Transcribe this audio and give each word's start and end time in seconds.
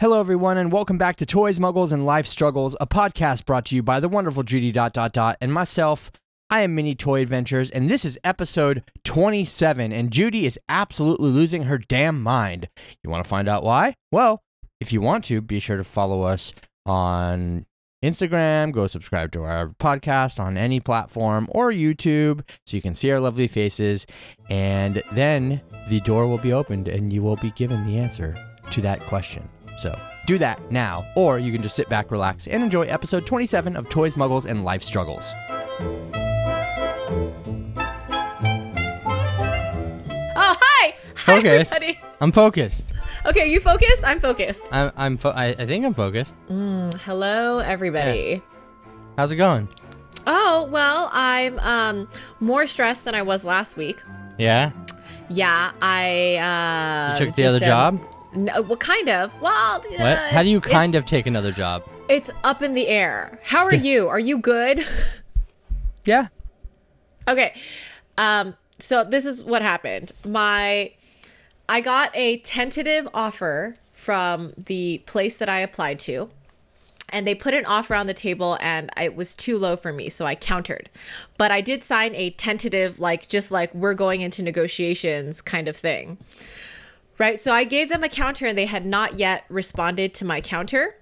Hello, 0.00 0.18
everyone, 0.18 0.56
and 0.56 0.72
welcome 0.72 0.96
back 0.96 1.16
to 1.16 1.26
Toys, 1.26 1.58
Muggles, 1.58 1.92
and 1.92 2.06
Life 2.06 2.26
Struggles, 2.26 2.74
a 2.80 2.86
podcast 2.86 3.44
brought 3.44 3.66
to 3.66 3.76
you 3.76 3.82
by 3.82 4.00
the 4.00 4.08
wonderful 4.08 4.42
Judy 4.42 4.72
dot 4.72 4.94
dot 4.94 5.12
dot 5.12 5.36
and 5.42 5.52
myself. 5.52 6.10
I 6.48 6.62
am 6.62 6.74
Mini 6.74 6.94
Toy 6.94 7.20
Adventures, 7.20 7.70
and 7.70 7.90
this 7.90 8.06
is 8.06 8.18
episode 8.24 8.82
27. 9.04 9.92
And 9.92 10.10
Judy 10.10 10.46
is 10.46 10.58
absolutely 10.70 11.28
losing 11.28 11.64
her 11.64 11.76
damn 11.76 12.22
mind. 12.22 12.70
You 13.04 13.10
want 13.10 13.22
to 13.22 13.28
find 13.28 13.46
out 13.46 13.62
why? 13.62 13.94
Well, 14.10 14.42
if 14.80 14.90
you 14.90 15.02
want 15.02 15.26
to, 15.26 15.42
be 15.42 15.60
sure 15.60 15.76
to 15.76 15.84
follow 15.84 16.22
us 16.22 16.54
on 16.86 17.66
Instagram, 18.02 18.72
go 18.72 18.86
subscribe 18.86 19.32
to 19.32 19.42
our 19.42 19.68
podcast 19.68 20.40
on 20.40 20.56
any 20.56 20.80
platform 20.80 21.46
or 21.50 21.70
YouTube 21.70 22.40
so 22.64 22.74
you 22.74 22.80
can 22.80 22.94
see 22.94 23.10
our 23.10 23.20
lovely 23.20 23.48
faces. 23.48 24.06
And 24.48 25.02
then 25.12 25.60
the 25.90 26.00
door 26.00 26.26
will 26.26 26.38
be 26.38 26.54
opened 26.54 26.88
and 26.88 27.12
you 27.12 27.22
will 27.22 27.36
be 27.36 27.50
given 27.50 27.86
the 27.86 27.98
answer 27.98 28.34
to 28.70 28.80
that 28.80 29.00
question. 29.00 29.46
So 29.80 29.98
do 30.26 30.36
that 30.38 30.60
now, 30.70 31.06
or 31.16 31.38
you 31.38 31.50
can 31.52 31.62
just 31.62 31.74
sit 31.74 31.88
back, 31.88 32.10
relax, 32.10 32.46
and 32.46 32.62
enjoy 32.62 32.82
episode 32.82 33.24
27 33.26 33.76
of 33.76 33.88
Toys, 33.88 34.14
Muggles, 34.14 34.44
and 34.44 34.62
Life 34.62 34.82
Struggles. 34.82 35.32
Oh, 39.22 40.56
hi! 40.60 40.94
Hi, 40.94 41.14
Focus. 41.14 41.72
everybody. 41.72 42.00
I'm 42.20 42.32
focused. 42.32 42.86
Okay, 43.24 43.40
are 43.42 43.46
you 43.46 43.60
focused? 43.60 44.04
I'm 44.04 44.20
focused. 44.20 44.66
I'm, 44.70 44.92
I'm 44.96 45.16
fo- 45.16 45.30
I, 45.30 45.46
I 45.48 45.66
think 45.66 45.84
I'm 45.84 45.94
focused. 45.94 46.36
Hello, 46.48 47.58
everybody. 47.58 48.42
How's 49.16 49.32
it 49.32 49.36
going? 49.36 49.68
Oh, 50.26 50.68
well, 50.70 51.08
I'm 51.12 51.58
um 51.60 52.08
more 52.40 52.66
stressed 52.66 53.04
than 53.06 53.14
I 53.14 53.22
was 53.22 53.44
last 53.44 53.76
week. 53.78 54.02
Yeah? 54.38 54.72
Yeah, 55.30 55.72
I 55.80 56.36
uh 56.36 57.18
You 57.18 57.26
took 57.26 57.36
the 57.36 57.42
just, 57.42 57.56
other 57.62 57.72
um, 57.72 57.98
job? 57.98 58.14
No, 58.34 58.62
well, 58.62 58.76
kind 58.76 59.08
of. 59.08 59.38
Well, 59.40 59.80
What? 59.80 60.18
How 60.18 60.42
do 60.42 60.48
you 60.48 60.60
kind 60.60 60.94
of 60.94 61.04
take 61.04 61.26
another 61.26 61.52
job? 61.52 61.84
It's 62.08 62.30
up 62.44 62.62
in 62.62 62.74
the 62.74 62.88
air. 62.88 63.38
How 63.44 63.64
are 63.64 63.74
you? 63.88 64.08
Are 64.08 64.18
you 64.20 64.38
good? 64.38 64.80
Yeah. 66.06 66.28
Okay. 67.28 67.52
Um, 68.16 68.56
so 68.78 69.04
this 69.04 69.26
is 69.26 69.44
what 69.44 69.60
happened. 69.60 70.12
My 70.24 70.92
I 71.68 71.82
got 71.82 72.10
a 72.16 72.38
tentative 72.38 73.06
offer 73.12 73.74
from 73.92 74.54
the 74.56 75.02
place 75.04 75.36
that 75.36 75.48
I 75.50 75.60
applied 75.60 75.98
to. 76.00 76.30
And 77.10 77.26
they 77.26 77.34
put 77.34 77.52
an 77.54 77.66
offer 77.66 77.94
on 77.94 78.06
the 78.06 78.14
table 78.14 78.56
and 78.60 78.88
it 78.98 79.14
was 79.14 79.34
too 79.34 79.58
low 79.58 79.76
for 79.76 79.92
me, 79.92 80.08
so 80.08 80.24
I 80.24 80.36
countered. 80.36 80.88
But 81.36 81.50
I 81.50 81.60
did 81.60 81.84
sign 81.84 82.14
a 82.14 82.30
tentative 82.30 82.98
like 82.98 83.28
just 83.28 83.52
like 83.52 83.74
we're 83.74 83.94
going 83.94 84.22
into 84.22 84.42
negotiations 84.42 85.42
kind 85.42 85.68
of 85.68 85.76
thing. 85.76 86.16
Right? 87.20 87.38
So 87.38 87.52
I 87.52 87.64
gave 87.64 87.90
them 87.90 88.02
a 88.02 88.08
counter 88.08 88.46
and 88.46 88.56
they 88.56 88.64
had 88.64 88.86
not 88.86 89.18
yet 89.18 89.44
responded 89.50 90.14
to 90.14 90.24
my 90.24 90.40
counter. 90.40 90.96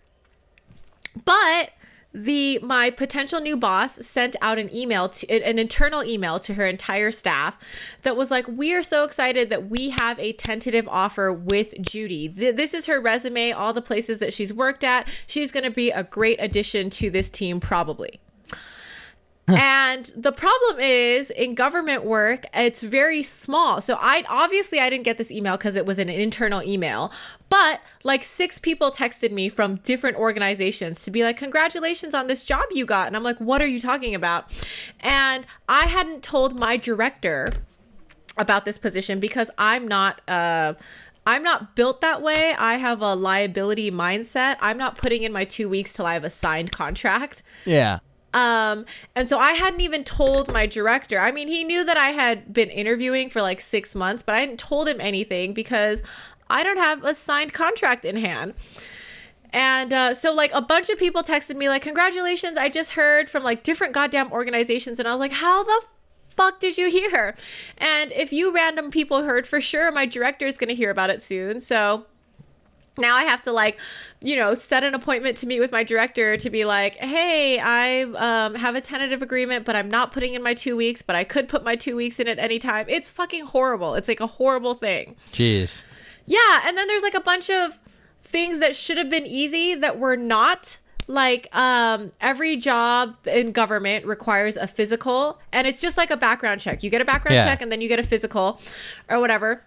But 1.25 1.70
the 2.12 2.58
my 2.60 2.91
potential 2.91 3.41
new 3.41 3.56
boss 3.56 4.05
sent 4.05 4.34
out 4.42 4.58
an 4.58 4.75
email 4.75 5.08
to 5.10 5.30
an 5.30 5.60
internal 5.60 6.02
email 6.02 6.41
to 6.41 6.55
her 6.55 6.66
entire 6.66 7.12
staff 7.12 7.97
that 8.02 8.16
was 8.16 8.33
like 8.33 8.48
we 8.48 8.75
are 8.75 8.83
so 8.83 9.05
excited 9.05 9.48
that 9.50 9.70
we 9.70 9.91
have 9.91 10.19
a 10.19 10.33
tentative 10.33 10.88
offer 10.88 11.33
with 11.33 11.80
Judy. 11.80 12.27
This 12.27 12.75
is 12.75 12.86
her 12.86 12.98
resume, 12.98 13.53
all 13.53 13.72
the 13.72 13.80
places 13.80 14.19
that 14.19 14.32
she's 14.32 14.53
worked 14.53 14.82
at. 14.82 15.06
She's 15.28 15.53
going 15.53 15.64
to 15.64 15.70
be 15.70 15.92
a 15.92 16.03
great 16.03 16.41
addition 16.42 16.91
to 16.91 17.10
this 17.10 17.30
team 17.30 17.60
probably. 17.60 18.19
and 19.56 20.12
the 20.16 20.32
problem 20.32 20.78
is 20.78 21.30
in 21.30 21.54
government 21.54 22.04
work 22.04 22.44
it's 22.52 22.82
very 22.82 23.22
small 23.22 23.80
so 23.80 23.96
i 24.00 24.22
obviously 24.28 24.78
i 24.78 24.91
didn't 24.91 25.04
get 25.04 25.16
this 25.16 25.30
email 25.30 25.56
because 25.56 25.74
it 25.74 25.86
was 25.86 25.98
an 25.98 26.08
internal 26.08 26.62
email 26.62 27.10
but 27.48 27.80
like 28.04 28.22
six 28.22 28.58
people 28.58 28.91
texted 28.91 29.32
me 29.32 29.48
from 29.48 29.76
different 29.76 30.16
organizations 30.16 31.02
to 31.02 31.10
be 31.10 31.24
like 31.24 31.36
congratulations 31.36 32.14
on 32.14 32.26
this 32.26 32.44
job 32.44 32.64
you 32.72 32.84
got 32.84 33.06
and 33.06 33.16
i'm 33.16 33.22
like 33.22 33.41
what 33.41 33.62
are 33.62 33.66
you 33.66 33.80
talking 33.80 34.14
about 34.14 34.52
and 35.00 35.46
i 35.69 35.86
hadn't 35.86 36.22
told 36.22 36.58
my 36.58 36.76
director 36.76 37.50
about 38.36 38.66
this 38.66 38.76
position 38.76 39.19
because 39.19 39.50
i'm 39.56 39.88
not 39.88 40.20
uh 40.28 40.75
I'm 41.26 41.42
not 41.42 41.76
built 41.76 42.00
that 42.00 42.22
way. 42.22 42.54
I 42.59 42.76
have 42.76 43.03
a 43.03 43.15
liability 43.15 43.91
mindset. 43.91 44.56
I'm 44.62 44.78
not 44.78 44.97
putting 44.97 45.25
in 45.25 45.30
my 45.30 45.44
two 45.44 45.69
weeks 45.69 45.92
till 45.92 46.06
I 46.06 46.15
have 46.15 46.25
a 46.25 46.30
signed 46.30 46.72
contract. 46.72 47.42
Yeah. 47.66 47.98
Um, 48.34 48.84
and 49.15 49.28
so 49.28 49.39
I 49.39 49.53
hadn't 49.53 49.81
even 49.81 50.05
told 50.05 50.53
my 50.53 50.66
director. 50.66 51.19
I 51.19 51.33
mean, 51.33 51.49
he 51.49 51.65
knew 51.65 51.84
that 51.84 51.97
I 51.97 52.09
had 52.09 52.53
been 52.53 52.69
interviewing 52.69 53.31
for 53.31 53.41
like 53.41 53.61
six 53.61 53.94
months, 53.94 54.22
but 54.22 54.34
I 54.34 54.41
hadn't 54.41 54.59
told 54.59 54.87
him 54.87 55.00
anything 55.00 55.55
because 55.55 56.03
I 56.50 56.62
don't 56.62 56.78
have 56.78 57.05
a 57.05 57.15
signed 57.15 57.53
contract 57.53 58.05
in 58.05 58.16
hand. 58.16 58.55
And 59.50 59.93
uh, 59.94 60.15
so, 60.15 60.34
like, 60.34 60.53
a 60.53 60.61
bunch 60.61 60.91
of 60.91 60.99
people 60.99 61.22
texted 61.22 61.56
me, 61.56 61.71
like, 61.71 61.81
congratulations, 61.81 62.59
I 62.59 62.69
just 62.69 62.93
heard 62.93 63.31
from 63.31 63.43
like 63.43 63.62
different 63.62 63.94
goddamn 63.94 64.31
organizations. 64.31 64.99
And 64.99 65.09
I 65.09 65.12
was 65.12 65.21
like, 65.21 65.33
how 65.33 65.65
the 65.65 65.87
fuck 66.10 66.60
did 66.60 66.77
you 66.77 66.91
hear? 66.91 67.34
And 67.78 68.12
if 68.12 68.33
you 68.33 68.55
random 68.55 68.91
people 68.91 69.25
heard, 69.25 69.47
for 69.47 69.60
sure, 69.60 69.91
my 69.91 70.05
director 70.05 70.47
is 70.47 70.59
going 70.59 70.69
to 70.69 70.75
hear 70.75 70.91
about 70.91 71.09
it 71.10 71.22
soon. 71.22 71.60
So, 71.60 72.05
now 72.98 73.16
I 73.16 73.25
have 73.25 73.42
to 73.42 73.53
like, 73.53 73.78
you 74.20 74.36
know, 74.36 74.54
set 74.54 74.84
an 74.84 74.94
appointment 74.94 75.36
to 75.38 75.47
meet 75.47 75.60
with 75.60 75.72
my 75.72 75.82
director 75.84 76.36
to 76.36 76.50
be 76.50 76.64
like, 76.64 76.97
hey, 76.97 77.59
I 77.59 78.03
um, 78.03 78.54
have 78.56 78.75
a 78.75 78.81
tentative 78.81 79.22
agreement, 79.22 79.64
but 79.64 79.76
I'm 79.76 79.88
not 79.88 80.12
putting 80.12 80.34
in 80.34 80.42
my 80.42 80.54
two 80.54 80.76
weeks, 80.76 81.03
but 81.03 81.16
I 81.16 81.25
could 81.25 81.48
put 81.48 81.64
my 81.64 81.76
two 81.76 81.97
weeks 81.97 82.19
in 82.20 82.28
at 82.28 82.38
any 82.38 82.59
time. 82.59 82.86
It's 82.88 83.09
fucking 83.09 83.47
horrible. 83.47 83.94
It's 83.94 84.09
like 84.09 84.20
a 84.20 84.26
horrible 84.26 84.75
thing. 84.75 85.16
Jeez. 85.31 85.82
Yeah, 86.26 86.62
and 86.66 86.76
then 86.76 86.86
there's 86.88 87.03
like 87.03 87.14
a 87.14 87.20
bunch 87.20 87.48
of 87.48 87.78
things 88.20 88.60
that 88.60 88.75
should 88.75 88.98
have 88.98 89.09
been 89.09 89.26
easy 89.26 89.75
that 89.75 89.98
were 89.98 90.16
not. 90.16 90.78
Like 91.10 91.48
um, 91.56 92.10
every 92.20 92.56
job 92.56 93.16
in 93.26 93.53
government 93.53 94.04
requires 94.04 94.59
a 94.59 94.66
physical, 94.66 95.41
and 95.54 95.66
it's 95.66 95.80
just 95.80 95.97
like 95.97 96.10
a 96.10 96.19
background 96.19 96.60
check. 96.60 96.82
You 96.82 96.91
get 96.91 97.00
a 97.00 97.04
background 97.06 97.36
Yeah. 97.36 97.44
check, 97.47 97.62
and 97.62 97.72
then 97.72 97.80
you 97.80 97.88
get 97.88 97.98
a 97.98 98.03
physical, 98.03 98.60
or 99.09 99.19
whatever. 99.19 99.65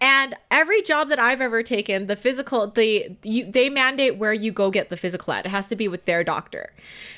And 0.00 0.34
every 0.50 0.80
job 0.80 1.08
that 1.10 1.18
I've 1.18 1.42
ever 1.42 1.62
taken, 1.62 2.06
the 2.06 2.16
physical, 2.16 2.66
the 2.66 3.16
you, 3.22 3.50
they 3.50 3.68
mandate 3.68 4.16
where 4.16 4.32
you 4.32 4.50
go 4.50 4.70
get 4.70 4.88
the 4.88 4.96
physical 4.96 5.34
at. 5.34 5.44
It 5.44 5.50
has 5.50 5.68
to 5.68 5.76
be 5.76 5.88
with 5.88 6.06
their 6.06 6.24
doctor. 6.24 6.72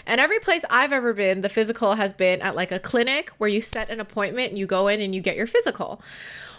And 0.05 0.21
every 0.21 0.41
place 0.41 0.65
I've 0.69 0.93
ever 0.93 1.15
been, 1.15 1.43
the 1.43 1.49
physical 1.49 1.95
has 1.95 2.13
been 2.13 2.43
at 2.43 2.57
like 2.57 2.73
a 2.73 2.81
clinic 2.81 3.31
where 3.39 3.49
you 3.49 3.61
set 3.61 3.89
an 3.89 4.01
appointment 4.01 4.49
and 4.49 4.59
you 4.59 4.67
go 4.67 4.89
in 4.89 5.01
and 5.01 5.15
you 5.15 5.21
get 5.21 5.37
your 5.37 5.47
physical. 5.47 6.03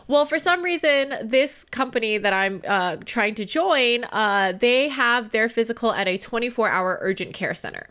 Well, 0.07 0.25
for 0.25 0.38
some 0.38 0.63
reason, 0.63 1.13
this 1.23 1.63
company 1.63 2.17
that 2.17 2.33
I'm 2.33 2.62
uh, 2.67 2.97
trying 3.06 3.35
to 3.35 3.45
join, 3.45 4.03
uh, 4.06 4.53
they 4.57 4.89
have 4.89 5.29
their 5.29 5.47
physical 5.47 5.94
at 5.94 6.07
a 6.07 6.17
24 6.17 6.69
hour 6.69 6.97
urgent 7.01 7.33
care 7.33 7.53
center. 7.53 7.89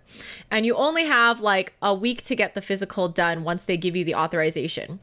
And 0.51 0.67
you 0.67 0.75
only 0.75 1.05
have 1.05 1.41
like 1.41 1.75
a 1.81 1.95
week 1.95 2.23
to 2.25 2.37
get 2.37 2.55
the 2.55 2.61
physical 2.61 3.09
done 3.09 3.45
once 3.45 3.65
they 3.65 3.79
give 3.79 3.97
you 3.97 4.05
the 4.05 4.15
authorization. 4.15 5.01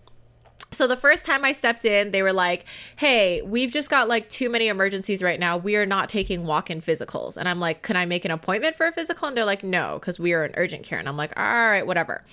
So 0.71 0.85
the 0.85 0.95
first 0.95 1.25
time 1.25 1.43
I 1.43 1.51
stepped 1.51 1.83
in, 1.83 2.11
they 2.11 2.21
were 2.21 2.33
like, 2.33 2.65
"Hey, 2.95 3.41
we've 3.41 3.71
just 3.71 3.89
got 3.89 4.07
like 4.07 4.29
too 4.29 4.49
many 4.49 4.67
emergencies 4.67 5.23
right 5.23 5.39
now. 5.39 5.57
We 5.57 5.75
are 5.75 5.85
not 5.85 6.09
taking 6.09 6.45
walk-in 6.45 6.79
physicals." 6.81 7.37
And 7.37 7.49
I'm 7.49 7.59
like, 7.59 7.81
"Can 7.81 7.95
I 7.95 8.05
make 8.05 8.23
an 8.23 8.31
appointment 8.31 8.75
for 8.75 8.85
a 8.85 8.91
physical?" 8.91 9.27
And 9.27 9.35
they're 9.35 9.45
like, 9.45 9.63
"No, 9.63 9.97
because 9.99 10.19
we 10.19 10.33
are 10.33 10.45
in 10.45 10.53
urgent 10.57 10.83
care." 10.83 10.99
And 10.99 11.09
I'm 11.09 11.17
like, 11.17 11.37
"All 11.37 11.43
right, 11.43 11.85
whatever." 11.85 12.23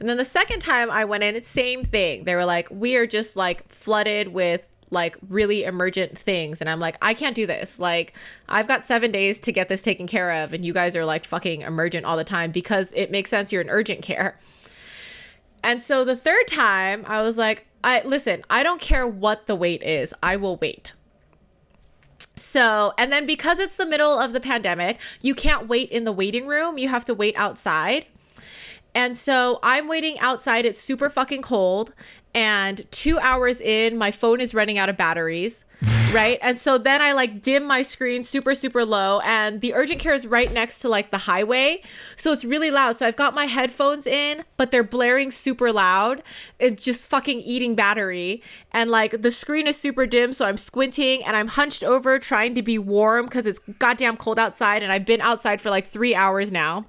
And 0.00 0.08
then 0.08 0.16
the 0.16 0.24
second 0.24 0.60
time 0.60 0.90
I 0.90 1.04
went 1.04 1.22
in, 1.22 1.38
same 1.42 1.84
thing. 1.84 2.24
They 2.24 2.34
were 2.34 2.46
like, 2.46 2.68
"We 2.70 2.96
are 2.96 3.06
just 3.06 3.36
like 3.36 3.68
flooded 3.68 4.28
with." 4.28 4.66
like 4.90 5.16
really 5.30 5.64
emergent 5.64 6.18
things 6.18 6.60
and 6.60 6.68
I'm 6.68 6.78
like 6.78 6.98
I 7.00 7.14
can't 7.14 7.34
do 7.34 7.46
this. 7.46 7.80
Like 7.80 8.14
I've 8.46 8.68
got 8.68 8.84
7 8.84 9.10
days 9.10 9.38
to 9.38 9.50
get 9.50 9.70
this 9.70 9.80
taken 9.80 10.06
care 10.06 10.44
of 10.44 10.52
and 10.52 10.66
you 10.66 10.74
guys 10.74 10.94
are 10.94 11.06
like 11.06 11.24
fucking 11.24 11.62
emergent 11.62 12.04
all 12.04 12.18
the 12.18 12.24
time 12.24 12.50
because 12.50 12.92
it 12.94 13.10
makes 13.10 13.30
sense 13.30 13.52
you're 13.52 13.62
in 13.62 13.70
urgent 13.70 14.02
care. 14.02 14.38
And 15.64 15.82
so 15.82 16.04
the 16.04 16.16
third 16.16 16.46
time, 16.46 17.04
I 17.06 17.22
was 17.22 17.38
like, 17.38 17.66
I 17.84 18.02
listen, 18.04 18.44
I 18.48 18.62
don't 18.62 18.80
care 18.80 19.06
what 19.06 19.46
the 19.46 19.56
wait 19.56 19.82
is. 19.82 20.14
I 20.22 20.36
will 20.36 20.56
wait. 20.56 20.94
So, 22.36 22.92
and 22.96 23.12
then 23.12 23.26
because 23.26 23.58
it's 23.58 23.76
the 23.76 23.86
middle 23.86 24.18
of 24.18 24.32
the 24.32 24.40
pandemic, 24.40 24.98
you 25.20 25.34
can't 25.34 25.68
wait 25.68 25.90
in 25.90 26.04
the 26.04 26.12
waiting 26.12 26.46
room. 26.46 26.78
You 26.78 26.88
have 26.88 27.04
to 27.06 27.14
wait 27.14 27.36
outside. 27.36 28.06
And 28.94 29.16
so 29.16 29.58
I'm 29.62 29.88
waiting 29.88 30.18
outside. 30.18 30.64
It's 30.64 30.80
super 30.80 31.10
fucking 31.10 31.42
cold. 31.42 31.92
And 32.34 32.90
two 32.90 33.18
hours 33.18 33.60
in, 33.60 33.96
my 33.96 34.10
phone 34.10 34.40
is 34.40 34.54
running 34.54 34.78
out 34.78 34.88
of 34.88 34.96
batteries. 34.96 35.64
Right. 36.12 36.38
And 36.42 36.58
so 36.58 36.78
then 36.78 37.00
I 37.00 37.12
like 37.12 37.40
dim 37.40 37.64
my 37.64 37.82
screen 37.82 38.22
super, 38.22 38.54
super 38.54 38.84
low. 38.84 39.20
And 39.20 39.60
the 39.60 39.74
urgent 39.74 40.00
care 40.00 40.14
is 40.14 40.26
right 40.26 40.52
next 40.52 40.80
to 40.80 40.88
like 40.88 41.10
the 41.10 41.18
highway. 41.18 41.82
So 42.16 42.32
it's 42.32 42.44
really 42.44 42.70
loud. 42.70 42.96
So 42.96 43.06
I've 43.06 43.16
got 43.16 43.34
my 43.34 43.46
headphones 43.46 44.06
in, 44.06 44.44
but 44.56 44.70
they're 44.70 44.84
blaring 44.84 45.30
super 45.30 45.72
loud. 45.72 46.22
It's 46.58 46.84
just 46.84 47.08
fucking 47.08 47.40
eating 47.40 47.74
battery. 47.74 48.42
And 48.72 48.90
like 48.90 49.22
the 49.22 49.30
screen 49.30 49.66
is 49.66 49.78
super 49.78 50.06
dim. 50.06 50.32
So 50.32 50.44
I'm 50.44 50.58
squinting 50.58 51.24
and 51.24 51.36
I'm 51.36 51.48
hunched 51.48 51.82
over 51.82 52.18
trying 52.18 52.54
to 52.54 52.62
be 52.62 52.78
warm 52.78 53.26
because 53.26 53.46
it's 53.46 53.60
goddamn 53.78 54.16
cold 54.16 54.38
outside. 54.38 54.82
And 54.82 54.92
I've 54.92 55.06
been 55.06 55.20
outside 55.20 55.60
for 55.60 55.70
like 55.70 55.86
three 55.86 56.14
hours 56.14 56.52
now 56.52 56.86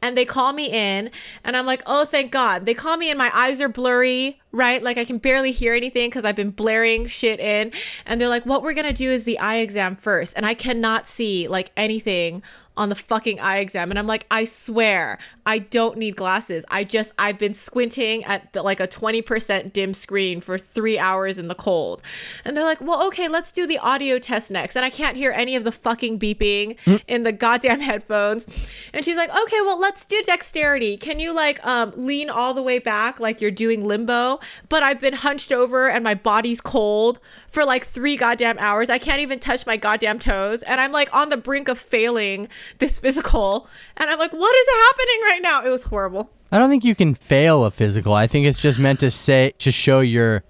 and 0.00 0.16
they 0.16 0.24
call 0.24 0.52
me 0.52 0.66
in 0.66 1.10
and 1.44 1.56
i'm 1.56 1.66
like 1.66 1.82
oh 1.86 2.04
thank 2.04 2.30
god 2.30 2.64
they 2.64 2.74
call 2.74 2.96
me 2.96 3.10
in 3.10 3.18
my 3.18 3.30
eyes 3.34 3.60
are 3.60 3.68
blurry 3.68 4.40
right? 4.52 4.82
Like 4.82 4.98
I 4.98 5.04
can 5.04 5.18
barely 5.18 5.52
hear 5.52 5.74
anything 5.74 6.08
because 6.08 6.24
I've 6.24 6.36
been 6.36 6.50
blaring 6.50 7.06
shit 7.06 7.40
in. 7.40 7.72
And 8.06 8.20
they're 8.20 8.28
like, 8.28 8.46
what 8.46 8.62
we're 8.62 8.74
gonna 8.74 8.92
do 8.92 9.10
is 9.10 9.24
the 9.24 9.38
eye 9.38 9.56
exam 9.56 9.96
first. 9.96 10.34
And 10.36 10.46
I 10.46 10.54
cannot 10.54 11.06
see 11.06 11.48
like 11.48 11.70
anything 11.76 12.42
on 12.78 12.88
the 12.88 12.94
fucking 12.94 13.40
eye 13.40 13.58
exam. 13.58 13.90
And 13.90 13.98
I'm 13.98 14.06
like, 14.06 14.24
I 14.30 14.44
swear, 14.44 15.18
I 15.44 15.58
don't 15.58 15.98
need 15.98 16.16
glasses. 16.16 16.64
I 16.70 16.84
just, 16.84 17.12
I've 17.18 17.36
been 17.36 17.52
squinting 17.52 18.24
at 18.24 18.52
the, 18.52 18.62
like 18.62 18.78
a 18.78 18.86
20% 18.86 19.72
dim 19.72 19.92
screen 19.92 20.40
for 20.40 20.56
three 20.56 20.98
hours 20.98 21.38
in 21.38 21.48
the 21.48 21.56
cold. 21.56 22.00
And 22.44 22.56
they're 22.56 22.64
like, 22.64 22.80
well, 22.80 23.04
okay, 23.08 23.26
let's 23.26 23.50
do 23.50 23.66
the 23.66 23.78
audio 23.78 24.20
test 24.20 24.50
next. 24.50 24.76
And 24.76 24.84
I 24.84 24.90
can't 24.90 25.16
hear 25.16 25.32
any 25.32 25.56
of 25.56 25.64
the 25.64 25.72
fucking 25.72 26.20
beeping 26.20 26.78
in 27.08 27.24
the 27.24 27.32
goddamn 27.32 27.80
headphones. 27.88 28.72
And 28.94 29.04
she's 29.04 29.16
like, 29.16 29.30
okay, 29.30 29.60
well, 29.62 29.78
let's 29.78 30.04
do 30.04 30.22
dexterity. 30.22 30.96
Can 30.96 31.18
you 31.18 31.34
like 31.34 31.64
um, 31.66 31.92
lean 31.96 32.30
all 32.30 32.54
the 32.54 32.62
way 32.62 32.78
back 32.78 33.18
like 33.18 33.40
you're 33.40 33.50
doing 33.50 33.84
limbo? 33.84 34.37
But 34.68 34.82
I've 34.82 35.00
been 35.00 35.14
hunched 35.14 35.52
over 35.52 35.88
and 35.88 36.02
my 36.04 36.14
body's 36.14 36.60
cold 36.60 37.18
for 37.48 37.64
like 37.64 37.84
three 37.84 38.16
goddamn 38.16 38.58
hours. 38.58 38.90
I 38.90 38.98
can't 38.98 39.20
even 39.20 39.38
touch 39.38 39.66
my 39.66 39.76
goddamn 39.76 40.18
toes. 40.18 40.62
And 40.62 40.80
I'm 40.80 40.92
like 40.92 41.12
on 41.14 41.28
the 41.28 41.36
brink 41.36 41.68
of 41.68 41.78
failing 41.78 42.48
this 42.78 42.98
physical. 43.00 43.68
And 43.96 44.08
I'm 44.10 44.18
like, 44.18 44.32
what 44.32 44.56
is 44.56 44.66
happening 44.86 45.20
right 45.22 45.40
now? 45.42 45.64
It 45.64 45.70
was 45.70 45.84
horrible. 45.84 46.30
I 46.50 46.58
don't 46.58 46.70
think 46.70 46.84
you 46.84 46.94
can 46.94 47.14
fail 47.14 47.64
a 47.64 47.70
physical. 47.70 48.14
I 48.14 48.26
think 48.26 48.46
it's 48.46 48.58
just 48.58 48.78
meant 48.78 49.00
to 49.00 49.10
say 49.10 49.52
to 49.58 49.70
show 49.70 50.00
your 50.00 50.44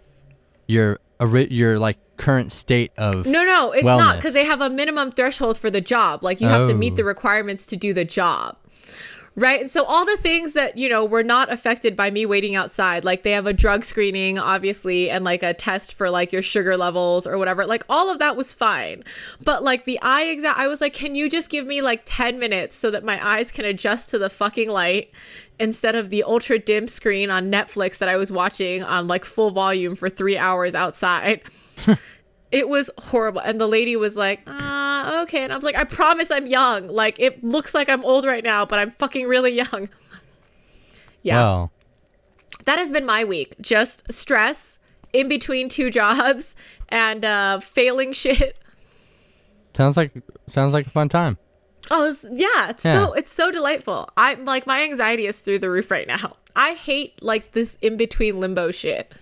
your 0.66 1.00
your 1.20 1.78
like 1.78 1.98
current 2.16 2.52
state 2.52 2.92
of 2.96 3.26
No, 3.26 3.44
no, 3.44 3.72
it's 3.72 3.84
not 3.84 4.16
because 4.16 4.34
they 4.34 4.44
have 4.44 4.60
a 4.60 4.70
minimum 4.70 5.10
threshold 5.10 5.58
for 5.58 5.70
the 5.70 5.80
job. 5.80 6.22
Like 6.22 6.40
you 6.40 6.46
have 6.48 6.68
to 6.68 6.74
meet 6.74 6.92
Oh. 6.92 6.96
the 6.96 7.04
requirements 7.04 7.66
to 7.66 7.76
do 7.76 7.92
the 7.92 8.04
job. 8.04 8.56
Right. 9.38 9.60
And 9.60 9.70
so 9.70 9.84
all 9.84 10.04
the 10.04 10.16
things 10.16 10.54
that, 10.54 10.76
you 10.76 10.88
know, 10.88 11.04
were 11.04 11.22
not 11.22 11.52
affected 11.52 11.94
by 11.94 12.10
me 12.10 12.26
waiting 12.26 12.56
outside, 12.56 13.04
like 13.04 13.22
they 13.22 13.30
have 13.30 13.46
a 13.46 13.52
drug 13.52 13.84
screening, 13.84 14.36
obviously, 14.36 15.10
and 15.10 15.24
like 15.24 15.44
a 15.44 15.54
test 15.54 15.94
for 15.94 16.10
like 16.10 16.32
your 16.32 16.42
sugar 16.42 16.76
levels 16.76 17.24
or 17.24 17.38
whatever, 17.38 17.64
like 17.64 17.84
all 17.88 18.10
of 18.10 18.18
that 18.18 18.36
was 18.36 18.52
fine. 18.52 19.04
But 19.44 19.62
like 19.62 19.84
the 19.84 20.00
eye 20.02 20.24
exam, 20.24 20.54
I 20.56 20.66
was 20.66 20.80
like, 20.80 20.92
can 20.92 21.14
you 21.14 21.30
just 21.30 21.52
give 21.52 21.68
me 21.68 21.80
like 21.82 22.02
10 22.04 22.40
minutes 22.40 22.74
so 22.74 22.90
that 22.90 23.04
my 23.04 23.24
eyes 23.24 23.52
can 23.52 23.64
adjust 23.64 24.08
to 24.10 24.18
the 24.18 24.28
fucking 24.28 24.70
light 24.70 25.12
instead 25.60 25.94
of 25.94 26.10
the 26.10 26.24
ultra 26.24 26.58
dim 26.58 26.88
screen 26.88 27.30
on 27.30 27.48
Netflix 27.48 27.98
that 27.98 28.08
I 28.08 28.16
was 28.16 28.32
watching 28.32 28.82
on 28.82 29.06
like 29.06 29.24
full 29.24 29.52
volume 29.52 29.94
for 29.94 30.08
three 30.08 30.36
hours 30.36 30.74
outside? 30.74 31.42
it 32.50 32.68
was 32.68 32.90
horrible. 32.98 33.40
And 33.40 33.60
the 33.60 33.66
lady 33.66 33.96
was 33.96 34.16
like 34.16 34.40
uh 34.46 35.22
okay. 35.24 35.42
And 35.44 35.52
i 35.52 35.56
was 35.56 35.64
like 35.64 35.76
i 35.76 35.84
promise 35.84 36.30
i'm 36.30 36.46
young. 36.46 36.88
Like 36.88 37.18
it 37.20 37.42
looks 37.44 37.74
like 37.74 37.88
i'm 37.88 38.04
old 38.04 38.24
right 38.24 38.44
now 38.44 38.64
but 38.64 38.78
i'm 38.78 38.90
fucking 38.90 39.26
really 39.26 39.52
young. 39.52 39.88
Yeah. 41.22 41.34
Well, 41.42 41.72
that 42.64 42.78
has 42.78 42.92
been 42.92 43.04
my 43.04 43.24
week. 43.24 43.56
Just 43.60 44.10
stress 44.10 44.78
in 45.12 45.26
between 45.28 45.68
two 45.68 45.90
jobs 46.00 46.54
and 46.88 47.24
uh 47.24 47.58
failing 47.60 48.12
shit. 48.22 48.56
Sounds 49.74 49.96
like 49.96 50.12
sounds 50.46 50.72
like 50.72 50.86
a 50.86 50.90
fun 50.90 51.08
time. 51.08 51.38
oh 51.90 52.06
it's, 52.06 52.24
yeah 52.32 52.70
it's 52.70 52.82
so 52.82 53.12
it's 53.14 53.32
so 53.32 53.50
delightful. 53.50 54.08
I'm 54.16 54.44
like 54.44 54.66
my 54.66 54.82
anxiety 54.82 55.26
is 55.26 55.40
through 55.40 55.58
the 55.58 55.70
roof 55.70 55.90
right 55.90 56.06
now. 56.06 56.36
I 56.54 56.74
hate 56.74 57.20
like 57.22 57.50
this 57.52 57.76
in 57.82 57.96
between 57.96 58.40
limbo 58.40 58.70
shit. 58.70 59.12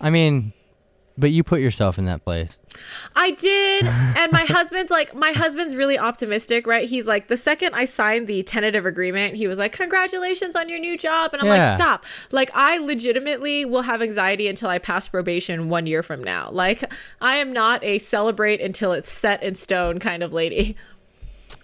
I 0.00 0.10
mean, 0.10 0.52
but 1.16 1.30
you 1.30 1.44
put 1.44 1.60
yourself 1.60 1.98
in 1.98 2.04
that 2.06 2.24
place. 2.24 2.58
I 3.14 3.30
did. 3.32 3.84
And 3.86 4.32
my 4.32 4.44
husband's 4.48 4.90
like, 4.90 5.14
my 5.14 5.30
husband's 5.32 5.76
really 5.76 5.98
optimistic, 5.98 6.66
right? 6.66 6.88
He's 6.88 7.06
like, 7.06 7.28
the 7.28 7.36
second 7.36 7.74
I 7.74 7.84
signed 7.84 8.26
the 8.26 8.42
tentative 8.42 8.84
agreement, 8.84 9.36
he 9.36 9.46
was 9.46 9.58
like, 9.58 9.72
congratulations 9.72 10.56
on 10.56 10.68
your 10.68 10.78
new 10.80 10.98
job. 10.98 11.32
And 11.32 11.40
I'm 11.42 11.46
Yeah. 11.48 11.68
like, 11.70 11.78
stop. 11.80 12.04
Like, 12.32 12.50
I 12.54 12.78
legitimately 12.78 13.64
will 13.64 13.82
have 13.82 14.02
anxiety 14.02 14.48
until 14.48 14.68
I 14.68 14.78
pass 14.78 15.06
probation 15.08 15.68
one 15.68 15.86
year 15.86 16.02
from 16.02 16.22
now. 16.22 16.50
Like, 16.50 16.82
I 17.20 17.36
am 17.36 17.52
not 17.52 17.84
a 17.84 17.98
celebrate 17.98 18.60
until 18.60 18.92
it's 18.92 19.08
set 19.08 19.42
in 19.42 19.54
stone 19.54 20.00
kind 20.00 20.22
of 20.22 20.32
lady. 20.32 20.76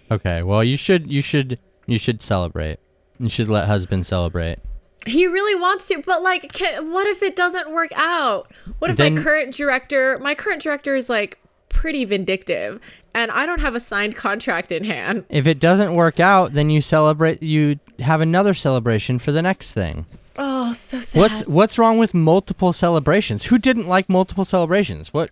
Okay, 0.09 0.43
well 0.43 0.61
you 0.63 0.75
should 0.75 1.09
you 1.09 1.21
should 1.21 1.57
you 1.85 1.97
should 1.97 2.21
celebrate. 2.21 2.79
You 3.19 3.29
should 3.29 3.47
let 3.47 3.65
husband 3.65 4.05
celebrate. 4.05 4.59
He 5.07 5.25
really 5.25 5.59
wants 5.59 5.87
to, 5.87 6.01
but 6.05 6.21
like, 6.21 6.51
can, 6.53 6.91
what 6.93 7.07
if 7.07 7.23
it 7.23 7.35
doesn't 7.35 7.71
work 7.71 7.91
out? 7.95 8.51
What 8.79 8.91
if 8.91 8.97
Then- 8.97 9.15
my 9.15 9.21
current 9.21 9.53
director, 9.53 10.19
my 10.19 10.35
current 10.35 10.61
director 10.61 10.95
is 10.95 11.09
like 11.09 11.39
pretty 11.69 12.05
vindictive 12.05 12.79
and 13.15 13.31
I 13.31 13.45
don't 13.45 13.61
have 13.61 13.73
a 13.75 13.79
signed 13.79 14.15
contract 14.15 14.71
in 14.71 14.83
hand? 14.83 15.25
If 15.29 15.47
it 15.47 15.59
doesn't 15.59 15.93
work 15.93 16.19
out, 16.19 16.53
then 16.53 16.69
you 16.69 16.81
celebrate 16.81 17.41
you 17.41 17.79
have 17.99 18.21
another 18.21 18.53
celebration 18.53 19.17
for 19.19 19.31
the 19.31 19.41
next 19.41 19.73
thing. 19.73 20.05
Oh, 20.37 20.71
so 20.73 20.97
sad. 20.99 21.19
What's 21.19 21.47
what's 21.47 21.77
wrong 21.77 21.97
with 21.97 22.13
multiple 22.13 22.71
celebrations? 22.71 23.45
Who 23.45 23.57
didn't 23.57 23.87
like 23.87 24.07
multiple 24.09 24.45
celebrations? 24.45 25.13
What 25.13 25.29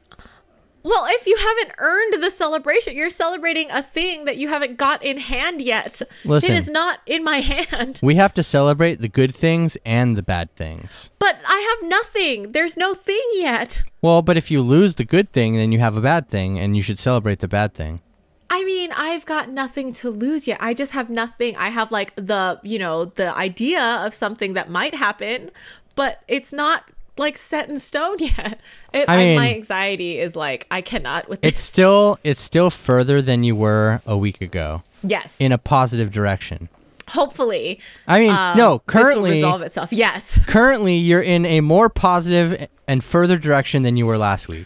Well, 0.82 1.06
if 1.10 1.28
you 1.28 1.36
haven't 1.38 1.76
earned 1.78 2.24
the 2.24 2.30
celebration, 2.30 2.96
you're 2.96 3.10
celebrating 3.10 3.70
a 3.70 3.82
thing 3.82 4.26
that 4.26 4.38
you 4.38 4.48
haven't 4.48 4.78
got 4.78 5.04
in 5.04 5.18
hand 5.18 5.62
yet. 5.62 6.02
Listen. 6.24 6.52
It 6.52 6.58
is 6.58 6.70
not 6.70 7.00
in 7.06 7.24
my 7.24 7.38
hand. 7.52 8.00
we 8.02 8.16
have 8.16 8.34
to 8.36 8.44
celebrate 8.44 9.02
the 9.02 9.10
good 9.10 9.36
things 9.36 9.78
and 9.86 10.16
the 10.16 10.24
bad 10.24 10.56
things. 10.56 11.12
But 11.20 11.40
I 11.48 11.78
have 11.80 11.90
nothing. 11.90 12.54
There's 12.54 12.78
no 12.78 12.94
thing 12.94 13.22
yet. 13.34 13.84
Well, 14.02 14.22
but 14.22 14.38
if 14.38 14.50
you 14.50 14.62
lose 14.62 14.96
the 14.96 15.04
good 15.06 15.32
thing, 15.34 15.56
then 15.58 15.72
you 15.72 15.80
have 15.80 15.98
a 15.98 16.02
bad 16.02 16.30
thing, 16.30 16.58
and 16.58 16.78
you 16.78 16.82
should 16.82 17.00
celebrate 17.00 17.40
the 17.40 17.48
bad 17.48 17.74
thing. 17.74 18.02
I 18.50 18.64
mean, 18.64 18.92
I've 18.96 19.26
got 19.26 19.50
nothing 19.50 19.94
to 19.94 20.10
lose 20.10 20.48
yet. 20.48 20.58
I 20.62 20.74
just 20.74 20.94
have 20.94 21.10
nothing. 21.10 21.56
I 21.58 21.70
have 21.70 21.92
like 21.92 22.16
the, 22.16 22.60
you 22.64 22.80
know, 22.80 23.06
the 23.06 23.36
idea 23.36 23.82
of 23.82 24.14
something 24.14 24.54
that 24.54 24.70
might 24.70 24.96
happen, 24.96 25.52
but 25.96 26.24
it's 26.28 26.52
not 26.52 26.90
like 27.20 27.38
set 27.38 27.70
in 27.70 27.78
stone 27.80 28.18
yet. 28.20 28.60
It, 28.94 29.08
I 29.10 29.18
mean- 29.18 29.36
my 29.38 29.54
anxiety 29.54 30.18
is 30.20 30.36
like 30.36 30.66
I 30.72 30.82
cannot 30.82 31.30
with 31.30 31.40
It's 31.44 31.58
this. 31.58 31.64
still 31.64 32.18
it's 32.24 32.42
still 32.42 32.70
further 32.70 33.22
than 33.22 33.44
you 33.44 33.56
were 33.56 34.02
a 34.08 34.18
week 34.18 34.42
ago 34.42 34.84
Yes. 35.04 35.40
in 35.40 35.52
a 35.52 35.58
positive 35.58 36.12
direction. 36.12 36.70
Hopefully. 37.10 37.80
I 38.08 38.20
mean, 38.20 38.30
um, 38.32 38.56
no, 38.58 38.78
this 38.86 38.96
will 38.96 39.04
currently 39.04 39.30
resolve 39.32 39.62
itself. 39.64 39.92
Yes. 39.92 40.40
currently 40.46 40.96
you're 40.96 41.22
in 41.22 41.46
a 41.46 41.62
more 41.62 41.90
positive 41.90 42.68
and 42.88 43.04
further 43.04 43.38
direction 43.38 43.84
than 43.84 43.98
you 43.98 44.06
were 44.06 44.18
last 44.18 44.48
week. 44.48 44.66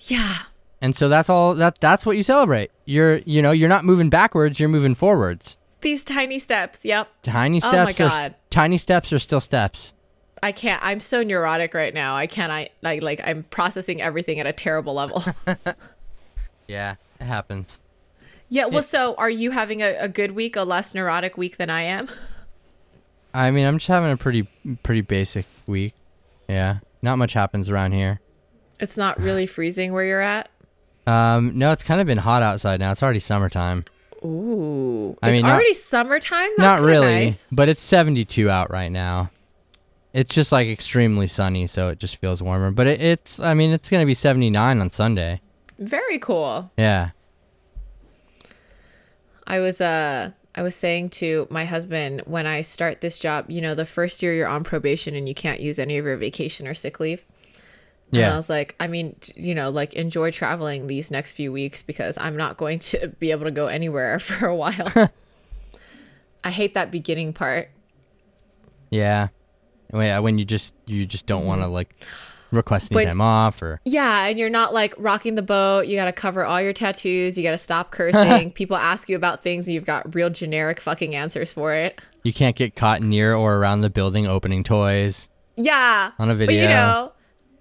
Yeah. 0.00 0.32
And 0.80 0.94
so 0.96 1.08
that's 1.08 1.28
all 1.30 1.54
that 1.54 1.78
that's 1.80 2.04
what 2.06 2.16
you 2.16 2.22
celebrate. 2.22 2.70
You're 2.84 3.18
you 3.18 3.40
know, 3.42 3.52
you're 3.52 3.68
not 3.68 3.84
moving 3.84 4.10
backwards, 4.10 4.58
you're 4.60 4.68
moving 4.68 4.94
forwards. 4.94 5.56
These 5.80 6.04
tiny 6.04 6.38
steps. 6.38 6.84
Yep. 6.84 7.08
Tiny 7.22 7.58
steps. 7.60 8.00
Oh 8.00 8.04
my 8.04 8.08
are 8.08 8.18
God. 8.28 8.34
tiny 8.50 8.78
steps 8.78 9.12
are 9.12 9.18
still 9.18 9.40
steps. 9.40 9.94
I 10.42 10.50
can't. 10.52 10.82
I'm 10.84 10.98
so 10.98 11.22
neurotic 11.22 11.72
right 11.74 11.94
now. 11.94 12.16
I 12.16 12.26
can't. 12.26 12.50
I 12.50 12.70
like 12.82 13.02
like 13.02 13.20
I'm 13.24 13.44
processing 13.44 14.02
everything 14.02 14.40
at 14.40 14.46
a 14.46 14.52
terrible 14.52 14.94
level. 14.94 15.22
Yeah, 16.68 16.94
it 17.20 17.24
happens. 17.24 17.80
yeah. 18.48 18.66
Well, 18.66 18.82
so 18.82 19.14
are 19.16 19.28
you 19.28 19.50
having 19.50 19.82
a, 19.82 19.94
a 19.98 20.08
good 20.08 20.30
week, 20.32 20.56
a 20.56 20.62
less 20.62 20.94
neurotic 20.94 21.36
week 21.36 21.56
than 21.58 21.68
I 21.70 21.82
am? 21.82 22.08
I 23.34 23.50
mean, 23.50 23.66
I'm 23.66 23.76
just 23.78 23.88
having 23.88 24.10
a 24.10 24.16
pretty 24.16 24.46
pretty 24.82 25.00
basic 25.02 25.44
week. 25.66 25.94
Yeah. 26.48 26.78
Not 27.02 27.16
much 27.18 27.32
happens 27.32 27.68
around 27.68 27.92
here. 27.92 28.20
It's 28.80 28.96
not 28.96 29.18
really 29.20 29.44
freezing 29.56 29.92
where 29.92 30.04
you're 30.04 30.20
at. 30.20 30.48
Um, 31.06 31.58
no, 31.58 31.72
it's 31.72 31.82
kind 31.82 32.00
of 32.00 32.06
been 32.06 32.18
hot 32.18 32.42
outside 32.42 32.78
now. 32.80 32.92
It's 32.92 33.02
already 33.02 33.18
summertime. 33.18 33.84
Ooh. 34.24 35.18
I 35.22 35.30
it's 35.30 35.36
mean, 35.38 35.46
not- 35.46 35.54
already 35.54 35.74
summertime. 35.74 36.50
That's 36.56 36.80
Not 36.80 36.86
really, 36.86 37.24
Nice. 37.24 37.46
but 37.50 37.68
it's 37.68 37.82
72 37.82 38.48
out 38.48 38.70
right 38.70 38.90
now. 38.90 39.30
It's 40.12 40.34
just 40.34 40.52
like 40.52 40.68
extremely 40.68 41.26
sunny, 41.26 41.66
so 41.66 41.88
it 41.88 41.98
just 41.98 42.16
feels 42.16 42.42
warmer. 42.42 42.70
But 42.70 42.86
it, 42.86 43.00
it's, 43.00 43.40
I 43.40 43.54
mean, 43.54 43.70
it's 43.70 43.88
gonna 43.88 44.06
be 44.06 44.14
79 44.14 44.80
on 44.80 44.90
Sunday. 44.90 45.40
Very 45.78 46.18
cool. 46.18 46.70
Yeah. 46.76 47.10
I 49.46 49.58
was 49.58 49.80
uh 49.80 50.30
I 50.54 50.62
was 50.62 50.74
saying 50.76 51.10
to 51.10 51.46
my 51.50 51.64
husband 51.64 52.22
when 52.26 52.46
I 52.46 52.60
start 52.60 53.00
this 53.00 53.18
job, 53.18 53.46
you 53.50 53.60
know, 53.60 53.74
the 53.74 53.84
first 53.86 54.22
year 54.22 54.34
you're 54.34 54.46
on 54.48 54.64
probation 54.64 55.14
and 55.16 55.26
you 55.28 55.34
can't 55.34 55.60
use 55.60 55.78
any 55.78 55.96
of 55.98 56.04
your 56.04 56.16
vacation 56.16 56.68
or 56.68 56.74
sick 56.74 57.00
leave. 57.00 57.24
And 58.12 58.20
Yeah. 58.20 58.34
I 58.34 58.36
was 58.36 58.50
like, 58.50 58.76
I 58.78 58.86
mean, 58.86 59.16
you 59.34 59.54
know, 59.54 59.70
like 59.70 59.94
enjoy 59.94 60.30
traveling 60.30 60.86
these 60.86 61.10
next 61.10 61.32
few 61.32 61.50
weeks 61.50 61.82
because 61.82 62.18
I'm 62.18 62.36
not 62.36 62.58
going 62.58 62.78
to 62.80 63.08
be 63.18 63.30
able 63.30 63.44
to 63.44 63.50
go 63.50 63.66
anywhere 63.66 64.18
for 64.20 64.46
a 64.46 64.54
while. 64.54 64.92
I 66.44 66.50
hate 66.50 66.74
that 66.74 66.90
beginning 66.90 67.32
part. 67.32 67.70
Yeah. 68.90 69.28
When 69.92 70.22
when 70.22 70.38
you 70.38 70.44
just 70.44 70.74
you 70.86 71.06
just 71.06 71.26
don't 71.26 71.46
want 71.46 71.62
to 71.62 71.68
like 71.68 71.94
request 72.50 72.90
any 72.92 72.96
When- 72.96 73.06
time 73.06 73.20
off 73.20 73.62
or 73.62 73.80
Yeah, 73.84 74.26
and 74.26 74.38
you're 74.38 74.50
not 74.50 74.74
like 74.74 74.94
rocking 74.98 75.36
the 75.36 75.42
boat. 75.42 75.86
You 75.86 75.96
got 75.96 76.04
to 76.06 76.12
cover 76.12 76.44
all 76.44 76.60
your 76.60 76.72
tattoos. 76.74 77.38
You 77.38 77.44
got 77.44 77.52
to 77.52 77.58
stop 77.58 77.90
cursing. 77.92 78.50
People 78.60 78.76
ask 78.76 79.08
you 79.08 79.16
about 79.16 79.42
things 79.42 79.66
and 79.68 79.74
you've 79.74 79.86
got 79.86 80.14
real 80.14 80.28
generic 80.28 80.80
fucking 80.80 81.14
answers 81.14 81.52
for 81.52 81.72
it. 81.72 81.98
you 82.24 82.32
can't 82.32 82.56
get 82.56 82.74
caught 82.76 83.00
near 83.02 83.34
or 83.34 83.56
around 83.56 83.80
the 83.80 83.88
building 83.90 84.26
opening 84.26 84.64
toys. 84.64 85.28
Yeah. 85.56 86.10
On 86.18 86.28
a 86.30 86.34
video 86.34 86.56
But 86.56 86.62
you 86.62 86.68
know, 86.68 87.12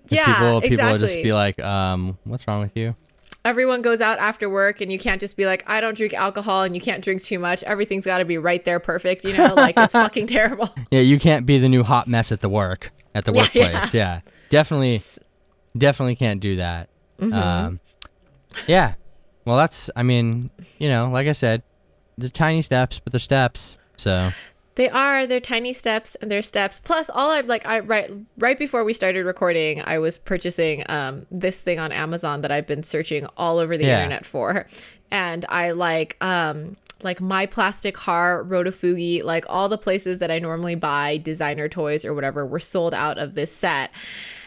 yeah, 0.07 0.25
people 0.25 0.61
people 0.61 0.73
exactly. 0.73 0.91
will 0.93 0.99
just 0.99 1.15
be 1.23 1.31
like, 1.33 1.61
um, 1.63 2.17
what's 2.25 2.47
wrong 2.47 2.61
with 2.61 2.75
you? 2.75 2.95
Everyone 3.43 3.81
goes 3.81 4.01
out 4.01 4.19
after 4.19 4.49
work 4.49 4.81
and 4.81 4.91
you 4.91 4.99
can't 4.99 5.19
just 5.19 5.35
be 5.35 5.45
like 5.45 5.63
i 5.67 5.81
don't 5.81 5.97
drink 5.97 6.13
alcohol 6.13 6.61
and 6.63 6.75
you 6.75 6.81
can't 6.81 7.03
drink 7.03 7.21
too 7.21 7.39
much 7.39 7.63
everything's 7.63 8.05
got 8.05 8.19
to 8.19 8.25
be 8.25 8.37
right 8.37 8.65
there 8.65 8.79
perfect 8.79 9.23
you 9.23 9.35
know 9.35 9.53
like 9.55 9.73
it's 9.77 9.93
fucking 10.03 10.27
terrible 10.27 10.69
Yeah, 10.91 10.99
you 11.01 11.19
can't 11.19 11.45
be 11.45 11.57
the 11.57 11.69
new 11.69 11.83
hot 11.83 12.07
mess 12.07 12.31
at 12.31 12.41
the 12.41 12.49
work. 12.49 12.91
at 13.15 13.25
the 13.25 13.31
Yeah, 13.31 13.41
workplace. 13.41 13.93
Yeah, 13.93 14.21
definitely, 14.49 14.99
definitely 15.77 16.15
can't 16.15 16.39
do 16.39 16.55
that. 16.57 16.89
Mm-hmm. 17.19 17.33
Um, 17.33 17.79
yeah. 18.67 18.93
Well, 19.45 19.57
that's. 19.57 19.89
I 19.95 20.03
mean, 20.03 20.49
you 20.77 20.87
know, 20.89 21.09
like 21.09 21.27
I 21.27 21.31
said, 21.31 21.63
they're 22.17 22.29
tiny 22.29 22.61
steps, 22.61 22.99
but 22.99 23.11
they're 23.13 23.19
steps. 23.19 23.77
So 23.97 24.31
They 24.75 24.89
are. 24.89 25.27
They're 25.27 25.39
tiny 25.39 25.73
steps 25.73 26.15
and 26.15 26.31
they're 26.31 26.41
steps. 26.41 26.79
Plus, 26.79 27.09
all 27.09 27.31
I've 27.31 27.47
like 27.47 27.65
I 27.65 27.79
right 27.79 28.09
right 28.37 28.57
before 28.57 28.83
we 28.83 28.93
started 28.93 29.25
recording, 29.25 29.81
I 29.85 29.99
was 29.99 30.17
purchasing 30.17 30.83
um 30.89 31.25
this 31.29 31.61
thing 31.61 31.79
on 31.79 31.91
Amazon 31.91 32.41
that 32.41 32.51
I've 32.51 32.67
been 32.67 32.83
searching 32.83 33.27
all 33.37 33.57
over 33.59 33.77
the 33.77 33.83
Yeah. 33.85 33.97
internet 34.01 34.25
for, 34.25 34.65
and 35.11 35.45
I 35.49 35.71
like 35.71 36.15
um 36.23 36.77
like 37.03 37.21
my 37.21 37.45
plastic 37.45 37.97
heart, 37.97 38.49
Rotofugi, 38.49 39.23
like 39.23 39.45
all 39.49 39.69
the 39.69 39.77
places 39.77 40.19
that 40.19 40.31
I 40.31 40.39
normally 40.39 40.75
buy 40.75 41.17
designer 41.17 41.67
toys 41.67 42.05
or 42.05 42.13
whatever 42.13 42.45
were 42.45 42.59
sold 42.59 42.93
out 42.93 43.17
of 43.17 43.33
this 43.33 43.51
set. 43.55 43.91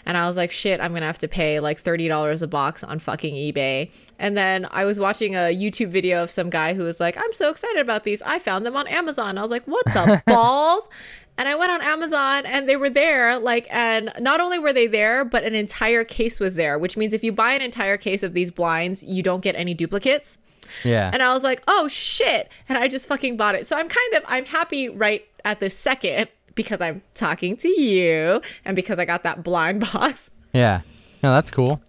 And 0.07 0.17
I 0.17 0.27
was 0.27 0.37
like, 0.37 0.53
shit, 0.53 0.81
I'm 0.81 0.93
gonna 0.93 1.07
have 1.07 1.19
to 1.19 1.29
pay 1.29 1.61
like 1.61 1.79
$30 1.79 2.43
a 2.43 2.47
box 2.47 2.85
on 2.85 2.99
fucking 2.99 3.35
eBay. 3.35 3.93
And 4.19 4.37
then 4.37 4.67
I 4.71 4.85
was 4.85 5.01
watching 5.01 5.35
a 5.35 5.55
YouTube 5.55 5.89
video 5.89 6.23
of 6.23 6.31
some 6.31 6.51
guy 6.51 6.75
who 6.75 6.85
was 6.85 7.01
like, 7.01 7.17
I'm 7.17 7.33
so 7.33 7.51
excited 7.51 7.81
about 7.81 8.05
these. 8.05 8.23
I 8.23 8.39
found 8.39 8.67
them 8.67 8.77
on 8.77 8.87
Amazon. 8.87 9.39
I 9.39 9.43
was 9.43 9.51
like, 9.51 9.65
what 9.65 9.85
the 9.87 10.23
balls? 10.27 10.89
And 11.37 11.49
I 11.49 11.57
went 11.57 11.73
on 11.73 11.83
Amazon 11.83 12.47
and 12.47 12.69
they 12.69 12.77
were 12.77 12.91
there, 12.91 13.41
like, 13.41 13.67
and 13.71 14.13
not 14.21 14.41
only 14.41 14.59
were 14.59 14.73
they 14.73 14.87
there, 14.87 15.25
but 15.25 15.43
an 15.43 15.55
entire 15.55 16.05
case 16.05 16.39
was 16.39 16.55
there, 16.55 16.79
which 16.79 16.97
means 16.97 17.13
if 17.13 17.25
you 17.25 17.33
buy 17.33 17.53
an 17.53 17.63
entire 17.63 17.97
case 17.97 18.23
of 18.23 18.35
these 18.35 18.53
blinds, 18.53 19.03
you 19.03 19.21
don't 19.21 19.43
get 19.43 19.57
any 19.57 19.75
duplicates. 19.75 20.39
Yeah. 20.85 21.11
And 21.13 21.23
I 21.23 21.33
was 21.35 21.43
like, 21.45 21.63
oh 21.69 21.89
shit. 21.89 22.51
And 22.69 22.79
I 22.79 22.89
just 22.89 23.09
fucking 23.09 23.37
bought 23.37 23.55
it. 23.55 23.67
So 23.67 23.77
I'm 23.77 23.89
kind 23.89 24.15
of, 24.15 24.23
I'm 24.27 24.45
happy 24.47 24.89
right 24.89 25.25
at 25.45 25.61
this 25.61 25.77
second 25.77 26.29
because 26.55 26.81
I'm 26.81 27.03
talking 27.15 27.57
to 27.59 27.69
you 27.69 28.41
and 28.65 28.75
because 28.77 28.99
I 28.99 29.05
got 29.05 29.23
that 29.25 29.43
blind 29.43 29.81
box. 29.93 30.31
yeah. 30.53 30.81
No, 31.23 31.33
that's 31.33 31.51
cool. 31.51 31.81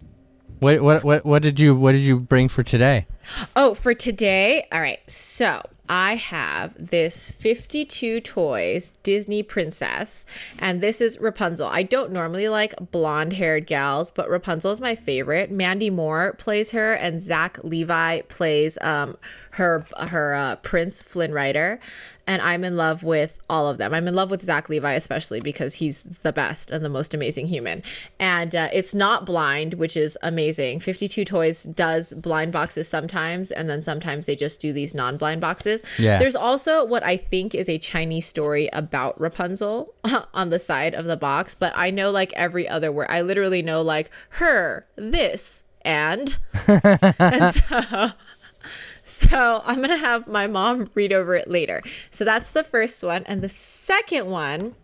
What 0.60 0.80
what 0.80 1.04
what 1.04 1.26
what 1.26 1.42
did 1.42 1.60
you 1.60 1.74
what 1.74 1.92
did 1.92 2.00
you 2.00 2.18
bring 2.18 2.48
for 2.48 2.62
today? 2.62 3.06
Oh, 3.54 3.74
for 3.74 3.92
today, 3.92 4.66
all 4.72 4.80
right. 4.80 4.98
So 5.10 5.60
I 5.88 6.16
have 6.16 6.74
this 6.78 7.30
52 7.30 8.20
Toys 8.20 8.94
Disney 9.02 9.42
Princess, 9.42 10.24
and 10.58 10.80
this 10.80 11.00
is 11.00 11.18
Rapunzel. 11.20 11.68
I 11.68 11.82
don't 11.82 12.12
normally 12.12 12.48
like 12.48 12.74
blonde 12.90 13.34
haired 13.34 13.66
gals, 13.66 14.10
but 14.10 14.28
Rapunzel 14.28 14.72
is 14.72 14.80
my 14.80 14.94
favorite. 14.94 15.50
Mandy 15.50 15.90
Moore 15.90 16.34
plays 16.34 16.72
her, 16.72 16.94
and 16.94 17.20
Zach 17.20 17.58
Levi 17.62 18.22
plays 18.22 18.78
um, 18.80 19.16
her 19.52 19.84
her 20.08 20.34
uh, 20.34 20.56
Prince 20.56 21.02
Flynn 21.02 21.32
Rider. 21.32 21.80
And 22.26 22.42
I'm 22.42 22.64
in 22.64 22.76
love 22.76 23.02
with 23.02 23.40
all 23.48 23.68
of 23.68 23.78
them. 23.78 23.94
I'm 23.94 24.08
in 24.08 24.14
love 24.14 24.30
with 24.30 24.40
Zach 24.40 24.68
Levi, 24.68 24.92
especially 24.92 25.40
because 25.40 25.74
he's 25.74 26.02
the 26.02 26.32
best 26.32 26.70
and 26.70 26.84
the 26.84 26.88
most 26.88 27.14
amazing 27.14 27.46
human. 27.46 27.82
And 28.18 28.54
uh, 28.54 28.68
it's 28.72 28.94
not 28.94 29.24
blind, 29.24 29.74
which 29.74 29.96
is 29.96 30.18
amazing. 30.22 30.80
52 30.80 31.24
Toys 31.24 31.64
does 31.64 32.12
blind 32.14 32.52
boxes 32.52 32.88
sometimes, 32.88 33.50
and 33.50 33.70
then 33.70 33.82
sometimes 33.82 34.26
they 34.26 34.36
just 34.36 34.60
do 34.60 34.72
these 34.72 34.94
non 34.94 35.16
blind 35.16 35.40
boxes. 35.40 35.82
Yeah. 35.98 36.18
There's 36.18 36.36
also 36.36 36.84
what 36.84 37.04
I 37.04 37.16
think 37.16 37.54
is 37.54 37.68
a 37.68 37.78
Chinese 37.78 38.26
story 38.26 38.68
about 38.72 39.20
Rapunzel 39.20 39.94
on 40.34 40.50
the 40.50 40.58
side 40.58 40.94
of 40.94 41.04
the 41.04 41.16
box, 41.16 41.54
but 41.54 41.72
I 41.76 41.90
know 41.90 42.10
like 42.10 42.32
every 42.32 42.68
other 42.68 42.90
word. 42.90 43.06
I 43.08 43.20
literally 43.20 43.62
know 43.62 43.82
like 43.82 44.10
her, 44.30 44.86
this, 44.96 45.62
and. 45.82 46.36
and 46.66 47.54
so. 47.54 48.10
So 49.08 49.62
I'm 49.64 49.80
gonna 49.80 49.96
have 49.96 50.26
my 50.26 50.48
mom 50.48 50.90
read 50.94 51.12
over 51.12 51.34
it 51.36 51.48
later. 51.48 51.80
So 52.10 52.24
that's 52.24 52.52
the 52.52 52.64
first 52.64 53.02
one, 53.04 53.22
and 53.26 53.40
the 53.40 53.48
second 53.48 54.28
one 54.28 54.74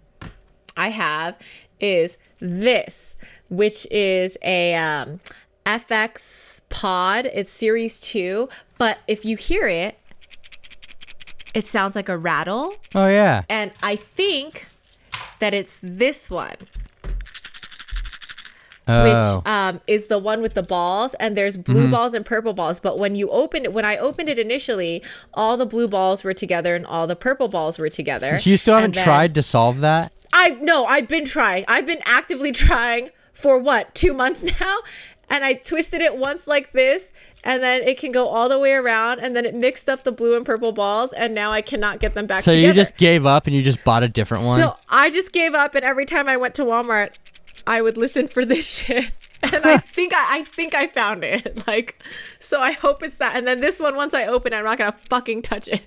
I 0.76 0.91
have 0.91 1.38
is 1.81 2.19
this, 2.38 3.17
which 3.50 3.85
is 3.91 4.38
a 4.43 4.76
um, 4.76 5.19
FX 5.67 6.62
Pod. 6.71 7.26
It's 7.26 7.50
Series 7.50 7.99
Two, 7.99 8.49
but 8.79 9.00
if 9.09 9.25
you 9.25 9.37
hear 9.37 9.67
it, 9.67 9.99
it 11.52 11.67
sounds 11.67 11.97
like 11.97 12.09
a 12.09 12.17
rattle, 12.17 12.75
Oh 12.95 13.09
yeah. 13.09 13.43
and 13.50 13.73
I 13.83 13.97
think 13.97 14.67
that 15.41 15.52
it's 15.52 15.81
this 15.83 16.31
one 16.31 16.55
Oh. 18.89 19.05
which 19.05 19.47
um, 19.47 19.81
is 19.87 20.09
the 20.09 20.19
one 20.19 20.43
with 20.43 20.55
the 20.55 20.62
balls 20.62 21.15
and 21.15 21.37
there's 21.37 21.57
blue 21.57 21.89
balls 21.89 22.15
and 22.15 22.27
purple 22.27 22.53
balls 22.53 22.81
but 22.81 22.99
when 22.99 23.15
you 23.15 23.29
opened 23.31 23.65
it 23.65 23.73
when 23.73 23.85
i 23.85 23.97
opened 23.97 24.29
it 24.29 24.41
initially 24.41 25.05
all 25.35 25.57
the 25.57 25.67
blue 25.67 25.87
balls 25.87 26.25
were 26.25 26.35
together 26.35 26.75
and 26.75 26.85
all 26.87 27.07
the 27.07 27.15
purple 27.15 27.47
balls 27.47 27.79
were 27.79 27.89
together 27.89 28.39
so 28.39 28.51
you 28.51 28.57
still 28.57 28.75
haven't 28.75 28.97
then- 28.97 29.05
tried 29.05 29.35
to 29.37 29.43
solve 29.43 29.79
that? 29.81 30.12
i 30.33 30.51
no 30.61 30.85
i've 30.87 31.07
been 31.07 31.25
trying 31.25 31.65
i've 31.69 31.87
been 31.87 32.01
actively 32.07 32.51
trying 32.67 33.11
for 33.33 33.57
what 33.57 33.95
two 33.95 34.12
months 34.12 34.43
now 34.61 34.79
and 35.31 35.45
i 35.45 35.53
twisted 35.55 36.03
it 36.03 36.17
once 36.17 36.49
like 36.49 36.73
this 36.73 37.12
and 37.45 37.62
then 37.62 37.83
it 37.83 37.99
can 37.99 38.11
go 38.11 38.25
all 38.27 38.49
the 38.49 38.59
way 38.59 38.73
around 38.73 39.21
and 39.21 39.37
then 39.37 39.45
it 39.45 39.55
mixed 39.55 39.89
up 39.89 40.03
the 40.03 40.12
blue 40.12 40.37
and 40.37 40.45
purple 40.45 40.73
balls 40.73 41.12
and 41.12 41.33
now 41.35 41.53
i 41.53 41.61
cannot 41.62 42.01
get 42.01 42.15
them 42.15 42.27
back 42.27 42.43
So 42.43 42.51
together 42.51 42.67
you 42.67 42.75
just 42.75 42.97
gave 42.97 43.27
up 43.27 43.47
and 43.47 43.55
you 43.55 43.62
just 43.62 43.83
bought 43.85 44.03
a 44.03 44.09
different 44.09 44.45
one? 44.45 44.59
so 44.61 44.77
I 44.95 45.09
just 45.09 45.33
gave 45.33 45.55
up, 45.55 45.75
and 45.75 45.85
every 45.87 46.05
time 46.05 46.29
I 46.29 46.37
went 46.37 46.55
to 46.57 46.65
Walmart, 46.67 47.17
I 47.66 47.81
would 47.83 47.97
listen 47.97 48.26
for 48.28 48.45
this 48.45 48.66
shit. 48.85 49.11
And 49.42 49.64
I 49.64 49.76
think 49.97 50.12
I, 50.14 50.38
I 50.38 50.45
think 50.45 50.75
I 50.75 50.87
found 50.87 51.25
it. 51.25 51.64
Like, 51.66 52.02
so 52.40 52.61
I 52.61 52.73
hope 52.73 53.02
it's 53.02 53.19
that. 53.19 53.37
And 53.37 53.47
then 53.47 53.61
this 53.61 53.81
one, 53.81 53.95
once 53.97 54.14
I 54.14 54.26
open 54.26 54.52
it, 54.52 54.57
I'm 54.57 54.64
not 54.64 54.78
gonna 54.78 54.92
fucking 55.09 55.42
touch 55.42 55.69
it. 55.69 55.83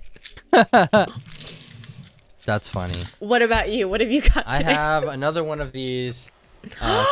That's 2.46 2.68
funny. 2.68 2.94
What 3.20 3.42
about 3.42 3.70
you? 3.70 3.90
What 3.90 4.02
have 4.02 4.12
you 4.12 4.22
got 4.22 4.44
I 4.48 4.62
have 4.62 5.04
another 5.06 5.44
one 5.44 5.62
of 5.62 5.72
these 5.72 6.30
uh, 6.82 7.06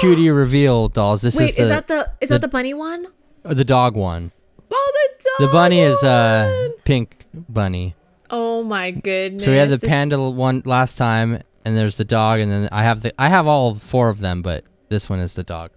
cutie 0.00 0.30
reveal 0.30 0.88
dolls. 0.88 1.22
This 1.22 1.36
Wait, 1.36 1.50
is 1.50 1.54
the 1.56 1.62
is 1.62 1.68
that 1.68 1.86
the 1.88 2.10
is 2.20 2.28
the- 2.28 2.34
that 2.36 2.40
the 2.42 2.48
bunny 2.48 2.72
one? 2.74 3.06
Or 3.44 3.54
the 3.54 3.64
dog 3.64 3.94
one. 3.96 4.32
Oh, 4.70 4.92
the 4.92 5.24
dog. 5.24 5.48
The 5.48 5.52
bunny 5.52 5.80
is 5.80 6.02
uh 6.04 6.68
pink 6.84 7.24
bunny. 7.48 7.94
Oh 8.30 8.62
my 8.62 8.90
goodness. 8.92 9.44
So 9.44 9.50
we 9.50 9.56
had 9.56 9.70
the 9.70 9.76
This- 9.76 9.88
panda 9.90 10.20
one 10.30 10.62
last 10.64 10.96
time, 10.98 11.42
and 11.66 11.76
there's 11.76 11.96
the 11.98 12.04
dog, 12.04 12.40
and 12.40 12.50
then 12.50 12.68
I 12.72 12.82
have 12.84 13.02
the 13.02 13.12
I 13.20 13.28
have 13.28 13.46
all 13.46 13.74
four 13.74 14.08
of 14.08 14.20
them, 14.20 14.40
but 14.40 14.64
this 14.88 15.10
one 15.10 15.18
is 15.20 15.34
the 15.34 15.42
dog. 15.42 15.70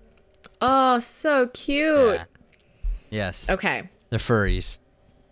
Oh, 0.62 1.00
so 1.00 1.48
cute. 1.48 2.16
Yeah. 2.16 2.24
Yes, 3.10 3.50
Okay. 3.50 3.90
they're 4.10 4.20
furries. 4.20 4.78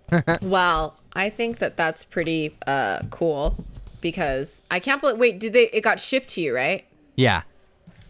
Well, 0.41 0.99
I 1.13 1.29
think 1.29 1.57
that 1.59 1.75
that's 1.77 2.03
pretty 2.05 2.55
uh 2.65 2.99
cool 3.09 3.55
because 4.01 4.61
I 4.71 4.79
can't 4.79 4.99
believe. 5.01 5.17
Wait, 5.17 5.39
did 5.39 5.53
they? 5.53 5.65
It 5.69 5.81
got 5.81 5.99
shipped 5.99 6.29
to 6.29 6.41
you, 6.41 6.55
right? 6.55 6.85
Yeah, 7.15 7.41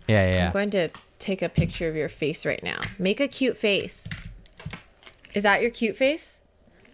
yeah, 0.07 0.31
yeah. 0.35 0.45
I'm 0.47 0.53
going 0.53 0.69
to 0.71 0.89
take 1.19 1.41
a 1.41 1.49
picture 1.49 1.89
of 1.89 1.95
your 1.95 2.09
face 2.09 2.45
right 2.45 2.61
now. 2.63 2.79
Make 2.99 3.19
a 3.19 3.27
cute 3.27 3.57
face. 3.57 4.07
Is 5.33 5.43
that 5.43 5.61
your 5.61 5.71
cute 5.71 5.95
face? 5.97 6.41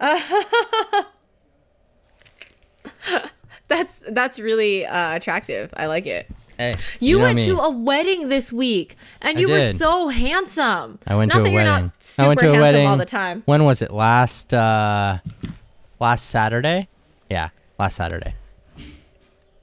that's 3.68 4.00
that's 4.10 4.38
really 4.38 4.84
uh, 4.86 5.16
attractive. 5.16 5.72
I 5.76 5.86
like 5.86 6.06
it. 6.06 6.26
Hey, 6.58 6.76
You, 7.00 7.18
know 7.18 7.24
went 7.24 7.36
me. 7.36 7.46
to 7.46 7.58
a 7.58 7.70
wedding 7.70 8.28
this 8.28 8.52
week, 8.52 8.94
and 9.20 9.36
I 9.36 9.40
you 9.40 9.48
were 9.50 9.60
so 9.60 10.08
handsome. 10.08 11.00
I 11.06 11.16
went 11.16 11.30
not 11.32 11.38
to 11.38 11.40
a 11.40 11.44
that 11.44 11.50
you're 11.50 11.64
wedding. 11.64 11.86
not 11.86 12.02
super 12.02 12.24
I 12.24 12.28
went 12.28 12.40
to 12.40 12.46
a 12.46 12.48
handsome 12.50 12.62
wedding 12.62 12.86
all 12.86 12.96
the 12.96 13.04
time. 13.04 13.42
When 13.46 13.64
was 13.64 13.82
it? 13.82 13.90
Last 13.90 14.54
uh, 14.54 15.18
last 15.98 16.30
Saturday. 16.30 16.88
Yeah, 17.30 17.48
last 17.78 17.96
Saturday. 17.96 18.34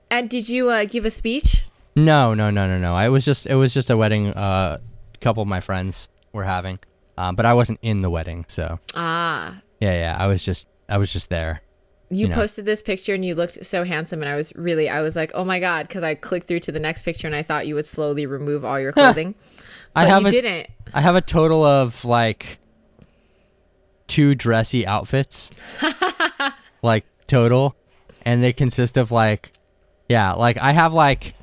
And 0.09 0.29
did 0.29 0.49
you 0.49 0.69
uh, 0.69 0.85
give 0.85 1.05
a 1.05 1.09
speech? 1.09 1.65
No, 1.95 2.33
no, 2.33 2.49
no, 2.49 2.67
no, 2.67 2.77
no. 2.77 2.95
I 2.95 3.09
was 3.09 3.23
just 3.23 3.45
it 3.47 3.55
was 3.55 3.73
just 3.73 3.89
a 3.89 3.95
wedding. 3.97 4.27
Uh, 4.33 4.77
a 5.13 5.17
couple 5.19 5.41
of 5.41 5.47
my 5.47 5.59
friends 5.59 6.09
were 6.33 6.43
having, 6.45 6.79
um, 7.17 7.35
but 7.35 7.45
I 7.45 7.53
wasn't 7.53 7.79
in 7.81 8.01
the 8.01 8.09
wedding. 8.09 8.45
So 8.47 8.79
Ah, 8.95 9.61
yeah, 9.79 9.93
yeah. 9.93 10.17
I 10.19 10.27
was 10.27 10.43
just 10.43 10.67
I 10.89 10.97
was 10.97 11.11
just 11.13 11.29
there. 11.29 11.61
You, 12.11 12.23
You 12.23 12.27
know. 12.27 12.35
posted 12.35 12.65
this 12.65 12.81
picture 12.81 13.13
and 13.13 13.23
you 13.23 13.33
looked 13.35 13.65
so 13.65 13.83
handsome, 13.83 14.21
and 14.21 14.29
I 14.29 14.35
was 14.35 14.53
really, 14.55 14.89
I 14.89 15.01
was 15.01 15.15
like, 15.15 15.31
oh 15.33 15.45
my 15.45 15.59
god, 15.59 15.87
because 15.87 16.03
I 16.03 16.13
clicked 16.13 16.47
through 16.47 16.59
to 16.61 16.71
the 16.71 16.79
next 16.79 17.03
picture 17.03 17.25
and 17.25 17.35
I 17.35 17.41
thought 17.41 17.65
you 17.67 17.75
would 17.75 17.85
slowly 17.85 18.25
remove 18.25 18.65
all 18.65 18.79
your 18.79 18.91
clothing, 18.91 19.33
but 19.93 20.05
I 20.05 20.05
have 20.07 20.23
you 20.23 20.27
a 20.27 20.31
didn't. 20.31 20.67
I 20.93 21.01
have 21.01 21.15
a 21.15 21.21
total 21.21 21.63
of 21.63 22.03
like 22.03 22.59
two 24.07 24.35
dressy 24.35 24.85
outfits, 24.85 25.51
like 26.81 27.05
total, 27.27 27.75
and 28.25 28.43
they 28.43 28.51
consist 28.51 28.97
of 28.97 29.09
like, 29.11 29.53
yeah, 30.09 30.33
like 30.33 30.57
I 30.57 30.73
have 30.73 30.93
like, 30.93 31.33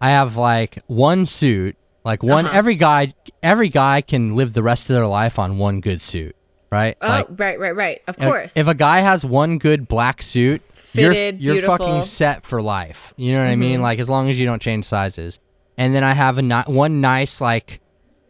I 0.00 0.10
have 0.10 0.36
like 0.36 0.78
one 0.86 1.26
suit, 1.26 1.76
like 2.04 2.22
one. 2.22 2.46
Uh-huh. 2.46 2.56
Every 2.56 2.76
guy, 2.76 3.12
every 3.42 3.68
guy 3.68 4.02
can 4.02 4.36
live 4.36 4.52
the 4.52 4.62
rest 4.62 4.88
of 4.88 4.94
their 4.94 5.08
life 5.08 5.36
on 5.36 5.58
one 5.58 5.80
good 5.80 6.00
suit, 6.00 6.36
right? 6.70 6.96
Oh, 7.00 7.08
like, 7.08 7.26
right, 7.30 7.58
right, 7.58 7.76
right. 7.76 8.02
Of 8.06 8.18
course. 8.18 8.56
If 8.56 8.68
a 8.68 8.74
guy 8.74 9.00
has 9.00 9.24
one 9.24 9.58
good 9.58 9.88
black 9.88 10.22
suit, 10.22 10.62
Fitted, 10.72 11.40
you're, 11.40 11.54
you're. 11.54 11.62
Mm-hmm. 11.62 11.84
fucking 11.84 12.02
set 12.02 12.44
for 12.44 12.60
life. 12.60 13.14
You 13.16 13.32
know 13.32 13.42
what 13.44 13.50
I 13.50 13.56
mean? 13.56 13.80
Like 13.82 13.98
as 13.98 14.08
long 14.10 14.28
as 14.30 14.38
you 14.38 14.46
don't 14.46 14.60
change 14.62 14.84
sizes. 14.84 15.38
And 15.78 15.94
then 15.94 16.04
I 16.04 16.12
have 16.14 16.36
a 16.38 16.42
ni- 16.42 16.64
one 16.66 17.00
nice 17.00 17.40
like 17.40 17.80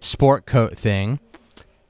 sport 0.00 0.46
coat 0.46 0.76
thing. 0.76 1.20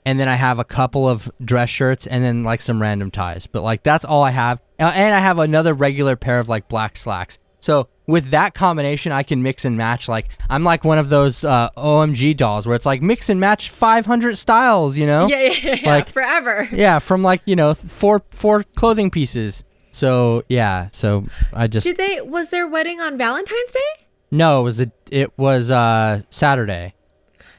And 0.07 0.19
then 0.19 0.29
I 0.29 0.35
have 0.35 0.59
a 0.59 0.65
couple 0.65 1.09
of 1.09 1.31
dress 1.45 1.69
shirts 1.69 2.07
and 2.07 2.25
then 2.25 2.43
like 2.45 2.61
some 2.61 2.81
random 2.81 3.11
ties. 3.11 3.47
But 3.47 3.63
like 3.63 3.83
that's 3.83 4.05
all 4.05 4.23
I 4.23 4.31
have. 4.31 4.61
Uh, 4.79 4.85
And 4.95 5.15
I 5.15 5.19
have 5.19 5.39
another 5.39 5.75
regular 5.75 6.17
pair 6.17 6.39
of 6.39 6.49
like 6.49 6.69
black 6.69 6.97
slacks. 6.97 7.39
So 7.61 7.89
with 8.07 8.31
that 8.31 8.55
combination, 8.55 9.13
I 9.13 9.23
can 9.23 9.43
mix 9.43 9.65
and 9.65 9.77
match. 9.77 10.09
Like 10.09 10.29
I'm 10.49 10.65
like 10.65 10.85
one 10.85 10.99
of 10.99 11.09
those 11.11 11.45
uh, 11.45 11.71
OMG 11.77 12.37
dolls 12.37 12.67
where 12.67 12.75
it's 12.75 12.87
like 12.87 13.03
mix 13.03 13.29
and 13.29 13.39
match 13.39 13.71
500 13.71 14.37
styles. 14.37 14.97
You 14.99 15.07
know? 15.07 15.29
Yeah, 15.29 15.53
yeah, 15.63 15.77
yeah. 15.83 15.89
Like- 15.91 16.09
forever. 16.09 16.69
Yeah, 16.73 16.99
from 16.99 17.23
like 17.23 17.43
you 17.45 17.57
know 17.57 17.75
four 17.75 18.23
four 18.31 18.65
clothing 18.75 19.11
pieces. 19.11 19.63
So 19.93 20.45
yeah, 20.49 20.89
so 20.93 21.25
I 21.53 21.67
just 21.67 21.87
Did 21.87 21.97
they? 21.97 22.21
Was 22.21 22.51
their 22.51 22.67
wedding 22.67 23.01
on 23.01 23.17
Valentine's 23.19 23.73
Day? 23.73 24.07
no, 24.31 24.61
it 24.61 24.63
was 24.65 24.81
a, 24.81 24.93
it 25.11 25.37
was 25.37 25.71
uh 25.71 26.23
Saturday. 26.31 26.95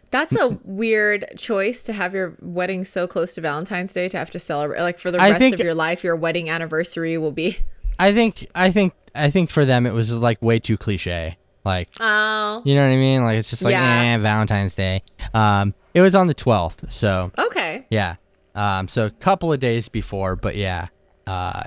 That's 0.09 0.35
a 0.35 0.57
weird 0.65 1.25
choice 1.37 1.83
to 1.83 1.93
have 1.93 2.13
your 2.13 2.35
wedding 2.41 2.83
so 2.83 3.07
close 3.07 3.33
to 3.35 3.41
Valentine's 3.41 3.93
Day 3.93 4.09
to 4.09 4.17
have 4.17 4.29
to 4.31 4.39
celebrate. 4.39 4.81
Like 4.81 4.97
for 4.97 5.09
the 5.11 5.17
rest 5.17 5.39
think- 5.39 5.53
of 5.53 5.59
your 5.61 5.73
life, 5.75 6.03
your 6.03 6.15
wedding 6.15 6.49
anniversary 6.49 7.17
will 7.17 7.31
be. 7.31 7.59
I 7.99 8.13
think 8.13 8.47
I 8.55 8.71
think 8.71 8.93
I 9.15 9.29
think 9.29 9.49
for 9.49 9.65
them 9.65 9.85
it 9.85 9.93
was 9.93 10.15
like 10.15 10.41
way 10.41 10.59
too 10.59 10.77
cliche. 10.77 11.37
Like 11.63 11.89
Oh, 11.99 12.61
you 12.65 12.73
know 12.75 12.81
what 12.81 12.93
I 12.93 12.97
mean? 12.97 13.23
Like 13.23 13.37
it's 13.37 13.49
just 13.49 13.63
like 13.63 13.73
Yeah. 13.73 14.15
eh, 14.15 14.17
Valentine's 14.17 14.75
Day. 14.75 15.03
Um, 15.33 15.73
it 15.93 16.01
was 16.01 16.15
on 16.15 16.27
the 16.27 16.33
12th, 16.35 16.91
so 16.91 17.31
okay. 17.37 17.85
yeah. 17.89 18.15
Um, 18.55 18.87
so 18.87 19.05
a 19.05 19.09
couple 19.09 19.51
of 19.53 19.59
days 19.59 19.87
before, 19.89 20.35
but 20.35 20.55
yeah, 20.55 20.87
uh, 21.27 21.63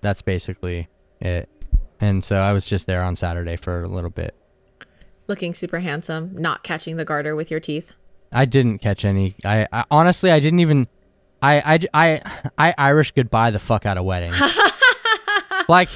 that's 0.00 0.22
basically 0.22 0.88
it. 1.20 1.48
And 2.00 2.24
so 2.24 2.36
I 2.36 2.52
was 2.52 2.66
just 2.66 2.86
there 2.86 3.02
on 3.02 3.14
Saturday 3.14 3.56
for 3.56 3.82
a 3.82 3.88
little 3.88 4.10
bit. 4.10 4.34
Looking 5.28 5.54
super 5.54 5.78
handsome, 5.78 6.34
not 6.34 6.62
catching 6.64 6.96
the 6.96 7.04
garter 7.04 7.36
with 7.36 7.50
your 7.50 7.60
teeth. 7.60 7.94
I 8.32 8.44
didn't 8.44 8.78
catch 8.78 9.04
any. 9.04 9.36
I, 9.44 9.68
I 9.72 9.84
honestly, 9.90 10.30
I 10.32 10.40
didn't 10.40 10.58
even. 10.60 10.88
I, 11.40 11.78
I, 11.94 12.04
I, 12.14 12.42
I 12.58 12.74
Irish 12.78 13.12
goodbye 13.12 13.50
the 13.50 13.58
fuck 13.58 13.86
out 13.86 13.98
of 13.98 14.04
weddings. 14.04 14.40
like 15.68 15.88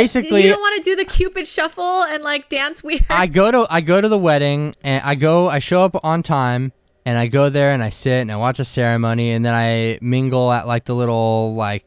basically, 0.00 0.42
you 0.44 0.48
don't 0.50 0.60
want 0.60 0.76
to 0.82 0.90
do 0.90 0.96
the 0.96 1.04
Cupid 1.04 1.46
shuffle 1.48 2.02
and 2.04 2.22
like 2.22 2.48
dance 2.48 2.82
weird. 2.84 3.04
I 3.10 3.26
go 3.26 3.50
to 3.50 3.66
I 3.70 3.80
go 3.80 4.00
to 4.00 4.08
the 4.08 4.18
wedding 4.18 4.74
and 4.82 5.02
I 5.04 5.14
go 5.14 5.48
I 5.48 5.58
show 5.58 5.82
up 5.84 6.02
on 6.04 6.22
time 6.22 6.72
and 7.04 7.18
I 7.18 7.26
go 7.28 7.48
there 7.50 7.72
and 7.72 7.82
I 7.82 7.90
sit 7.90 8.20
and 8.20 8.30
I 8.32 8.36
watch 8.36 8.58
a 8.60 8.64
ceremony 8.64 9.30
and 9.32 9.44
then 9.44 9.54
I 9.54 9.98
mingle 10.02 10.50
at 10.52 10.66
like 10.66 10.84
the 10.84 10.94
little 10.94 11.54
like 11.54 11.84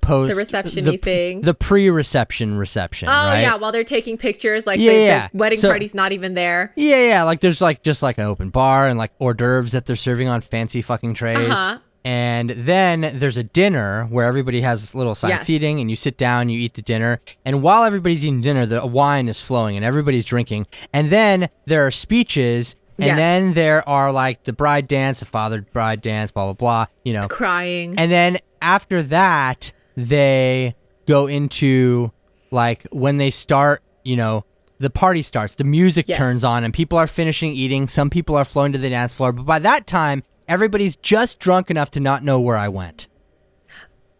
post 0.00 0.30
The 0.32 0.36
reception-y 0.36 0.90
the, 0.92 0.96
thing. 0.96 1.40
the 1.42 1.52
pre-reception 1.54 2.56
reception 2.56 3.08
oh 3.08 3.12
right 3.12 3.40
yeah, 3.42 3.56
while 3.56 3.72
they're 3.72 3.84
taking 3.84 4.16
pictures, 4.16 4.66
like 4.66 4.80
Yeah, 4.80 4.92
the, 4.92 4.98
yeah. 4.98 5.28
the 5.32 5.36
wedding 5.38 5.58
So- 5.58 5.68
party's 5.70 5.94
not 5.94 6.12
even 6.12 6.34
there. 6.34 6.72
yeah 6.76 7.08
yeah 7.08 7.22
like 7.24 7.40
there's 7.40 7.60
like 7.60 7.82
just 7.82 8.02
like 8.02 8.16
an 8.18 8.24
open 8.24 8.48
bar 8.50 8.86
and 8.88 8.98
like 8.98 9.12
hors 9.18 9.34
d'oeuvres 9.34 9.72
that 9.72 9.84
they're 9.86 9.96
serving 9.96 10.28
on 10.28 10.40
fancy 10.40 10.80
fucking 10.82 11.14
trays 11.14 11.36
Uh-huh. 11.48 11.78
And 12.08 12.48
then 12.50 13.10
there's 13.20 13.36
a 13.36 13.42
dinner 13.42 14.04
where 14.04 14.26
everybody 14.26 14.62
has 14.62 14.94
little 14.94 15.14
side 15.14 15.28
Yes. 15.28 15.44
seating 15.44 15.78
and 15.78 15.90
you 15.90 15.96
sit 15.96 16.16
down 16.16 16.48
you 16.48 16.58
eat 16.58 16.72
the 16.72 16.80
dinner 16.82 17.20
and 17.44 17.62
while 17.62 17.84
everybody's 17.84 18.24
eating 18.24 18.40
dinner 18.40 18.64
the 18.64 18.86
wine 18.86 19.28
is 19.28 19.40
flowing 19.42 19.76
and 19.76 19.84
everybody's 19.84 20.24
drinking 20.24 20.66
and 20.94 21.10
then 21.10 21.50
there 21.66 21.86
are 21.86 21.90
speeches 21.90 22.74
and 22.96 23.06
Yes. 23.08 23.16
then 23.16 23.52
there 23.52 23.86
are 23.86 24.10
like 24.10 24.44
the 24.44 24.54
bride 24.54 24.88
dance 24.88 25.20
the 25.20 25.26
father 25.26 25.60
bride 25.72 26.00
dance 26.00 26.30
blah 26.30 26.44
blah 26.46 26.54
blah 26.54 26.86
you 27.04 27.12
know 27.12 27.26
Crying. 27.28 27.94
and 27.98 28.10
then 28.10 28.38
after 28.62 29.02
that 29.02 29.70
they 29.96 30.74
go 31.06 31.26
into 31.26 32.10
like 32.50 32.86
when 32.90 33.18
they 33.18 33.30
start 33.30 33.82
you 34.02 34.16
know 34.16 34.44
the 34.78 34.88
party 34.90 35.20
starts 35.22 35.56
the 35.56 35.64
music 35.64 36.08
Yes. 36.08 36.16
turns 36.16 36.42
on 36.42 36.64
and 36.64 36.72
people 36.72 36.96
are 36.96 37.06
finishing 37.06 37.52
eating 37.52 37.86
some 37.86 38.08
people 38.08 38.34
are 38.34 38.44
flowing 38.46 38.72
to 38.72 38.78
the 38.78 38.88
dance 38.88 39.12
floor 39.12 39.32
but 39.32 39.44
by 39.44 39.58
that 39.58 39.86
time 39.86 40.22
everybody's 40.48 40.96
just 40.96 41.38
drunk 41.38 41.70
enough 41.70 41.90
to 41.92 42.00
not 42.00 42.24
know 42.24 42.40
where 42.40 42.56
i 42.56 42.68
went 42.68 43.06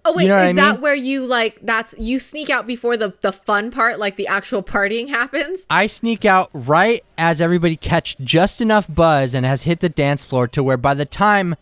oh 0.04 0.12
wait, 0.14 0.24
you 0.24 0.28
know 0.28 0.38
is 0.38 0.56
I 0.56 0.60
that 0.60 0.80
where 0.80 0.94
you 0.94 1.26
like 1.26 1.60
that's 1.62 1.94
you 1.98 2.18
sneak 2.18 2.50
out 2.50 2.66
before 2.66 2.96
the 2.96 3.14
the 3.20 3.32
fun 3.32 3.70
part, 3.70 3.98
like 3.98 4.16
the 4.16 4.26
actual 4.26 4.62
partying 4.62 5.08
happens? 5.20 5.66
i 5.70 5.86
sneak 5.86 6.24
out 6.24 6.50
right 6.52 7.04
as 7.16 7.40
everybody 7.40 7.76
catch 7.76 8.16
just 8.18 8.60
enough 8.60 8.86
buzz 8.92 9.34
and 9.34 9.44
has 9.44 9.64
hit 9.64 9.80
the 9.80 9.88
dance 9.88 10.24
floor 10.24 10.46
to 10.48 10.62
where 10.62 10.76
by 10.76 10.94
the 10.94 11.04
time 11.06 11.54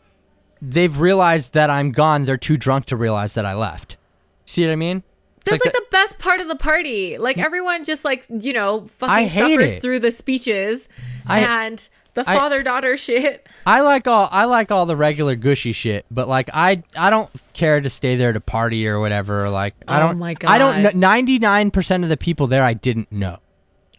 they've 0.62 0.98
realized 0.98 1.54
that 1.54 1.70
i'm 1.70 1.92
gone 1.92 2.24
they're 2.24 2.36
too 2.36 2.56
drunk 2.56 2.84
to 2.86 2.96
realize 2.96 3.34
that 3.34 3.44
i 3.46 3.54
left 3.54 3.96
see 4.44 4.64
what 4.64 4.72
i 4.72 4.76
mean 4.76 5.02
It's 5.38 5.50
That's 5.50 5.64
like, 5.64 5.72
the- 5.74 5.80
the 5.80 5.86
best 5.92 6.18
part 6.18 6.40
of 6.40 6.48
the 6.48 6.56
party. 6.56 7.18
Like 7.18 7.38
everyone 7.38 7.84
just 7.84 8.04
like 8.04 8.24
you 8.28 8.52
know 8.52 8.86
fucking 8.86 9.28
suffers 9.30 9.74
it. 9.74 9.82
through 9.82 10.00
the 10.00 10.10
speeches 10.10 10.88
I- 11.26 11.40
and 11.40 11.88
the 12.16 12.24
father 12.24 12.62
daughter 12.64 12.96
shit. 12.96 13.46
I 13.64 13.80
like 13.82 14.08
all 14.08 14.28
I 14.32 14.46
like 14.46 14.72
all 14.72 14.84
the 14.86 14.96
regular 14.96 15.36
gushy 15.36 15.72
shit, 15.72 16.04
but 16.10 16.26
like 16.28 16.50
I 16.52 16.82
I 16.98 17.10
don't 17.10 17.30
care 17.52 17.80
to 17.80 17.88
stay 17.88 18.16
there 18.16 18.32
to 18.32 18.40
party 18.40 18.86
or 18.88 18.98
whatever. 18.98 19.48
Like 19.48 19.74
I 19.86 19.98
Oh 19.98 20.08
don't 20.08 20.18
my 20.18 20.34
I 20.46 20.58
don't 20.58 20.82
God. 20.82 20.94
ninety 20.96 21.38
nine 21.38 21.70
percent 21.70 22.02
of 22.02 22.10
the 22.10 22.16
people 22.16 22.46
there 22.48 22.64
I 22.64 22.74
didn't 22.74 23.12
know. 23.12 23.38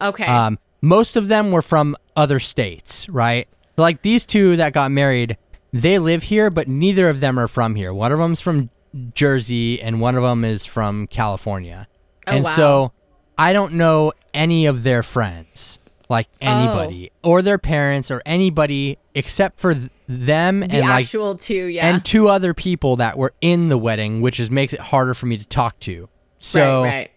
Okay. 0.02 0.26
Um, 0.26 0.60
most 0.82 1.16
of 1.16 1.28
them 1.28 1.52
were 1.52 1.62
from 1.62 1.96
other 2.16 2.40
states, 2.40 3.08
right? 3.10 3.48
Like 3.78 4.02
these 4.02 4.26
two 4.26 4.58
that 4.58 4.74
got 4.74 4.92
married, 4.92 5.38
they 5.72 6.00
live 6.00 6.24
here, 6.24 6.50
but 6.50 6.68
neither 6.68 7.10
of 7.10 7.20
them 7.20 7.40
are 7.40 7.48
from 7.48 7.76
here. 7.76 7.94
One 7.94 8.12
of 8.12 8.20
them's 8.20 8.42
from 8.42 8.70
Jersey, 9.14 9.82
and 9.82 10.00
one 10.02 10.16
of 10.16 10.24
them 10.24 10.44
is 10.46 10.66
from 10.66 11.08
California. 11.08 11.88
Oh, 12.26 12.32
and 12.32 12.44
wow. 12.44 12.52
so 12.52 12.92
I 13.38 13.54
don't 13.54 13.74
know 13.74 14.14
any 14.34 14.66
of 14.66 14.84
their 14.84 15.04
friends, 15.04 15.80
like 16.10 16.28
Oh. 16.42 16.46
anybody, 16.48 17.12
or 17.24 17.42
their 17.42 17.58
parents, 17.58 18.10
or 18.12 18.22
anybody 18.26 18.98
except 19.14 19.60
for 19.60 19.74
th- 19.74 19.90
them 20.08 20.60
the 20.62 20.66
and 20.78 20.82
like 20.88 21.02
actual 21.06 21.36
two, 21.36 21.66
yeah. 21.68 21.88
and 21.88 22.04
two 22.06 22.28
other 22.30 22.54
people 22.54 22.96
that 22.98 23.18
were 23.18 23.34
in 23.42 23.68
the 23.70 23.78
wedding, 23.78 24.22
which 24.22 24.40
is 24.40 24.50
makes 24.50 24.74
it 24.74 24.80
harder 24.80 25.14
for 25.14 25.26
me 25.26 25.38
to 25.38 25.46
talk 25.46 25.78
to. 25.80 26.08
So 26.40 26.84
right, 26.84 26.90
right. 26.90 27.12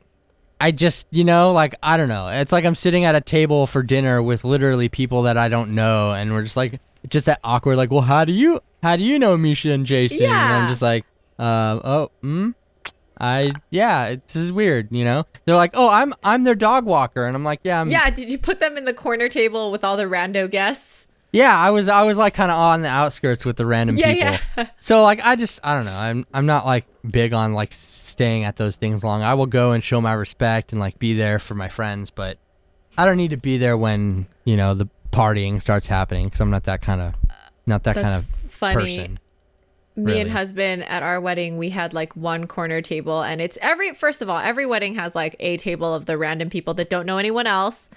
I 0.61 0.73
just, 0.73 1.07
you 1.11 1.25
know, 1.25 1.53
like 1.53 1.75
I 1.83 1.97
don't 1.97 2.09
know. 2.09 2.29
It's 2.29 2.53
like 2.53 2.65
I'm 2.65 2.75
sitting 2.75 3.05
at 3.05 3.15
a 3.15 3.21
table 3.21 3.67
for 3.67 3.83
dinner 3.83 4.23
with 4.23 4.45
literally 4.45 4.89
people 4.89 5.23
that 5.23 5.37
I 5.39 5.49
don't 5.49 5.71
know, 5.75 6.13
and 6.13 6.33
we're 6.33 6.43
just 6.43 6.57
like, 6.57 6.81
just 7.09 7.27
that 7.27 7.41
awkward, 7.45 7.77
like, 7.77 7.91
well, 7.91 8.03
how 8.03 8.25
do 8.25 8.33
you, 8.33 8.61
how 8.83 8.97
do 8.97 9.03
you 9.05 9.19
know 9.19 9.37
Misha 9.39 9.71
and 9.73 9.87
Jason? 9.87 10.25
And 10.25 10.33
Yeah. 10.33 10.59
I'm 10.63 10.69
just 10.69 10.83
like, 10.83 11.05
uh, 11.39 11.81
oh, 11.83 12.11
hmm, 12.21 12.51
I, 13.21 13.53
yeah, 13.71 14.07
it, 14.07 14.27
this 14.29 14.37
is 14.37 14.51
weird, 14.53 14.89
you 14.91 15.05
know. 15.05 15.27
They're 15.45 15.57
like, 15.57 15.73
oh, 15.75 15.91
I'm, 15.91 16.15
I'm 16.25 16.45
their 16.45 16.55
dog 16.55 16.87
walker, 16.87 17.27
and 17.27 17.37
I'm 17.37 17.45
like, 17.45 17.61
yeah, 17.65 17.81
I'm, 17.81 17.89
Yeah, 17.89 18.09
did 18.11 18.31
you 18.31 18.39
put 18.39 18.61
them 18.61 18.77
in 18.79 18.85
the 18.87 18.95
corner 18.95 19.29
table 19.29 19.71
with 19.71 19.85
all 19.85 19.97
the 19.97 20.05
rando 20.05 20.51
guests? 20.51 21.07
yeah. 21.33 21.57
I 21.57 21.71
was, 21.71 21.89
I 21.89 22.03
was 22.03 22.19
like 22.19 22.35
kind 22.35 22.51
of 22.51 22.57
on 22.59 22.83
the 22.83 22.89
outskirts 22.89 23.45
with 23.45 23.57
the 23.57 23.65
random 23.67 23.97
Yeah, 23.97 24.13
people. 24.37 24.47
yeah. 24.57 24.71
So 24.81 25.03
like, 25.05 25.21
I 25.25 25.37
just, 25.37 25.61
I 25.63 25.77
don't 25.77 25.85
know. 25.85 25.97
I'm, 25.97 26.27
I'm 26.35 26.47
not 26.47 26.67
like 26.67 26.87
big 27.09 27.33
on 27.33 27.53
like 27.55 27.71
staying 27.73 28.45
at 28.45 28.57
those 28.57 28.75
things 28.77 29.05
long. 29.05 29.23
I 29.23 29.35
will 29.35 29.47
go 29.47 29.71
and 29.73 29.85
show 29.85 30.01
my 30.01 30.13
respect 30.13 30.73
and 30.73 30.81
like 30.81 30.99
be 30.99 31.15
there 31.15 31.39
for 31.39 31.55
my 31.55 31.69
friends, 31.69 32.11
but 32.11 32.39
I 32.99 33.05
don't 33.07 33.17
need 33.17 33.31
to 33.31 33.37
be 33.37 33.59
there 33.59 33.77
when 33.77 34.27
you 34.45 34.57
know 34.57 34.75
the 34.75 34.89
partying 35.13 35.63
starts 35.63 35.87
happening 35.87 36.27
because 36.27 36.41
I'm 36.41 36.51
not 36.51 36.65
that 36.65 36.83
kind 36.83 37.01
of, 37.01 37.15
not 37.65 37.85
that 37.85 37.95
kind 37.95 38.07
That's 38.07 38.19
of 38.19 38.25
funny. 38.51 38.75
person. 38.75 39.19
Me 39.97 40.21
and 40.21 40.31
husband 40.31 40.85
at 40.85 41.03
our 41.03 41.21
wedding, 41.21 41.59
we 41.59 41.71
had 41.71 41.93
like 41.93 42.17
one 42.17 42.47
corner 42.47 42.81
table, 42.81 43.23
and 43.23 43.41
it's 43.41 43.59
every 43.61 43.93
first 43.93 44.23
of 44.23 44.31
all, 44.31 44.39
every 44.39 44.65
wedding 44.65 44.95
has 44.95 45.15
like 45.15 45.37
a 45.41 45.57
table 45.57 45.93
of 45.93 46.07
the 46.07 46.17
random 46.17 46.49
people 46.49 46.75
that 46.75 46.89
don't 46.89 47.07
know 47.07 47.19
anyone 47.19 47.47
else. 47.47 47.91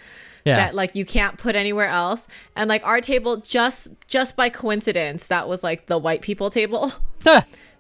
Yeah. 0.43 0.58
That 0.58 0.75
like 0.75 0.95
you 0.95 1.06
can't 1.06 1.38
put 1.38 1.56
anywhere 1.56 1.88
else, 1.88 2.27
and 2.56 2.67
like 2.67 2.86
our 2.86 2.99
table, 2.99 3.38
just 3.38 3.89
just 4.08 4.36
by 4.36 4.49
coincidence, 4.49 5.27
that 5.27 5.47
was 5.47 5.63
like 5.63 5.86
the 5.86 5.97
white 5.97 6.21
people 6.21 6.49
table. 6.49 6.91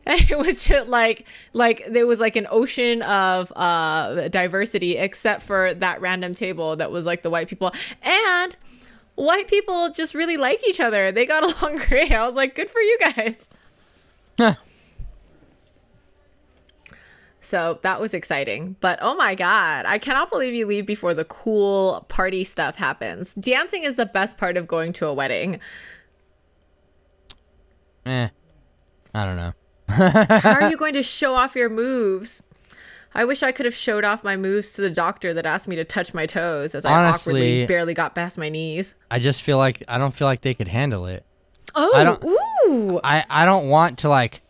And 0.05 0.19
it 0.29 0.37
was 0.37 0.67
just 0.67 0.89
like 0.89 1.25
like 1.53 1.85
there 1.89 2.05
was 2.05 2.19
like 2.19 2.35
an 2.35 2.47
ocean 2.49 3.01
of 3.03 3.53
uh 3.55 4.27
diversity 4.27 4.97
except 4.97 5.41
for 5.41 5.73
that 5.75 6.01
random 6.01 6.33
table 6.33 6.75
that 6.75 6.91
was 6.91 7.05
like 7.05 7.21
the 7.21 7.29
white 7.29 7.47
people 7.47 7.71
and 8.01 8.57
white 9.15 9.47
people 9.47 9.89
just 9.91 10.13
really 10.13 10.35
like 10.35 10.59
each 10.67 10.81
other 10.81 11.11
they 11.11 11.25
got 11.25 11.43
along 11.61 11.77
great 11.87 12.11
i 12.11 12.25
was 12.25 12.35
like 12.35 12.53
good 12.55 12.69
for 12.69 12.79
you 12.79 12.97
guys. 12.99 13.49
so 17.39 17.79
that 17.81 17.99
was 17.99 18.13
exciting 18.13 18.75
but 18.79 18.97
oh 19.01 19.15
my 19.15 19.35
god 19.35 19.85
i 19.85 19.97
cannot 19.97 20.29
believe 20.29 20.53
you 20.53 20.65
leave 20.65 20.85
before 20.85 21.13
the 21.13 21.25
cool 21.25 22.05
party 22.07 22.43
stuff 22.43 22.77
happens 22.77 23.33
dancing 23.35 23.83
is 23.83 23.95
the 23.95 24.05
best 24.05 24.37
part 24.37 24.55
of 24.57 24.67
going 24.67 24.93
to 24.93 25.05
a 25.05 25.13
wedding 25.13 25.59
eh, 28.05 28.29
I 29.13 29.25
don't 29.25 29.35
know. 29.35 29.53
How 29.89 30.53
are 30.53 30.69
you 30.69 30.77
going 30.83 30.93
to 30.93 31.03
show 31.03 31.35
off 31.35 31.55
your 31.55 31.69
moves? 31.69 32.43
I 33.15 33.25
wish 33.25 33.43
I 33.43 33.51
could 33.51 33.65
have 33.65 33.75
showed 33.75 34.03
off 34.03 34.23
my 34.23 34.35
moves 34.35 34.73
to 34.73 34.81
the 34.81 34.89
doctor 34.89 35.35
that 35.35 35.45
asked 35.45 35.67
me 35.67 35.75
to 35.75 35.85
touch 35.85 36.15
my 36.15 36.25
toes 36.25 36.73
as 36.73 36.83
I 36.83 37.05
awkwardly 37.05 37.67
barely 37.67 37.93
got 37.93 38.15
past 38.15 38.39
my 38.39 38.49
knees. 38.49 38.95
I 39.11 39.19
just 39.19 39.43
feel 39.43 39.59
like 39.59 39.83
I 39.87 39.99
don't 39.99 40.15
feel 40.15 40.27
like 40.27 40.41
they 40.41 40.55
could 40.55 40.67
handle 40.67 41.05
it. 41.05 41.23
Oh, 41.75 41.91
I 41.95 42.03
don't- 42.03 42.23
ooh. 42.23 42.99
I, 43.03 43.23
I 43.29 43.45
don't 43.45 43.67
want 43.69 43.99
to 43.99 44.09
like 44.09 44.41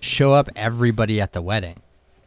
show 0.00 0.32
up 0.34 0.48
everybody 0.56 1.20
at 1.20 1.32
the 1.32 1.42
wedding. 1.42 1.76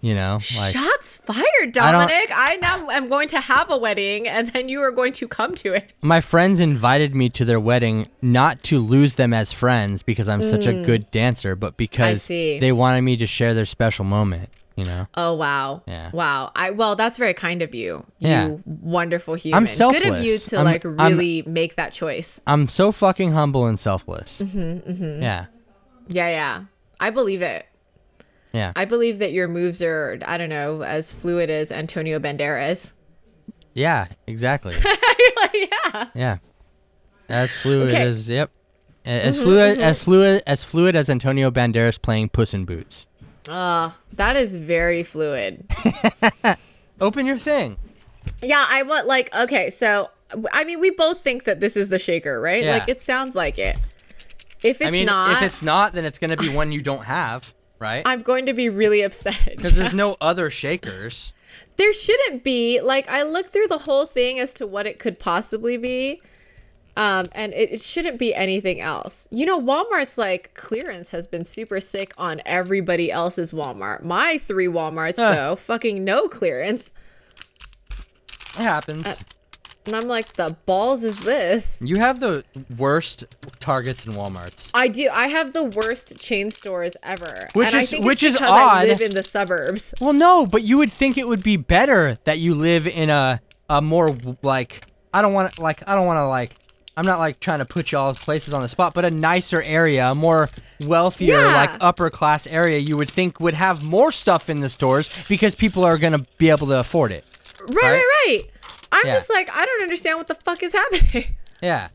You 0.02 0.16
know, 0.16 0.34
like 0.58 0.74
Shots 0.74 1.16
fired, 1.16 1.72
Dominic. 1.72 2.30
I, 2.36 2.58
now 2.62 2.90
am 2.90 3.08
going 3.08 3.30
to 3.30 3.40
have 3.40 3.72
a 3.72 3.78
wedding 3.78 4.28
and 4.28 4.50
then 4.50 4.68
you 4.68 4.82
are 4.82 4.92
going 4.92 5.14
to 5.14 5.30
come 5.30 5.56
to 5.56 5.74
it. 5.76 5.94
my 6.02 6.20
friends 6.20 6.60
invited 6.60 7.16
me 7.16 7.30
to 7.30 7.46
their 7.46 7.60
wedding 7.60 8.10
not 8.22 8.60
to 8.64 8.80
lose 8.80 9.14
them 9.16 9.32
as 9.34 9.54
friends 9.54 10.04
because 10.04 10.28
I'm 10.28 10.44
such 10.44 10.68
a 10.68 10.84
good 10.84 11.10
dancer, 11.12 11.56
but 11.56 11.78
because 11.78 12.24
Mm. 12.28 12.60
they 12.60 12.74
wanted 12.74 13.02
me 13.04 13.16
to 13.16 13.26
share 13.26 13.54
their 13.54 13.66
special 13.66 14.04
moment. 14.04 14.50
You 14.76 14.86
know. 14.86 15.08
Oh 15.16 15.36
wow. 15.36 15.84
Yeah. 15.88 16.10
Wow. 16.14 16.52
I 16.56 16.72
well, 16.72 16.96
that's 16.96 17.18
very 17.18 17.34
kind 17.36 17.62
of 17.62 17.76
you. 17.76 18.06
Yeah. 18.20 18.48
You 18.48 18.64
wonderful 18.66 19.36
human. 19.36 19.58
I'm 19.58 19.68
selfless. 19.68 20.04
Good 20.04 20.12
of 20.14 20.24
you 20.24 20.38
to 20.38 20.56
I'm- 20.58 20.66
like 20.66 20.84
I'm- 20.86 21.12
really 21.18 21.44
make 21.44 21.76
that 21.76 21.94
choice. 21.94 22.42
I'm 22.48 22.68
so 22.68 22.92
fucking 22.92 23.34
humble 23.34 23.68
and 23.68 23.78
selfless. 23.78 24.42
Mm-hmm, 24.42 25.22
Yeah. 25.22 25.46
Yeah, 26.08 26.30
yeah. 26.30 26.64
I 27.00 27.10
believe 27.12 27.42
it. 27.42 27.66
Yeah. 28.52 28.72
I 28.76 28.86
believe 28.86 29.20
that 29.20 29.32
your 29.32 29.48
moves 29.48 29.82
are, 29.82 30.20
I 30.26 30.38
don't 30.38 30.50
know, 30.50 30.82
as 30.84 31.14
fluid 31.14 31.50
as 31.50 31.72
Antonio 31.72 32.20
Banderas. 32.20 32.94
yeah. 33.74 34.08
Exactly. 34.28 34.76
Like, 35.44 35.70
yeah. 35.94 36.06
yeah. 36.16 36.38
As 37.30 37.52
fluid 37.52 37.88
Okay. 37.90 37.98
Mm-hmm, 38.00 38.08
as 38.08 38.30
yep. 38.30 38.52
As 39.06 39.42
fluid 39.42 39.80
as 39.80 40.04
fluid 40.04 40.44
as 40.48 40.64
fluid 40.64 40.96
as 40.96 41.10
Antonio 41.10 41.52
Banderas 41.52 42.02
playing 42.02 42.30
Puss 42.30 42.54
in 42.54 42.66
Boots. 42.66 43.08
Uh, 43.50 43.92
that 44.14 44.36
is 44.36 44.58
very 44.58 45.04
fluid. 45.04 45.66
Open 47.02 47.26
your 47.26 47.38
thing. 47.38 47.78
Yeah, 48.42 48.66
I 48.68 48.84
want 48.84 49.08
like 49.08 49.34
okay, 49.36 49.70
so 49.70 50.10
I 50.52 50.64
mean 50.64 50.80
we 50.80 50.92
both 50.92 51.22
think 51.22 51.44
that 51.46 51.60
this 51.60 51.76
is 51.76 51.90
the 51.90 52.00
shaker, 52.00 52.40
right? 52.40 52.64
Yeah. 52.64 52.72
Like 52.74 52.90
it 52.90 53.02
sounds 53.02 53.36
like 53.36 53.58
it. 53.60 53.78
If 54.64 54.80
it's 54.80 54.88
I 54.88 54.92
mean, 54.92 55.08
not, 55.08 55.32
if 55.32 55.42
it's 55.44 55.62
not, 55.62 55.94
then 55.94 56.06
it's 56.06 56.20
gonna 56.20 56.38
be 56.38 56.48
one 56.50 56.72
you 56.72 56.82
don't 56.82 57.04
have, 57.04 57.54
right? 57.80 58.02
I'm 58.06 58.22
going 58.22 58.46
to 58.46 58.54
be 58.54 58.70
really 58.70 59.02
upset. 59.02 59.44
Because 59.46 59.76
there's 59.76 59.94
no 60.06 60.16
other 60.22 60.50
shakers. 60.50 61.34
there 61.76 61.92
shouldn't 61.94 62.44
be. 62.44 62.80
Like 62.80 63.10
I 63.10 63.24
looked 63.24 63.50
through 63.50 63.68
the 63.68 63.80
whole 63.80 64.06
thing 64.06 64.40
as 64.40 64.54
to 64.56 64.66
what 64.68 64.86
it 64.86 65.00
could 65.00 65.20
possibly 65.20 65.76
be. 65.76 66.22
Um, 66.96 67.26
and 67.34 67.54
it, 67.54 67.72
it 67.74 67.82
shouldn't 67.82 68.20
be 68.20 68.36
anything 68.36 68.80
else. 68.80 69.28
You 69.32 69.46
know, 69.48 69.58
Walmart's 69.60 70.18
like 70.18 70.54
clearance 70.54 71.10
has 71.12 71.26
been 71.26 71.44
super 71.46 71.80
sick 71.80 72.14
on 72.18 72.40
everybody 72.46 73.12
else's 73.12 73.52
Walmart. 73.52 74.04
My 74.04 74.38
three 74.40 74.68
Walmarts 74.68 75.18
Huh. 75.18 75.34
though, 75.34 75.56
fucking 75.56 76.04
no 76.04 76.28
clearance. 76.28 76.92
It 77.90 78.64
happens. 78.64 79.06
Uh, 79.08 79.16
And 79.86 79.96
I'm 79.98 80.08
like, 80.08 80.34
the 80.34 80.56
balls 80.66 81.04
is 81.04 81.26
this? 81.26 81.82
you 81.84 81.98
have 82.00 82.20
the 82.22 82.44
worst 82.78 83.26
Targets 83.60 84.06
and 84.06 84.16
WalMarts. 84.16 84.72
I 84.74 84.88
do. 84.88 85.10
I 85.12 85.28
have 85.28 85.52
the 85.54 85.64
worst 85.64 86.24
chain 86.26 86.52
stores 86.52 86.96
ever. 87.04 87.50
Which 87.54 87.74
and 87.74 87.84
is- 87.84 87.92
which 88.00 88.24
is 88.24 88.36
because 88.36 88.50
I 88.50 88.86
live 88.86 89.02
in 89.02 89.12
the 89.16 89.24
suburbs. 89.24 89.94
Well, 90.00 90.14
no, 90.14 90.46
but 90.46 90.62
you 90.64 90.78
would 90.78 90.92
think 90.92 91.18
it 91.18 91.28
would 91.28 91.44
be 91.44 91.58
better 91.58 92.18
that 92.24 92.38
you 92.40 92.54
live 92.54 92.88
in 92.88 93.10
a 93.10 93.42
a 93.70 93.82
more 93.82 94.16
like 94.42 94.86
I 95.14 95.22
don't 95.22 95.34
want 95.34 95.52
to 95.54 95.62
like 95.64 95.82
I 95.88 95.96
don't 95.96 96.06
want 96.06 96.18
to 96.18 96.28
like 96.28 96.52
I'm 96.96 97.06
not 97.06 97.18
like 97.20 97.40
trying 97.40 97.58
to 97.60 97.66
put 97.66 97.92
y'all's 97.92 98.24
places 98.24 98.54
on 98.54 98.62
the 98.62 98.68
spot, 98.68 98.94
but 98.94 99.04
a 99.06 99.10
nicer 99.12 99.62
area, 99.64 100.12
a 100.12 100.16
more 100.16 100.50
wealthier 100.86 101.34
Yeah. 101.40 101.54
like 101.54 101.72
upper 101.82 102.10
class 102.10 102.46
area, 102.48 102.78
you 102.78 102.98
would 102.98 103.10
think 103.10 103.40
would 103.40 103.56
have 103.56 103.86
more 103.86 104.12
stuff 104.12 104.50
in 104.50 104.60
the 104.60 104.70
stores 104.70 105.10
because 105.28 105.56
people 105.56 105.84
are 105.86 105.98
gonna 105.98 106.26
be 106.38 106.50
able 106.52 106.68
to 106.68 106.80
afford 106.80 107.12
it. 107.12 107.28
Right, 107.62 107.70
Right? 107.76 107.92
right, 107.92 108.06
right. 108.28 108.44
I'm 108.92 109.08
Yeah. 109.08 109.14
just 109.14 109.30
like, 109.32 109.50
I 109.52 109.66
don't 109.66 109.82
understand 109.82 110.18
what 110.20 110.28
the 110.28 110.36
fuck 110.36 110.62
is 110.64 110.74
happening. 110.74 111.36
Yeah, 111.64 111.88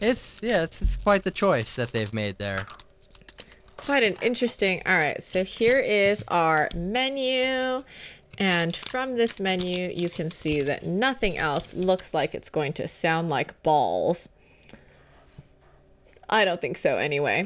it's 0.00 0.38
yeah, 0.42 0.62
it's 0.62 0.80
it's 0.80 0.96
quite 0.96 1.24
the 1.24 1.32
choice 1.32 1.74
that 1.74 1.88
they've 1.90 2.14
made 2.14 2.38
there. 2.38 2.66
Quite 3.76 4.04
an 4.04 4.14
interesting. 4.22 4.80
All 4.86 4.96
right, 4.96 5.20
so 5.22 5.42
here 5.44 5.78
is 5.78 6.24
our 6.28 6.68
menu. 6.76 7.82
And 8.38 8.76
from 8.76 9.16
this 9.16 9.40
menu, 9.40 9.90
you 9.92 10.08
can 10.08 10.30
see 10.30 10.60
that 10.62 10.84
nothing 10.86 11.36
else 11.36 11.74
looks 11.74 12.14
like 12.14 12.32
it's 12.34 12.48
going 12.48 12.72
to 12.74 12.86
sound 12.86 13.28
like 13.28 13.60
balls. 13.64 14.28
I 16.28 16.44
don't 16.44 16.60
think 16.60 16.76
so, 16.76 16.98
anyway. 16.98 17.44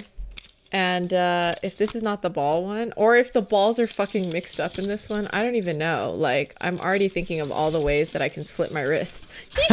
And 0.73 1.13
uh, 1.13 1.53
if 1.63 1.77
this 1.77 1.95
is 1.95 2.03
not 2.03 2.23
the 2.23 2.31
ball 2.31 2.65
one, 2.65 2.95
or 2.97 3.17
if 3.17 3.33
the 3.33 3.43
balls 3.43 3.79
are 3.79 3.87
fucking 3.87 4.31
mixed 4.33 4.59
up 4.59 4.79
in 4.79 4.89
this 4.89 5.11
one, 5.11 5.29
I 5.31 5.45
don't 5.45 5.57
even 5.57 5.77
know. 5.77 6.15
Like, 6.17 6.57
I'm 6.63 6.79
already 6.81 7.09
thinking 7.09 7.41
of 7.41 7.53
all 7.53 7.71
the 7.71 7.81
ways 7.81 8.13
that 8.13 8.23
I 8.23 8.31
can 8.31 8.45
slit 8.45 8.73
my 8.73 8.81
wrist. 8.81 9.31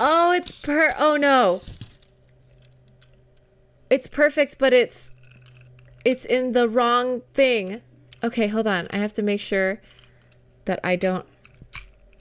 oh, 0.00 0.32
it's 0.34 0.58
per. 0.62 0.94
Oh 0.98 1.16
no. 1.16 1.60
It's 3.90 4.08
perfect, 4.08 4.58
but 4.58 4.72
it's 4.72 5.12
it's 6.06 6.24
in 6.24 6.52
the 6.52 6.66
wrong 6.66 7.20
thing. 7.34 7.82
Okay, 8.24 8.46
hold 8.46 8.66
on. 8.66 8.86
I 8.90 8.96
have 8.96 9.12
to 9.14 9.22
make 9.22 9.40
sure 9.40 9.82
that 10.64 10.80
I 10.82 10.96
don't. 10.96 11.26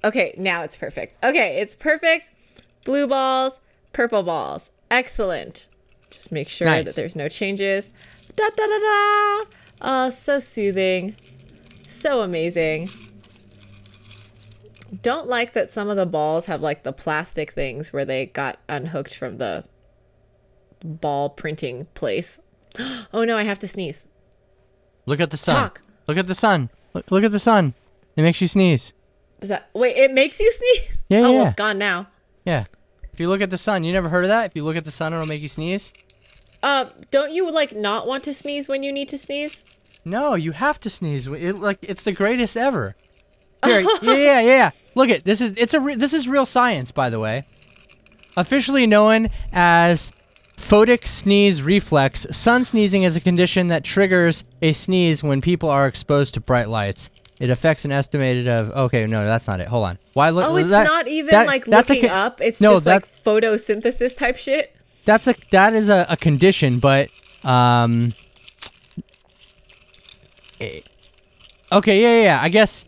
Okay, 0.03 0.35
now 0.37 0.63
it's 0.63 0.75
perfect. 0.75 1.15
Okay, 1.23 1.57
it's 1.61 1.75
perfect. 1.75 2.31
Blue 2.85 3.07
balls, 3.07 3.59
purple 3.91 4.23
balls. 4.23 4.71
Excellent. 4.89 5.67
Just 6.09 6.31
make 6.31 6.47
sure 6.47 6.67
Nice. 6.67 6.85
that 6.85 6.95
there's 6.95 7.15
no 7.15 7.27
changes. 7.27 7.89
Da 8.35 8.49
da 8.49 8.65
da 8.65 8.77
da. 8.77 9.43
Oh, 9.81 10.09
so 10.09 10.39
soothing. 10.39 11.13
So 11.87 12.21
amazing. 12.21 12.87
Don't 15.01 15.27
like 15.27 15.53
that 15.53 15.69
some 15.69 15.89
of 15.89 15.97
the 15.97 16.05
balls 16.05 16.45
have 16.45 16.61
like 16.61 16.83
the 16.83 16.93
plastic 16.93 17.51
things 17.51 17.91
where 17.91 18.05
they 18.05 18.27
got 18.27 18.59
unhooked 18.69 19.15
from 19.17 19.37
the 19.37 19.65
ball 20.83 21.29
printing 21.29 21.85
place. 21.93 22.39
Oh 23.13 23.23
no, 23.23 23.37
I 23.37 23.43
have 23.43 23.59
to 23.59 23.67
sneeze. 23.69 24.07
Look 25.05 25.21
at 25.21 25.31
the 25.31 25.37
sun. 25.37 25.55
Talk. 25.55 25.81
Look 26.07 26.17
at 26.17 26.27
the 26.27 26.35
sun. 26.35 26.69
Look, 26.93 27.09
look 27.09 27.23
at 27.23 27.31
the 27.31 27.39
sun. 27.39 27.73
It 28.17 28.21
makes 28.21 28.41
you 28.41 28.47
sneeze. 28.49 28.91
Is 29.41 29.47
that 29.49 29.69
wait? 29.73 29.95
It 29.95 30.11
makes 30.11 30.39
you 30.41 30.51
sneeze. 30.51 31.05
Yeah, 31.07 31.19
Oh, 31.19 31.21
yeah. 31.21 31.29
well, 31.37 31.45
it's 31.45 31.53
gone 31.53 31.77
now. 31.77 32.07
Yeah. 32.43 32.65
If 33.15 33.21
you 33.21 33.29
look 33.29 33.39
at 33.39 33.49
the 33.49 33.57
sun, 33.57 33.85
you 33.85 33.93
never 33.93 34.09
heard 34.09 34.25
of 34.25 34.27
that? 34.27 34.47
If 34.47 34.57
you 34.57 34.65
look 34.65 34.75
at 34.75 34.83
the 34.83 34.91
sun, 34.91 35.13
it'll 35.13 35.25
make 35.25 35.41
you 35.41 35.47
sneeze. 35.47 35.93
Uh, 36.61 36.87
don't 37.11 37.31
you 37.31 37.49
like 37.49 37.73
not 37.73 38.05
want 38.05 38.25
to 38.25 38.33
sneeze 38.33 38.67
when 38.67 38.83
you 38.83 38.91
need 38.91 39.07
to 39.07 39.17
sneeze? 39.17 39.63
No, 40.03 40.35
you 40.35 40.51
have 40.51 40.81
to 40.81 40.89
sneeze. 40.89 41.25
It, 41.25 41.57
like 41.57 41.77
it's 41.81 42.03
the 42.03 42.11
greatest 42.11 42.57
ever. 42.57 42.97
Here, 43.63 43.79
yeah, 44.01 44.15
yeah, 44.15 44.41
yeah. 44.41 44.71
Look 44.95 45.09
at 45.09 45.23
this 45.23 45.39
is 45.39 45.53
it's 45.55 45.73
a 45.73 45.79
re- 45.79 45.95
this 45.95 46.13
is 46.13 46.27
real 46.27 46.45
science, 46.45 46.91
by 46.91 47.09
the 47.09 47.17
way. 47.17 47.45
Officially 48.35 48.85
known 48.85 49.29
as 49.53 50.11
photic 50.57 51.07
sneeze 51.07 51.61
reflex, 51.61 52.27
sun 52.31 52.65
sneezing 52.65 53.03
is 53.03 53.15
a 53.15 53.21
condition 53.21 53.67
that 53.67 53.85
triggers 53.85 54.43
a 54.61 54.73
sneeze 54.73 55.23
when 55.23 55.39
people 55.39 55.69
are 55.69 55.87
exposed 55.87 56.33
to 56.33 56.41
bright 56.41 56.67
lights. 56.67 57.09
It 57.39 57.49
affects 57.49 57.83
an 57.85 57.91
estimated 57.91 58.47
of 58.47 58.71
okay, 58.71 59.05
no, 59.07 59.23
that's 59.23 59.47
not 59.47 59.59
it. 59.59 59.67
Hold 59.67 59.85
on. 59.85 59.97
Why 60.13 60.29
look? 60.29 60.45
Oh, 60.45 60.55
it's 60.55 60.69
that- 60.69 60.85
not 60.87 61.07
even 61.07 61.31
that- 61.31 61.47
like 61.47 61.65
that's 61.65 61.89
looking 61.89 62.07
con- 62.09 62.17
up. 62.17 62.41
It's 62.41 62.61
no, 62.61 62.71
just 62.71 62.85
that- 62.85 62.93
like 63.03 63.05
photosynthesis 63.07 64.17
type 64.17 64.37
shit. 64.37 64.73
that's 65.03 65.27
a 65.27 65.35
that 65.51 65.73
is 65.73 65.89
a, 65.89 66.05
a 66.09 66.15
condition, 66.17 66.79
but 66.79 67.09
um. 67.43 68.09
eh, 70.61 70.79
Okay, 71.71 72.01
yeah, 72.01 72.13
yeah, 72.17 72.23
yeah. 72.23 72.39
I 72.41 72.49
guess, 72.49 72.85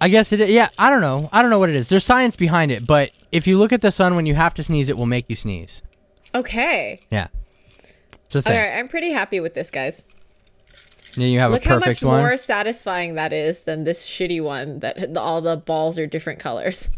I 0.00 0.08
guess 0.08 0.32
it. 0.32 0.48
Yeah, 0.48 0.68
I 0.78 0.88
don't 0.90 1.00
know. 1.00 1.28
I 1.32 1.42
don't 1.42 1.50
know 1.50 1.58
what 1.58 1.68
it 1.70 1.74
is. 1.76 1.88
There's 1.88 2.04
science 2.04 2.36
behind 2.36 2.70
it, 2.70 2.86
but 2.86 3.10
if 3.32 3.46
you 3.46 3.58
look 3.58 3.72
at 3.72 3.82
the 3.82 3.90
sun 3.90 4.14
when 4.14 4.26
you 4.26 4.34
have 4.36 4.54
to 4.54 4.62
sneeze, 4.62 4.88
it 4.88 4.96
will 4.96 5.06
make 5.06 5.28
you 5.28 5.34
sneeze. 5.36 5.82
Okay. 6.34 7.00
Yeah, 7.10 7.26
it's 8.24 8.36
a 8.36 8.42
thing. 8.42 8.56
All 8.56 8.58
right, 8.64 8.78
I'm 8.78 8.86
pretty 8.88 9.10
happy 9.10 9.40
with 9.40 9.54
this, 9.54 9.70
guys. 9.70 10.04
Then 11.16 11.28
you 11.28 11.40
have 11.40 11.50
Look 11.50 11.66
a 11.66 11.68
how 11.68 11.78
much 11.78 12.02
one. 12.02 12.20
more 12.20 12.36
satisfying 12.36 13.14
that 13.14 13.32
is 13.32 13.64
than 13.64 13.84
this 13.84 14.06
shitty 14.08 14.42
one 14.42 14.80
that 14.80 15.16
all 15.16 15.40
the 15.40 15.56
balls 15.56 15.98
are 15.98 16.06
different 16.06 16.38
colors. 16.38 16.90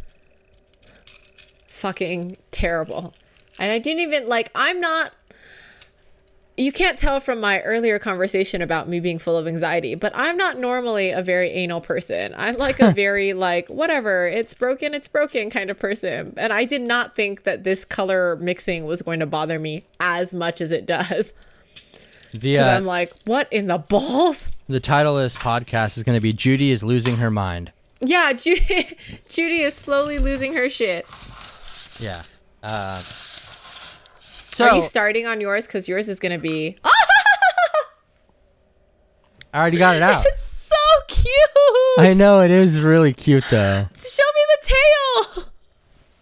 Fucking 1.66 2.36
terrible. 2.50 3.14
And 3.58 3.72
I 3.72 3.78
didn't 3.78 4.00
even 4.00 4.28
like 4.28 4.50
I'm 4.54 4.80
not 4.80 5.12
you 6.56 6.70
can't 6.70 6.98
tell 6.98 7.18
from 7.18 7.40
my 7.40 7.60
earlier 7.62 7.98
conversation 7.98 8.60
about 8.60 8.86
me 8.86 9.00
being 9.00 9.18
full 9.18 9.38
of 9.38 9.48
anxiety, 9.48 9.94
but 9.94 10.12
I'm 10.14 10.36
not 10.36 10.58
normally 10.58 11.10
a 11.10 11.22
very 11.22 11.48
anal 11.48 11.80
person. 11.80 12.34
I'm 12.36 12.56
like 12.58 12.78
a 12.78 12.92
very 12.94 13.32
like 13.32 13.68
whatever, 13.68 14.26
it's 14.26 14.52
broken, 14.52 14.92
it's 14.92 15.08
broken 15.08 15.48
kind 15.48 15.70
of 15.70 15.78
person. 15.78 16.34
And 16.36 16.52
I 16.52 16.64
did 16.64 16.82
not 16.82 17.16
think 17.16 17.44
that 17.44 17.64
this 17.64 17.84
color 17.84 18.36
mixing 18.36 18.84
was 18.84 19.00
going 19.00 19.20
to 19.20 19.26
bother 19.26 19.58
me 19.58 19.84
as 19.98 20.34
much 20.34 20.60
as 20.60 20.72
it 20.72 20.84
does. 20.84 21.32
The 22.32 22.58
uh, 22.58 22.76
I'm 22.76 22.84
like, 22.84 23.12
what 23.24 23.52
in 23.52 23.66
the 23.66 23.78
balls? 23.78 24.50
the 24.68 24.80
title 24.80 25.16
of 25.16 25.22
this 25.22 25.36
podcast 25.36 25.96
is 25.98 26.02
going 26.02 26.16
to 26.16 26.22
be 26.22 26.32
Judy 26.32 26.70
is 26.70 26.82
losing 26.82 27.16
her 27.18 27.30
mind. 27.30 27.72
Yeah, 28.00 28.32
Judy, 28.36 28.96
Judy 29.28 29.60
is 29.60 29.74
slowly 29.74 30.18
losing 30.18 30.54
her 30.54 30.68
shit. 30.68 31.06
Yeah. 32.00 32.22
Uh, 32.62 32.98
so 32.98 34.66
Are 34.66 34.76
you 34.76 34.82
starting 34.82 35.26
on 35.26 35.40
yours? 35.40 35.66
Because 35.66 35.88
yours 35.88 36.08
is 36.08 36.18
going 36.20 36.32
to 36.32 36.38
be. 36.38 36.76
I 39.54 39.60
already 39.60 39.76
got 39.78 39.96
it 39.96 40.02
out. 40.02 40.24
It's 40.26 40.42
so 40.42 40.76
cute. 41.08 41.98
I 41.98 42.12
know 42.16 42.40
it 42.40 42.50
is 42.50 42.80
really 42.80 43.12
cute 43.12 43.44
though. 43.50 43.86
Show 43.94 44.22
me 44.34 44.42
the 44.48 44.74
tail. 45.36 45.44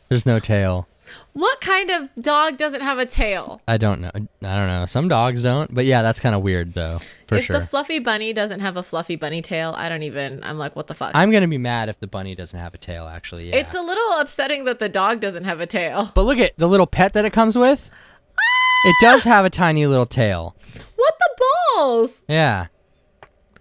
There's 0.09 0.27
no 0.27 0.41
tail. 0.41 0.89
What 1.33 1.61
kind 1.61 1.91
of 1.91 2.11
dog 2.21 2.57
doesn't 2.57 2.81
have 2.81 2.99
a 2.99 3.07
tail? 3.07 3.63
I 3.69 3.77
don't 3.77 4.01
know. 4.01 4.11
I 4.15 4.19
don't 4.19 4.67
know. 4.67 4.85
Some 4.87 5.07
dogs 5.07 5.43
don't, 5.43 5.73
but 5.73 5.85
yeah, 5.85 6.03
that's 6.03 6.19
kind 6.19 6.35
of 6.35 6.43
weird 6.43 6.75
though, 6.75 6.99
for 7.29 7.37
if 7.37 7.45
sure. 7.45 7.59
the 7.59 7.65
fluffy 7.65 8.01
bunny 8.01 8.33
doesn't 8.33 8.61
have 8.61 8.77
a 8.77 8.83
fluffy 8.83 9.15
bunny 9.15 9.41
tail, 9.41 9.73
I 9.77 9.89
don't 9.89 10.03
even. 10.03 10.43
I'm 10.43 10.59
like, 10.59 10.75
what 10.75 10.89
the 10.89 10.95
fuck? 10.95 11.13
I'm 11.15 11.31
gonna 11.31 11.47
be 11.47 11.59
mad 11.59 11.89
if 11.89 12.01
the 12.01 12.09
bunny 12.09 12.35
doesn't 12.35 12.59
have 12.59 12.75
a 12.75 12.79
tail. 12.79 13.07
Actually, 13.07 13.49
yeah. 13.49 13.57
It's 13.57 13.75
a 13.75 13.81
little 13.81 14.19
upsetting 14.19 14.65
that 14.65 14.81
the 14.81 14.89
dog 14.89 15.21
doesn't 15.21 15.45
have 15.45 15.61
a 15.61 15.67
tail. 15.67 16.11
but 16.15 16.25
look 16.25 16.39
at 16.39 16.57
the 16.59 16.67
little 16.67 16.87
pet 16.87 17.13
that 17.13 17.25
it 17.25 17.33
comes 17.33 17.57
with. 17.57 17.91
Ah! 18.33 18.89
It 18.89 18.97
does 19.01 19.25
have 19.25 19.45
a 19.45 19.51
tiny 19.51 19.87
little 19.87 20.07
tail. 20.07 20.57
What 20.97 21.15
the 21.19 21.45
balls. 21.77 22.25
Yeah. 22.29 22.67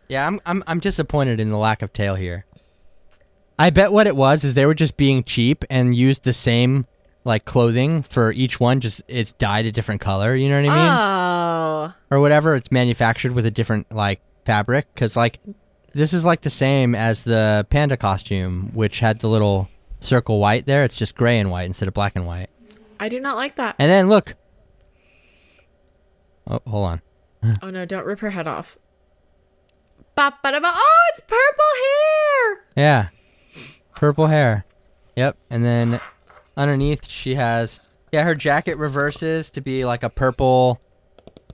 Yeah, 0.08 0.26
I'm 0.26 0.42
I'm 0.46 0.64
I'm 0.66 0.80
disappointed 0.80 1.40
in 1.40 1.52
the 1.52 1.58
lack 1.58 1.84
of 1.84 1.94
tail 1.94 2.16
here. 2.16 2.46
I 3.60 3.70
bet 3.70 3.92
what 3.92 4.08
it 4.08 4.16
was 4.16 4.44
is 4.44 4.56
they 4.56 4.66
were 4.66 4.74
just 4.74 4.98
being 4.98 5.24
cheap 5.24 5.64
and 5.70 5.94
used 5.94 6.24
the 6.24 6.34
same 6.34 6.88
like 7.30 7.46
clothing 7.46 8.02
for 8.02 8.34
each 8.34 8.60
one, 8.60 8.82
just 8.82 9.02
it's 9.08 9.32
dyed 9.32 9.66
a 9.66 9.72
different 9.72 10.02
color, 10.02 10.36
you 10.36 10.50
know 10.50 10.62
what 10.62 10.70
I 10.70 10.76
mean? 10.76 11.94
Oh. 11.94 11.94
Or 12.12 12.20
whatever, 12.20 12.56
it's 12.56 12.72
manufactured 12.72 13.32
with 13.32 13.46
a 13.46 13.52
different 13.52 13.90
like 13.94 14.20
fabric 14.46 14.94
cuz 14.96 15.16
like 15.16 15.40
this 15.94 16.12
is 16.12 16.26
like 16.26 16.42
the 16.42 16.50
same 16.50 16.96
as 16.96 17.24
the 17.24 17.66
panda 17.70 17.96
costume 17.96 18.72
which 18.74 19.00
had 19.00 19.20
the 19.20 19.30
little 19.30 19.70
circle 20.00 20.40
white 20.40 20.66
there. 20.66 20.84
It's 20.84 20.98
just 20.98 21.16
gray 21.16 21.40
and 21.40 21.52
white 21.52 21.66
instead 21.66 21.88
of 21.88 21.94
black 21.94 22.14
and 22.16 22.26
white. 22.26 22.50
I 23.00 23.08
do 23.08 23.20
not 23.20 23.38
like 23.38 23.56
that. 23.56 23.76
And 23.80 23.90
then 23.90 24.10
look. 24.10 24.36
Oh, 26.48 26.60
hold 26.68 26.88
on. 26.88 27.02
Oh 27.64 27.70
no, 27.70 27.86
don't 27.86 28.06
rip 28.06 28.20
her 28.20 28.32
head 28.32 28.48
off. 28.48 28.78
Oh, 30.18 30.32
it's 31.14 31.22
purple 31.22 31.72
hair. 31.86 32.66
Yeah. 32.76 33.08
Purple 33.96 34.28
hair. 34.28 34.66
Yep. 35.16 35.38
And 35.50 35.64
then 35.64 36.00
underneath 36.60 37.10
she 37.10 37.36
has 37.36 37.98
yeah, 38.12 38.24
her 38.24 38.36
jacket 38.36 38.78
reverses 38.78 39.50
to 39.52 39.62
be 39.62 39.86
like 39.86 40.04
a 40.04 40.10
purple 40.10 40.80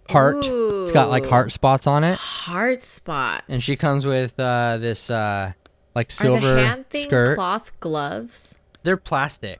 heart. 0.09 0.45
It's 0.47 0.91
got 0.91 1.09
like 1.09 1.25
heart 1.25 1.51
spots 1.51 1.85
on 1.87 2.03
it. 2.03 2.17
Heart 2.17 2.81
spot. 2.81 3.43
And 3.47 3.61
she 3.61 3.75
comes 3.75 4.05
with 4.05 4.39
uh 4.39 4.77
this 4.77 5.09
uh 5.11 5.53
like 5.93 6.07
Are 6.07 6.11
silver 6.11 6.55
the 6.55 6.65
hand 6.65 6.89
thing 6.89 7.07
skirt. 7.07 7.35
cloth 7.35 7.79
gloves? 7.79 8.59
They're 8.83 8.97
plastic. 8.97 9.59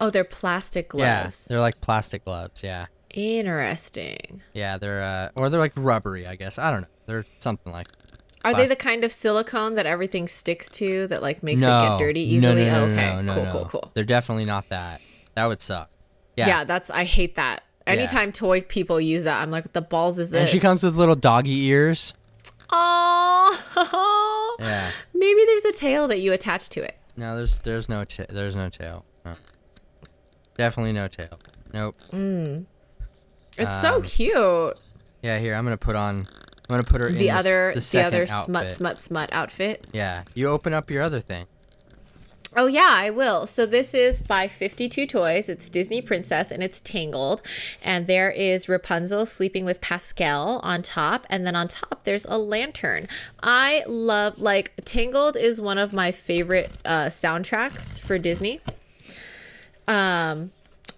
Oh, 0.00 0.10
they're 0.10 0.24
plastic 0.24 0.88
gloves. 0.88 1.46
Yeah. 1.46 1.54
They're 1.54 1.60
like 1.60 1.80
plastic 1.80 2.24
gloves, 2.24 2.62
yeah. 2.62 2.86
Interesting. 3.10 4.42
Yeah, 4.52 4.78
they're 4.78 5.02
uh 5.02 5.30
or 5.36 5.50
they're 5.50 5.60
like 5.60 5.72
rubbery, 5.76 6.26
I 6.26 6.36
guess. 6.36 6.58
I 6.58 6.70
don't 6.70 6.82
know. 6.82 6.88
They're 7.06 7.24
something 7.40 7.72
like 7.72 7.86
Are 8.48 8.54
they 8.54 8.66
the 8.66 8.76
kind 8.76 9.04
of 9.04 9.12
silicone 9.12 9.74
that 9.74 9.86
everything 9.86 10.26
sticks 10.26 10.68
to 10.70 11.06
that 11.08 11.22
like 11.22 11.42
makes 11.42 11.60
no, 11.60 11.78
it 11.78 11.88
get 11.88 11.98
dirty 11.98 12.20
easily? 12.20 12.64
No, 12.66 12.86
no, 12.86 12.94
okay. 12.94 13.06
no, 13.14 13.20
no, 13.22 13.34
cool, 13.34 13.44
no. 13.44 13.52
cool, 13.52 13.64
cool. 13.66 13.90
They're 13.94 14.04
definitely 14.04 14.44
not 14.44 14.68
that. 14.70 15.00
That 15.34 15.46
would 15.46 15.60
suck. 15.60 15.90
Yeah. 16.36 16.48
Yeah. 16.48 16.64
that's 16.64 16.90
I 16.90 17.04
hate 17.04 17.34
that. 17.36 17.60
Anytime 17.86 18.32
toy 18.32 18.60
people 18.60 19.00
use 19.00 19.24
that, 19.24 19.40
I'm 19.42 19.50
like, 19.50 19.64
what 19.64 19.72
the 19.72 19.80
balls 19.80 20.18
is 20.18 20.30
this? 20.30 20.40
And 20.40 20.48
she 20.48 20.60
comes 20.60 20.82
with 20.82 20.94
little 20.94 21.14
doggy 21.14 21.66
ears. 21.68 22.12
Oh, 22.70 24.56
Yeah. 24.60 24.90
maybe 25.14 25.40
there's 25.46 25.64
a 25.64 25.72
tail 25.72 26.06
that 26.08 26.18
you 26.20 26.32
attach 26.32 26.68
to 26.70 26.82
it. 26.82 26.96
No, 27.16 27.34
there's 27.36 27.58
there's 27.60 27.88
no 27.88 28.02
ta- 28.04 28.26
there's 28.28 28.54
no 28.56 28.68
tail. 28.68 29.04
No. 29.24 29.32
Definitely 30.54 30.92
no 30.92 31.08
tail. 31.08 31.38
Nope. 31.72 31.96
It's 33.58 33.80
so 33.80 33.96
Um, 33.96 34.02
cute. 34.02 34.78
Yeah, 35.22 35.38
here 35.38 35.54
I'm 35.54 35.64
gonna 35.64 35.76
put 35.76 35.96
on. 35.96 36.24
I'm 36.70 36.76
gonna 36.76 36.82
put 36.84 37.00
her 37.00 37.08
in 37.08 37.14
The 37.14 37.26
this- 37.28 37.32
other, 37.34 37.72
the, 37.74 37.80
second 37.80 38.06
other 38.06 38.26
smut, 38.26 38.70
smut, 38.70 38.98
smut 38.98 39.30
outfit. 39.32 39.86
Yeah, 39.92 40.24
you 40.34 40.48
open 40.48 40.74
up 40.74 40.90
your 40.90 41.02
other 41.02 41.20
thing. 41.20 41.46
Oh 42.56 42.66
yeah, 42.66 42.88
I 42.90 43.10
will. 43.10 43.46
So 43.46 43.66
this 43.66 43.92
is 43.94 44.22
by 44.22 44.48
52 44.48 45.06
Toys. 45.06 45.48
It's 45.50 45.68
Disney 45.68 46.00
Princess 46.00 46.50
and 46.50 46.62
it's 46.62 46.80
Tangled. 46.80 47.42
And 47.84 48.06
there 48.06 48.30
is 48.30 48.68
Rapunzel 48.70 49.26
sleeping 49.26 49.66
with 49.66 49.82
Pascal 49.82 50.58
on 50.62 50.80
top 50.80 51.26
and 51.28 51.46
then 51.46 51.54
on 51.54 51.68
top 51.68 52.04
there's 52.04 52.24
a 52.24 52.38
lantern. 52.38 53.06
I 53.42 53.82
love 53.86 54.38
like 54.40 54.72
Tangled 54.84 55.36
is 55.36 55.60
one 55.60 55.76
of 55.78 55.92
my 55.92 56.10
favorite 56.10 56.76
uh 56.86 57.06
soundtracks 57.06 58.00
for 58.00 58.16
Disney. 58.18 58.60
Um 59.86 60.50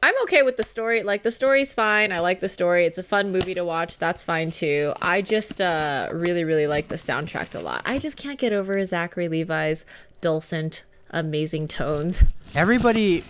I'm 0.03 0.15
okay 0.23 0.43
with 0.43 0.57
the 0.57 0.63
story. 0.63 1.03
Like 1.03 1.23
the 1.23 1.31
story's 1.31 1.75
fine. 1.75 2.11
I 2.13 2.21
like 2.21 2.41
the 2.41 2.49
story. 2.49 2.87
It's 2.87 2.99
a 2.99 3.03
fun 3.03 3.31
movie 3.33 3.55
to 3.55 3.65
watch. 3.65 3.99
That's 3.99 4.25
fine 4.25 4.51
too. 4.51 4.93
I 5.03 5.21
just 5.21 5.61
uh 5.61 6.09
really 6.13 6.45
really 6.45 6.67
like 6.67 6.89
the 6.89 6.97
soundtrack 6.97 7.55
a 7.61 7.63
lot. 7.63 7.83
I 7.85 7.99
just 7.99 8.17
can't 8.17 8.39
get 8.39 8.53
over 8.53 8.83
Zachary 8.85 9.29
Levi's 9.29 9.85
dulcet 10.21 10.85
amazing 11.11 11.69
tones. 11.69 12.25
Everybody, 12.55 13.21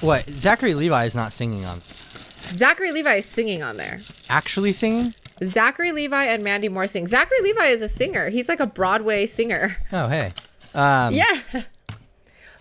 what? 0.00 0.24
Zachary 0.28 0.74
Levi 0.74 1.04
is 1.04 1.14
not 1.14 1.32
singing 1.32 1.64
on. 1.64 1.80
Zachary 1.80 2.92
Levi 2.92 3.14
is 3.16 3.26
singing 3.26 3.62
on 3.62 3.76
there. 3.76 3.98
Actually 4.28 4.72
singing? 4.72 5.12
Zachary 5.44 5.92
Levi 5.92 6.24
and 6.24 6.42
Mandy 6.42 6.68
Moore 6.68 6.86
sing. 6.86 7.06
Zachary 7.06 7.40
Levi 7.42 7.66
is 7.66 7.80
a 7.82 7.88
singer. 7.88 8.28
He's 8.28 8.48
like 8.48 8.60
a 8.60 8.66
Broadway 8.66 9.24
singer. 9.26 9.78
Oh 9.92 10.08
hey. 10.08 10.32
Um, 10.74 11.14
Yeah. 11.14 11.24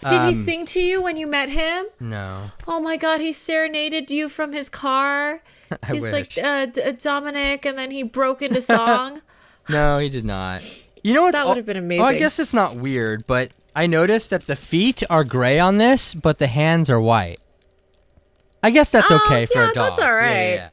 Did 0.02 0.12
he 0.12 0.18
Um, 0.28 0.34
sing 0.34 0.66
to 0.68 0.80
you 0.80 1.02
when 1.02 1.18
you 1.18 1.26
met 1.28 1.50
him? 1.50 1.86
No. 2.00 2.52
Oh 2.68 2.80
my 2.80 2.98
God, 2.98 3.20
he 3.20 3.32
serenaded 3.34 4.12
you 4.12 4.30
from 4.30 4.54
his 4.54 4.70
car. 4.70 5.42
I 5.84 5.92
He's 5.94 6.12
like 6.14 6.28
wish. 6.36 6.38
uh, 6.38 6.68
D- 6.68 6.82
Dominic, 7.02 7.66
and 7.66 7.78
then 7.78 7.92
he 7.92 8.04
broke 8.04 8.42
into 8.42 8.62
song. 8.62 9.22
No, 9.70 9.98
he 10.00 10.08
did 10.08 10.24
not. 10.24 10.62
You 11.04 11.14
know 11.14 11.24
what? 11.24 11.34
That 11.34 11.46
would've 11.46 11.66
been 11.66 11.92
Oh, 12.00 12.06
I 12.06 12.18
guess 12.18 12.40
it's 12.40 12.54
not 12.54 12.76
weird, 12.76 13.28
but 13.28 13.52
I 13.76 13.86
noticed 13.86 14.30
that 14.30 14.44
the 14.44 14.56
feet 14.56 15.04
are 15.10 15.26
gray 15.26 15.60
on 15.60 15.78
this, 15.78 16.14
but 16.14 16.40
the 16.40 16.48
hands 16.48 16.90
are 16.90 17.02
white. 17.02 17.42
I 18.64 18.70
guess 18.72 18.90
that's 18.90 19.12
Oh, 19.12 19.20
okay 19.26 19.46
for 19.46 19.58
yeah, 19.60 19.72
a 19.72 19.74
dog. 19.74 19.90
that's 19.90 20.00
all 20.00 20.14
right. 20.14 20.54
Yeah, 20.54 20.70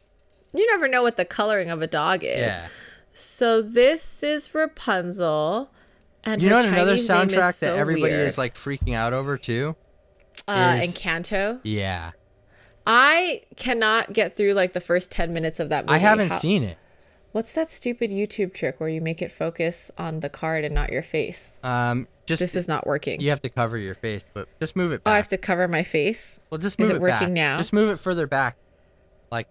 you 0.54 0.64
never 0.70 0.86
know 0.86 1.02
what 1.02 1.16
the 1.16 1.24
coloring 1.24 1.70
of 1.70 1.82
a 1.82 1.88
dog 1.88 2.22
is. 2.22 2.38
yeah, 2.38 2.46
yeah. 2.46 2.68
So 3.12 3.60
this 3.60 4.22
is 4.22 4.54
Rapunzel. 4.54 5.70
And 6.26 6.42
You 6.42 6.48
know 6.50 6.56
what 6.56 6.66
another 6.66 6.94
soundtrack 6.96 7.52
so 7.52 7.66
that 7.66 7.76
everybody 7.78 8.12
weird. 8.12 8.26
is 8.28 8.38
like 8.38 8.54
freaking 8.54 8.94
out 8.94 9.12
over 9.12 9.36
too? 9.38 9.76
uh, 10.48 10.78
is- 10.82 10.94
Encanto. 10.94 11.60
Yeah. 11.62 12.12
I 12.86 13.42
cannot 13.56 14.12
get 14.12 14.36
through 14.36 14.52
like 14.54 14.72
the 14.74 14.80
first 14.80 15.10
10 15.10 15.32
minutes 15.32 15.58
of 15.60 15.68
that 15.70 15.86
movie. 15.86 15.94
I 15.96 15.98
haven't 15.98 16.28
How- 16.30 16.36
seen 16.38 16.62
it. 16.64 16.78
What's 17.32 17.52
that 17.54 17.68
stupid 17.70 18.10
YouTube 18.10 18.54
trick 18.54 18.78
where 18.78 18.88
you 18.88 19.00
make 19.00 19.20
it 19.20 19.30
focus 19.30 19.90
on 19.98 20.20
the 20.20 20.28
card 20.28 20.64
and 20.64 20.72
not 20.74 20.92
your 20.92 21.02
face? 21.02 21.52
Um, 21.64 22.06
just 22.26 22.38
This 22.40 22.54
is 22.54 22.68
not 22.68 22.86
working. 22.86 23.20
you 23.20 23.30
have 23.30 23.42
to 23.42 23.48
cover 23.48 23.76
your 23.76 23.94
face, 23.96 24.24
but 24.34 24.48
just 24.60 24.76
move 24.76 24.92
it 24.92 25.02
Oh, 25.04 25.10
I 25.10 25.16
have 25.16 25.28
to 25.28 25.36
cover 25.38 25.66
my 25.66 25.82
face. 25.82 26.38
well, 26.50 26.58
just 26.58 26.78
is 26.78 26.88
move 26.88 26.96
it 26.96 27.00
working 27.02 27.28
back. 27.28 27.30
now? 27.30 27.56
Just 27.58 27.72
move 27.72 27.90
it 27.90 27.98
further 27.98 28.26
back, 28.28 28.56
like 29.32 29.48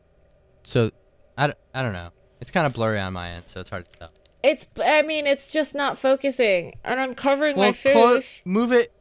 so. 0.64 0.92
I, 1.38 1.48
d- 1.48 1.54
I 1.74 1.82
don't 1.82 1.94
know. 1.94 2.12
It's 2.40 2.52
kind 2.52 2.66
of 2.66 2.74
blurry 2.74 3.00
on 3.00 3.12
my 3.14 3.30
end, 3.30 3.44
so 3.48 3.60
it's 3.60 3.70
hard 3.70 3.92
to 3.92 4.00
tell. 4.00 4.12
It's 4.44 4.68
I 4.84 5.02
mean, 5.04 5.26
it's 5.26 5.54
just 5.54 5.74
not 5.74 5.98
focusing. 5.98 6.74
And 6.84 7.00
I'm 7.00 7.14
covering 7.14 7.56
my 7.58 7.72
face. 7.72 8.42
clo- 8.44 8.52
move 8.52 8.72
it 8.74 8.92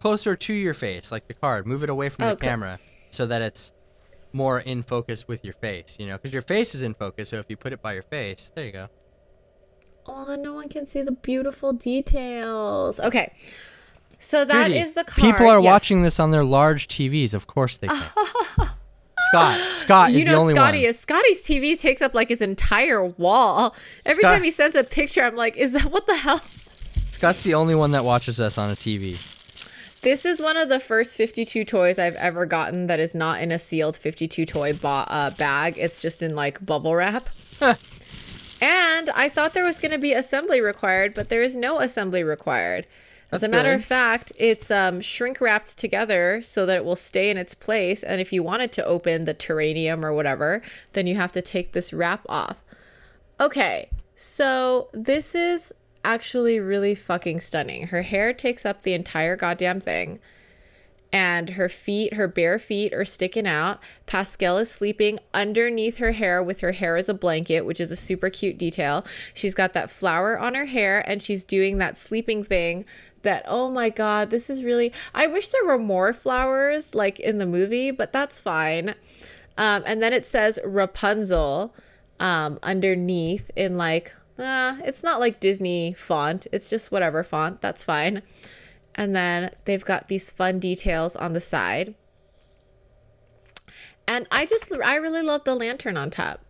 closer 0.00 0.34
to 0.36 0.52
your 0.52 0.74
face, 0.74 1.12
like 1.12 1.28
the 1.28 1.34
card. 1.34 1.66
Move 1.66 1.82
it 1.84 1.90
away 1.90 2.08
from 2.08 2.28
the 2.28 2.36
camera 2.36 2.78
so 3.10 3.24
that 3.26 3.40
it's 3.42 3.72
more 4.32 4.58
in 4.60 4.82
focus 4.82 5.26
with 5.28 5.44
your 5.44 5.54
face. 5.54 5.96
You 6.00 6.06
know, 6.08 6.16
because 6.16 6.32
your 6.32 6.42
face 6.42 6.74
is 6.74 6.82
in 6.82 6.94
focus. 6.94 7.28
So 7.30 7.36
if 7.38 7.46
you 7.48 7.56
put 7.56 7.72
it 7.72 7.80
by 7.80 7.92
your 7.94 8.02
face, 8.02 8.50
there 8.54 8.64
you 8.66 8.72
go. 8.72 8.88
oh, 10.06 10.24
then 10.24 10.42
no 10.42 10.52
one 10.54 10.68
can 10.68 10.84
see 10.86 11.02
the 11.02 11.12
beautiful 11.12 11.72
details. 11.72 12.98
Okay. 12.98 13.32
So 14.18 14.44
that 14.44 14.70
is 14.72 14.94
Judy, 14.94 15.06
the 15.06 15.10
card. 15.12 15.32
People 15.32 15.46
are 15.48 15.60
Yes. 15.60 15.70
watching 15.70 16.02
this 16.02 16.18
on 16.18 16.32
their 16.32 16.42
large 16.44 16.88
TVs. 16.88 17.34
Of 17.34 17.46
course 17.46 17.76
they 17.76 17.86
can. 17.88 18.68
Scott, 19.28 19.58
Scott 19.74 20.12
You 20.12 20.18
is 20.20 20.24
know, 20.26 20.32
the 20.32 20.38
only 20.40 20.54
Scotty 20.54 20.78
one. 20.82 20.90
is 20.90 20.98
Scotty's 20.98 21.42
TV 21.46 21.80
takes 21.80 22.00
up 22.02 22.14
like 22.14 22.28
his 22.28 22.40
entire 22.42 23.04
wall. 23.04 23.74
Every 24.06 24.22
Scott- 24.22 24.34
time 24.34 24.42
he 24.42 24.50
sends 24.50 24.74
a 24.76 24.84
picture, 24.84 25.22
I'm 25.22 25.36
like, 25.36 25.56
is 25.56 25.72
that 25.74 25.86
what 25.92 26.06
the 26.06 26.16
hell? 26.16 26.38
Scott's 26.38 27.42
the 27.44 27.54
only 27.54 27.74
one 27.74 27.90
that 27.92 28.04
watches 28.04 28.40
us 28.40 28.56
on 28.58 28.70
a 28.70 28.74
TV. 28.74 29.34
This 30.02 30.24
is 30.24 30.40
one 30.40 30.56
of 30.56 30.68
the 30.68 30.78
first 30.78 31.16
52 31.16 31.64
toys 31.64 31.98
I've 31.98 32.14
ever 32.14 32.46
gotten 32.46 32.86
that 32.86 33.00
is 33.00 33.14
not 33.16 33.42
in 33.42 33.50
a 33.50 33.58
sealed 33.58 33.96
52 33.96 34.46
toy 34.46 34.72
ba- 34.72 35.04
uh, 35.08 35.30
bag. 35.32 35.74
It's 35.76 36.00
just 36.00 36.22
in 36.22 36.36
like 36.36 36.64
bubble 36.64 36.94
wrap. 36.94 37.24
and 37.60 39.10
I 39.10 39.28
thought 39.28 39.54
there 39.54 39.64
was 39.64 39.78
going 39.80 39.90
to 39.92 39.98
be 39.98 40.12
assembly 40.12 40.60
required, 40.60 41.14
but 41.14 41.28
there 41.28 41.42
is 41.42 41.56
no 41.56 41.80
assembly 41.80 42.22
required. 42.22 42.86
As 43.30 43.42
That's 43.42 43.48
a 43.48 43.56
matter 43.56 43.70
good. 43.70 43.80
of 43.80 43.84
fact, 43.84 44.32
it's 44.38 44.70
um, 44.70 45.02
shrink 45.02 45.40
wrapped 45.40 45.76
together 45.76 46.40
so 46.40 46.64
that 46.64 46.78
it 46.78 46.84
will 46.84 46.96
stay 46.96 47.30
in 47.30 47.36
its 47.36 47.54
place. 47.54 48.02
And 48.02 48.22
if 48.22 48.32
you 48.32 48.42
wanted 48.42 48.72
to 48.72 48.84
open 48.84 49.24
the 49.24 49.34
terrarium 49.34 50.02
or 50.02 50.14
whatever, 50.14 50.62
then 50.94 51.06
you 51.06 51.14
have 51.16 51.32
to 51.32 51.42
take 51.42 51.72
this 51.72 51.92
wrap 51.92 52.24
off. 52.28 52.62
Okay, 53.38 53.90
so 54.14 54.88
this 54.92 55.34
is 55.34 55.74
actually 56.04 56.58
really 56.58 56.94
fucking 56.94 57.40
stunning. 57.40 57.88
Her 57.88 58.02
hair 58.02 58.32
takes 58.32 58.64
up 58.64 58.82
the 58.82 58.94
entire 58.94 59.36
goddamn 59.36 59.80
thing. 59.80 60.20
And 61.10 61.50
her 61.50 61.70
feet, 61.70 62.14
her 62.14 62.28
bare 62.28 62.58
feet, 62.58 62.92
are 62.92 63.04
sticking 63.04 63.46
out. 63.46 63.82
Pascal 64.04 64.58
is 64.58 64.70
sleeping 64.70 65.18
underneath 65.32 65.98
her 65.98 66.12
hair 66.12 66.42
with 66.42 66.60
her 66.60 66.72
hair 66.72 66.96
as 66.96 67.08
a 67.08 67.14
blanket, 67.14 67.64
which 67.64 67.80
is 67.80 67.90
a 67.90 67.96
super 67.96 68.28
cute 68.28 68.58
detail. 68.58 69.06
She's 69.32 69.54
got 69.54 69.72
that 69.72 69.88
flower 69.90 70.38
on 70.38 70.54
her 70.54 70.66
hair 70.66 71.02
and 71.08 71.22
she's 71.22 71.44
doing 71.44 71.78
that 71.78 71.96
sleeping 71.96 72.42
thing 72.42 72.84
that, 73.28 73.44
oh 73.46 73.68
my 73.68 73.90
God, 73.90 74.30
this 74.30 74.48
is 74.48 74.64
really. 74.64 74.90
I 75.14 75.26
wish 75.26 75.50
there 75.50 75.66
were 75.66 75.78
more 75.78 76.14
flowers 76.14 76.94
like 76.94 77.20
in 77.20 77.36
the 77.36 77.44
movie, 77.44 77.90
but 77.90 78.10
that's 78.10 78.40
fine. 78.40 78.94
Um, 79.58 79.82
and 79.84 80.02
then 80.02 80.14
it 80.14 80.24
says 80.24 80.58
Rapunzel 80.64 81.74
um, 82.18 82.58
underneath 82.62 83.50
in 83.54 83.76
like, 83.76 84.14
uh, 84.38 84.78
it's 84.82 85.04
not 85.04 85.20
like 85.20 85.40
Disney 85.40 85.92
font. 85.92 86.46
It's 86.52 86.70
just 86.70 86.90
whatever 86.90 87.22
font. 87.22 87.60
That's 87.60 87.84
fine. 87.84 88.22
And 88.94 89.14
then 89.14 89.50
they've 89.66 89.84
got 89.84 90.08
these 90.08 90.30
fun 90.30 90.58
details 90.58 91.14
on 91.14 91.34
the 91.34 91.40
side. 91.40 91.94
And 94.06 94.26
I 94.30 94.46
just, 94.46 94.74
I 94.74 94.96
really 94.96 95.22
love 95.22 95.44
the 95.44 95.54
lantern 95.54 95.98
on 95.98 96.08
top. 96.08 96.40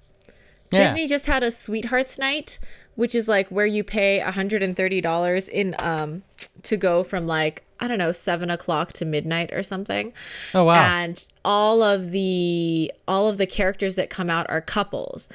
Yeah. 0.71 0.93
Disney 0.93 1.09
just 1.09 1.27
had 1.27 1.43
a 1.43 1.51
Sweethearts 1.51 2.21
Night 2.21 2.61
which 2.99 3.15
is 3.15 3.29
like 3.29 3.49
where 3.49 3.65
you 3.65 3.85
pay 3.85 4.21
$130 4.21 5.49
in 5.51 5.77
um 5.79 6.25
to 6.65 6.77
go 6.77 7.03
from 7.03 7.27
like 7.27 7.65
I 7.81 7.89
don't 7.89 7.99
know 7.99 8.13
seven 8.13 8.51
o'clock 8.51 8.93
to 8.95 9.05
midnight 9.05 9.53
or 9.53 9.63
something. 9.63 10.13
Oh 10.55 10.65
wow. 10.65 10.75
And 10.99 11.25
all 11.45 11.83
of 11.83 12.11
the 12.11 12.93
all 13.07 13.29
of 13.29 13.39
the 13.39 13.47
characters 13.47 13.97
that 13.97 14.11
come 14.11 14.29
out 14.31 14.47
are 14.51 14.61
couples. 14.61 15.29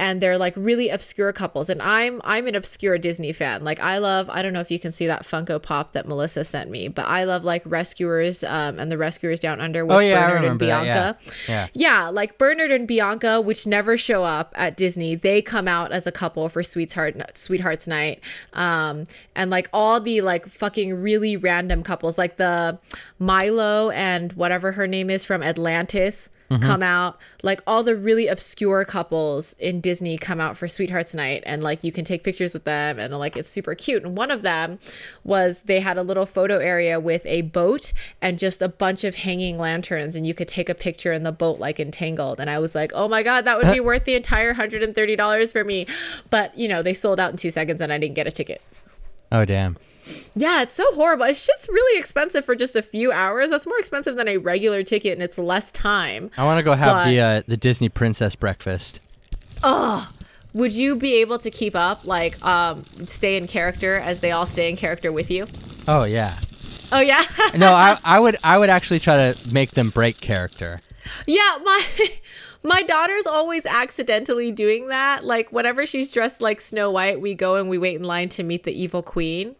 And 0.00 0.22
they're 0.22 0.38
like 0.38 0.54
really 0.56 0.88
obscure 0.88 1.30
couples. 1.30 1.68
And 1.68 1.82
i'm 1.82 2.22
i'm 2.24 2.46
an 2.46 2.54
obscure 2.54 2.96
disney 2.96 3.32
fan. 3.32 3.62
Like 3.64 3.80
i 3.80 3.98
love 3.98 4.30
i 4.30 4.40
don't 4.40 4.54
know 4.54 4.60
if 4.60 4.70
you 4.70 4.78
can 4.78 4.92
see 4.92 5.06
that 5.08 5.24
funko 5.24 5.62
pop 5.62 5.90
that 5.92 6.08
melissa 6.08 6.42
sent 6.42 6.70
me 6.70 6.88
but 6.88 7.04
i 7.06 7.24
love 7.24 7.44
like 7.44 7.62
rescuers 7.66 8.42
um, 8.42 8.78
and 8.78 8.90
the 8.90 8.96
rescuers 8.96 9.38
down 9.40 9.60
under 9.60 9.84
with 9.84 9.94
Oh, 9.96 9.98
yeah, 10.00 10.14
bernard 10.20 10.36
and 10.36 10.42
remember 10.44 10.66
that, 10.66 10.82
bianca. 10.84 11.18
Yeah. 11.46 11.66
yeah 11.74 12.08
like 12.08 12.38
bernard 12.38 12.70
and 12.70 12.88
bianca 12.88 13.42
which 13.42 13.66
never 13.66 13.98
show 13.98 14.24
up 14.24 14.54
at 14.56 14.74
disney 14.74 15.14
they 15.16 15.42
come 15.42 15.68
out 15.68 15.92
as 15.92 16.06
a 16.06 16.12
couple 16.12 16.48
for 16.48 16.62
sweetheart 16.62 17.20
sweethearts 17.36 17.86
night. 17.86 18.24
Um, 18.54 19.04
and 19.36 19.50
like 19.50 19.68
all 19.70 20.00
the 20.00 20.22
like 20.22 20.46
fucking 20.46 20.94
really 21.02 21.36
random 21.36 21.82
couples 21.90 22.16
like 22.16 22.36
the 22.36 22.78
milo 23.18 23.90
and 23.90 24.32
whatever 24.34 24.72
her 24.72 24.86
name 24.86 25.10
is 25.10 25.24
from 25.24 25.42
atlantis 25.42 26.30
mm-hmm. 26.50 26.62
come 26.62 26.82
out. 26.82 27.18
Like 27.42 27.60
all 27.66 27.82
the 27.82 27.96
really 27.96 28.26
obscure 28.26 28.84
couples 28.84 29.54
in 29.58 29.80
disney 29.80 30.18
come 30.18 30.40
out 30.40 30.56
for 30.56 30.68
sweethearts 30.68 31.14
night 31.14 31.42
and 31.46 31.62
like 31.62 31.84
you 31.84 31.92
can 31.92 32.04
take 32.04 32.24
pictures 32.24 32.52
with 32.52 32.64
them 32.64 32.98
and 32.98 33.16
like 33.16 33.36
it's 33.36 33.48
super 33.48 33.74
cute. 33.74 34.04
And 34.04 34.16
one 34.16 34.30
of 34.30 34.42
them 34.42 34.78
was 35.24 35.62
they 35.62 35.80
had 35.80 35.96
a 35.96 36.02
little 36.02 36.26
photo 36.26 36.58
area 36.58 36.98
with 36.98 37.24
a 37.26 37.42
boat 37.42 37.92
and 38.20 38.38
just 38.38 38.60
a 38.60 38.68
bunch 38.68 39.04
of 39.04 39.16
hanging 39.16 39.58
lanterns 39.58 40.16
and 40.16 40.26
you 40.26 40.34
could 40.34 40.48
take 40.48 40.68
a 40.68 40.74
picture 40.74 41.12
in 41.12 41.22
the 41.22 41.32
boat 41.32 41.58
like 41.58 41.78
in 41.80 41.90
Tangled. 41.90 42.40
And 42.40 42.50
i 42.50 42.58
was 42.58 42.74
like 42.74 42.92
oh 42.94 43.08
my 43.08 43.22
god 43.22 43.44
that 43.44 43.56
would 43.56 43.72
be 43.72 43.80
worth 43.90 44.04
the 44.04 44.14
entire 44.14 44.54
$130 44.54 45.52
for 45.52 45.64
me. 45.64 45.86
But 46.30 46.56
you 46.58 46.68
know 46.68 46.82
they 46.82 46.94
sold 46.94 47.20
out 47.20 47.30
in 47.30 47.36
two 47.36 47.50
seconds 47.50 47.80
and 47.80 47.92
i 47.92 47.98
didn't 47.98 48.14
get 48.14 48.26
a 48.26 48.32
ticket. 48.32 48.62
Oh 49.32 49.44
damn. 49.44 49.76
Yeah, 50.34 50.62
it's 50.62 50.72
so 50.72 50.84
horrible. 50.94 51.24
It's 51.26 51.46
just 51.46 51.68
really 51.68 51.98
expensive 51.98 52.44
for 52.44 52.54
just 52.54 52.76
a 52.76 52.82
few 52.82 53.12
hours. 53.12 53.50
That's 53.50 53.66
more 53.66 53.78
expensive 53.78 54.16
than 54.16 54.28
a 54.28 54.36
regular 54.38 54.82
ticket, 54.82 55.12
and 55.14 55.22
it's 55.22 55.38
less 55.38 55.70
time. 55.72 56.30
I 56.36 56.44
want 56.44 56.58
to 56.58 56.62
go 56.62 56.74
have 56.74 56.86
But- 56.86 57.08
the 57.10 57.20
uh, 57.20 57.42
the 57.46 57.56
Disney 57.56 57.88
princess 57.88 58.34
breakfast. 58.34 59.00
Oh, 59.62 60.10
would 60.54 60.72
you 60.74 60.96
be 60.96 61.16
able 61.20 61.38
to 61.38 61.50
keep 61.50 61.76
up, 61.76 62.06
like, 62.06 62.42
um, 62.44 62.82
stay 62.84 63.36
in 63.36 63.46
character 63.46 63.96
as 63.96 64.20
they 64.20 64.30
all 64.32 64.46
stay 64.46 64.70
in 64.70 64.76
character 64.76 65.12
with 65.12 65.30
you? 65.30 65.46
Oh 65.86 66.04
yeah. 66.04 66.34
Oh 66.92 67.00
yeah, 67.00 67.22
No, 67.56 67.68
I 67.72 67.96
I 68.04 68.18
would 68.18 68.36
I 68.42 68.58
would 68.58 68.68
actually 68.70 68.98
try 68.98 69.16
to 69.32 69.54
make 69.54 69.70
them 69.72 69.90
break 69.90 70.20
character. 70.20 70.80
Yeah. 71.26 71.58
My 71.62 71.82
my 72.62 72.82
daughter's 72.82 73.26
always 73.26 73.66
accidentally 73.66 74.52
doing 74.52 74.88
that. 74.88 75.24
Like, 75.24 75.52
whenever 75.52 75.86
she's 75.86 76.12
dressed 76.12 76.40
like 76.40 76.60
Snow 76.60 76.90
White, 76.90 77.20
we 77.20 77.34
go 77.34 77.56
and 77.56 77.68
we 77.68 77.78
wait 77.78 77.96
in 77.96 78.04
line 78.04 78.28
to 78.30 78.42
meet 78.42 78.64
the 78.64 78.72
evil 78.72 79.02
queen. 79.02 79.56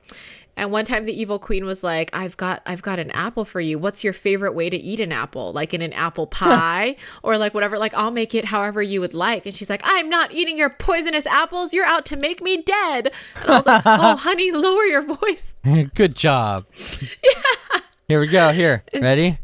And 0.56 0.70
one 0.72 0.84
time 0.84 1.04
the 1.04 1.18
evil 1.18 1.38
queen 1.38 1.64
was 1.64 1.82
like, 1.82 2.14
"I've 2.14 2.36
got 2.36 2.60
I've 2.66 2.82
got 2.82 2.98
an 2.98 3.10
apple 3.12 3.46
for 3.46 3.60
you. 3.60 3.78
What's 3.78 4.04
your 4.04 4.12
favorite 4.12 4.52
way 4.52 4.68
to 4.68 4.76
eat 4.76 5.00
an 5.00 5.10
apple? 5.10 5.54
Like 5.54 5.72
in 5.72 5.80
an 5.80 5.94
apple 5.94 6.26
pie 6.40 6.96
or 7.22 7.38
like 7.38 7.54
whatever. 7.54 7.78
Like 7.78 7.94
I'll 7.94 8.10
make 8.10 8.34
it 8.34 8.44
however 8.44 8.82
you 8.82 9.00
would 9.00 9.14
like." 9.14 9.46
And 9.46 9.54
she's 9.54 9.70
like, 9.70 9.80
"I'm 9.84 10.10
not 10.10 10.32
eating 10.32 10.58
your 10.58 10.68
poisonous 10.68 11.26
apples. 11.26 11.72
You're 11.72 11.86
out 11.86 12.04
to 12.06 12.16
make 12.16 12.42
me 12.42 12.62
dead." 12.62 13.10
And 13.40 13.50
I 13.50 13.56
was 13.56 13.66
like, 13.66 13.82
"Oh, 13.86 14.16
honey, 14.16 14.52
lower 14.52 14.84
your 14.84 15.02
voice." 15.02 15.56
Good 15.94 16.14
job. 16.14 16.66
Yeah. 16.76 17.80
Here 18.08 18.20
we 18.20 18.26
go. 18.26 18.52
Here. 18.52 18.84
Ready? 18.92 19.38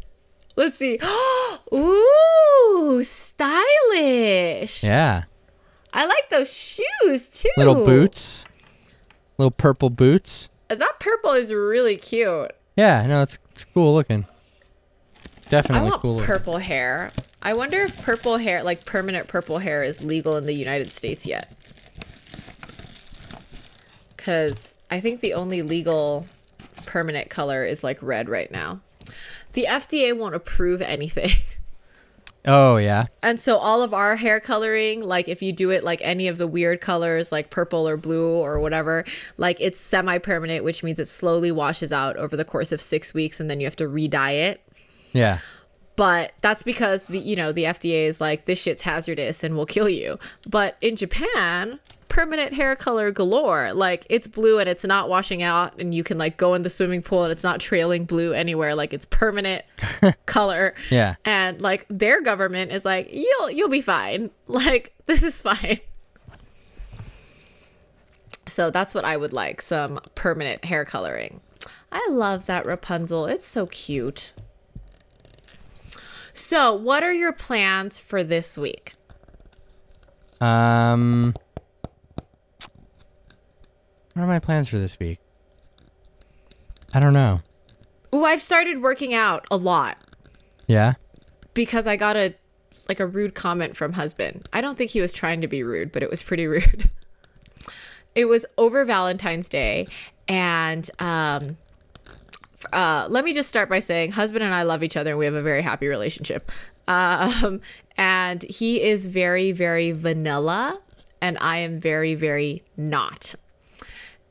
Let's 0.57 0.75
see. 0.75 0.99
Ooh, 1.73 3.01
stylish. 3.03 4.83
Yeah. 4.83 5.23
I 5.93 6.05
like 6.05 6.29
those 6.29 6.51
shoes 6.51 7.29
too. 7.29 7.49
Little 7.57 7.85
boots. 7.85 8.43
Little 9.37 9.51
purple 9.51 9.91
boots. 9.91 10.49
Uh, 10.69 10.75
that 10.75 10.99
purple 10.99 11.31
is 11.31 11.53
really 11.53 11.95
cute. 11.95 12.51
Yeah, 12.75 13.05
no, 13.05 13.21
it's 13.21 13.37
it's 13.51 13.63
cool 13.63 13.93
looking. 13.93 14.25
Definitely 15.49 15.87
I 15.87 15.89
want 15.91 16.01
cool 16.01 16.13
looking. 16.15 16.25
purple 16.27 16.57
hair. 16.57 17.11
I 17.41 17.53
wonder 17.53 17.77
if 17.81 18.03
purple 18.03 18.37
hair, 18.37 18.63
like 18.63 18.83
permanent 18.85 19.27
purple 19.27 19.59
hair, 19.59 19.83
is 19.83 20.03
legal 20.03 20.37
in 20.37 20.47
the 20.47 20.53
United 20.53 20.89
States 20.89 21.25
yet. 21.25 21.53
Because 24.17 24.75
I 24.89 24.99
think 24.99 25.21
the 25.21 25.35
only 25.35 25.61
legal 25.61 26.25
permanent 26.87 27.29
color 27.29 27.63
is 27.63 27.83
like 27.83 28.01
red 28.01 28.27
right 28.27 28.51
now. 28.51 28.81
The 29.57 29.65
FDA 29.67 30.15
won't 30.15 30.35
approve 30.35 30.83
anything. 30.83 31.31
Oh 32.49 32.77
yeah. 32.77 33.07
And 33.21 33.41
so 33.41 33.57
all 33.57 33.81
of 33.81 33.93
our 33.93 34.15
hair 34.15 34.39
coloring, 34.39 35.03
like 35.03 35.27
if 35.27 35.41
you 35.41 35.51
do 35.51 35.69
it 35.69 35.83
like 35.83 35.99
any 36.01 36.29
of 36.29 36.37
the 36.37 36.47
weird 36.47 36.79
colors, 36.79 37.29
like 37.29 37.49
purple 37.49 37.85
or 37.85 37.97
blue 37.97 38.37
or 38.37 38.57
whatever, 38.61 39.03
like 39.35 39.59
it's 39.59 39.81
semi-permanent, 39.81 40.63
which 40.63 40.81
means 40.81 40.97
it 40.97 41.09
slowly 41.09 41.51
washes 41.51 41.91
out 41.91 42.15
over 42.15 42.37
the 42.37 42.45
course 42.45 42.71
of 42.71 42.79
six 42.79 43.13
weeks, 43.13 43.41
and 43.41 43.49
then 43.49 43.59
you 43.59 43.67
have 43.67 43.75
to 43.75 43.87
re-dye 43.89 44.31
it. 44.31 44.61
Yeah. 45.11 45.39
But 45.97 46.31
that's 46.41 46.63
because 46.63 47.07
the 47.07 47.19
you 47.19 47.35
know 47.35 47.51
the 47.51 47.65
FDA 47.65 48.05
is 48.05 48.21
like 48.21 48.45
this 48.45 48.61
shit's 48.61 48.83
hazardous 48.83 49.43
and 49.43 49.57
will 49.57 49.65
kill 49.65 49.89
you. 49.89 50.17
But 50.49 50.77
in 50.79 50.95
Japan, 50.95 51.81
permanent 52.09 52.53
hair 52.53 52.75
color 52.75 53.11
galore. 53.11 53.73
Like 53.73 54.05
it's 54.09 54.27
blue 54.27 54.59
and 54.59 54.67
it's 54.67 54.83
not 54.83 55.09
washing 55.09 55.41
out, 55.41 55.79
and 55.79 55.93
you 55.93 56.03
can 56.03 56.17
like 56.17 56.37
go 56.37 56.53
in 56.53 56.61
the 56.61 56.69
swimming 56.69 57.01
pool 57.01 57.23
and 57.23 57.31
it's 57.31 57.43
not 57.43 57.59
trailing 57.59 58.05
blue 58.05 58.33
anywhere. 58.33 58.75
Like 58.75 58.93
it's 58.93 59.05
permanent 59.05 59.65
color. 60.25 60.75
Yeah. 60.89 61.15
And 61.25 61.61
like 61.61 61.85
their 61.89 62.21
government 62.21 62.71
is 62.71 62.85
like 62.85 63.09
you'll 63.11 63.51
you'll 63.51 63.69
be 63.69 63.81
fine. 63.81 64.31
Like 64.49 64.93
this 65.05 65.23
is 65.23 65.41
fine. 65.41 65.79
So 68.47 68.71
that's 68.71 68.95
what 68.95 69.03
I 69.03 69.17
would 69.17 69.33
like 69.33 69.61
some 69.61 69.99
permanent 70.15 70.63
hair 70.65 70.85
coloring. 70.85 71.41
I 71.91 72.07
love 72.09 72.45
that 72.45 72.65
Rapunzel. 72.65 73.25
It's 73.25 73.45
so 73.45 73.67
cute. 73.67 74.33
So, 76.33 76.71
what 76.73 77.03
are 77.03 77.13
your 77.13 77.33
plans 77.33 77.99
for 77.99 78.23
this 78.23 78.57
week? 78.57 78.93
Um. 80.39 81.33
What 84.17 84.23
are 84.23 84.27
my 84.27 84.39
plans 84.39 84.67
for 84.67 84.79
this 84.79 84.97
week? 84.99 85.19
I 86.91 86.99
don't 86.99 87.13
know. 87.13 87.37
Ooh, 88.15 88.23
I've 88.25 88.41
started 88.41 88.81
working 88.81 89.13
out 89.13 89.45
a 89.51 89.57
lot 89.57 89.95
Yeah. 90.65 90.93
because 91.53 91.85
I 91.85 91.97
got 91.97 92.15
a 92.17 92.33
like 92.89 92.99
a 92.99 93.05
rude 93.05 93.35
comment 93.35 93.77
from 93.77 93.93
husband. 93.93 94.49
I 94.51 94.61
don't 94.61 94.75
think 94.75 94.89
he 94.89 95.01
was 95.01 95.13
trying 95.13 95.41
to 95.41 95.47
be 95.47 95.61
rude, 95.61 95.91
but 95.91 96.01
it 96.01 96.09
was 96.09 96.23
pretty 96.23 96.47
rude. 96.47 96.89
It 98.15 98.25
was 98.25 98.43
over 98.57 98.83
Valentine's 98.85 99.49
Day 99.49 99.85
and 100.27 100.89
um 100.99 101.57
uh, 102.73 103.05
let 103.11 103.23
me 103.23 103.35
just 103.35 103.49
start 103.49 103.69
by 103.69 103.77
saying 103.77 104.13
husband 104.13 104.43
and 104.43 104.51
I 104.51 104.63
love 104.63 104.83
each 104.83 104.97
other 104.97 105.11
and 105.11 105.19
we 105.19 105.25
have 105.25 105.35
a 105.35 105.43
very 105.43 105.61
happy 105.61 105.87
relationship. 105.87 106.51
Um, 106.87 107.61
and 107.97 108.41
he 108.41 108.81
is 108.81 109.09
very, 109.09 109.51
very 109.51 109.91
vanilla, 109.91 110.75
and 111.21 111.37
I 111.39 111.57
am 111.57 111.79
very, 111.79 112.15
very 112.15 112.63
not. 112.75 113.35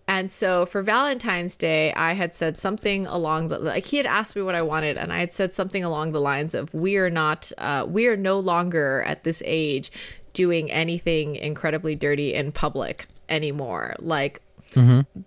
And 0.08 0.30
so 0.30 0.66
for 0.66 0.82
Valentine's 0.82 1.56
Day, 1.56 1.92
I 1.94 2.12
had 2.12 2.34
said 2.34 2.56
something 2.56 3.06
along 3.06 3.48
the 3.48 3.58
like 3.58 3.86
he 3.86 3.96
had 3.96 4.06
asked 4.06 4.36
me 4.36 4.42
what 4.42 4.54
I 4.54 4.62
wanted, 4.62 4.96
and 4.96 5.12
I 5.12 5.18
had 5.18 5.32
said 5.32 5.52
something 5.52 5.82
along 5.82 6.12
the 6.12 6.20
lines 6.20 6.54
of 6.54 6.72
"We 6.72 6.96
are 6.96 7.10
not, 7.10 7.50
uh, 7.58 7.84
we 7.88 8.06
are 8.06 8.16
no 8.16 8.38
longer 8.38 9.02
at 9.06 9.24
this 9.24 9.42
age 9.44 9.90
doing 10.32 10.70
anything 10.70 11.34
incredibly 11.34 11.96
dirty 11.96 12.34
in 12.34 12.52
public 12.52 13.06
anymore. 13.28 13.96
Like 13.98 14.40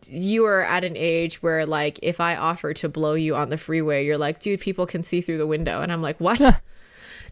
you 0.07 0.45
are 0.45 0.61
at 0.61 0.83
an 0.83 0.95
age 0.95 1.41
where 1.43 1.65
like 1.65 1.99
if 2.01 2.21
I 2.21 2.35
offer 2.37 2.73
to 2.75 2.87
blow 2.87 3.13
you 3.13 3.35
on 3.35 3.49
the 3.49 3.57
freeway, 3.57 4.05
you're 4.05 4.17
like, 4.17 4.39
dude, 4.39 4.61
people 4.61 4.85
can 4.85 5.03
see 5.03 5.19
through 5.19 5.39
the 5.39 5.47
window, 5.47 5.81
and 5.81 5.91
I'm 5.91 6.01
like, 6.01 6.19
what? 6.19 6.39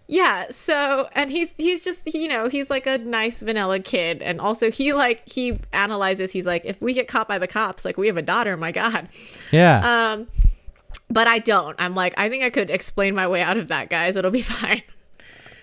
yeah. 0.08 0.46
So, 0.50 1.10
and 1.14 1.30
he's 1.32 1.56
he's 1.56 1.84
just 1.84 2.14
you 2.14 2.28
know 2.28 2.48
he's 2.50 2.70
like 2.70 2.88
a 2.88 2.98
nice 2.98 3.42
vanilla 3.42 3.80
kid, 3.80 4.22
and 4.22 4.40
also 4.40 4.72
he 4.72 4.94
like 4.94 5.28
he 5.30 5.60
analyzes. 5.74 6.32
He's 6.32 6.46
like, 6.46 6.66
if 6.66 6.82
we 6.82 6.94
get 6.94 7.08
caught 7.08 7.28
by 7.28 7.38
the 7.38 7.48
cops, 7.48 7.86
like 7.86 7.98
we 7.98 8.08
have 8.08 8.18
a 8.18 8.22
daughter. 8.22 8.56
My 8.58 8.72
God. 8.72 9.08
Yeah. 9.52 10.14
Um, 10.14 10.28
but 11.10 11.28
I 11.28 11.40
don't. 11.40 11.76
I'm 11.80 11.96
like, 11.96 12.14
I 12.18 12.30
think 12.30 12.44
I 12.44 12.50
could 12.50 12.70
explain 12.70 13.16
my 13.16 13.28
way 13.28 13.42
out 13.42 13.58
of 13.58 13.68
that, 13.70 13.90
guys. 13.90 14.16
It'll 14.16 14.32
be 14.32 14.42
fine. 14.42 14.84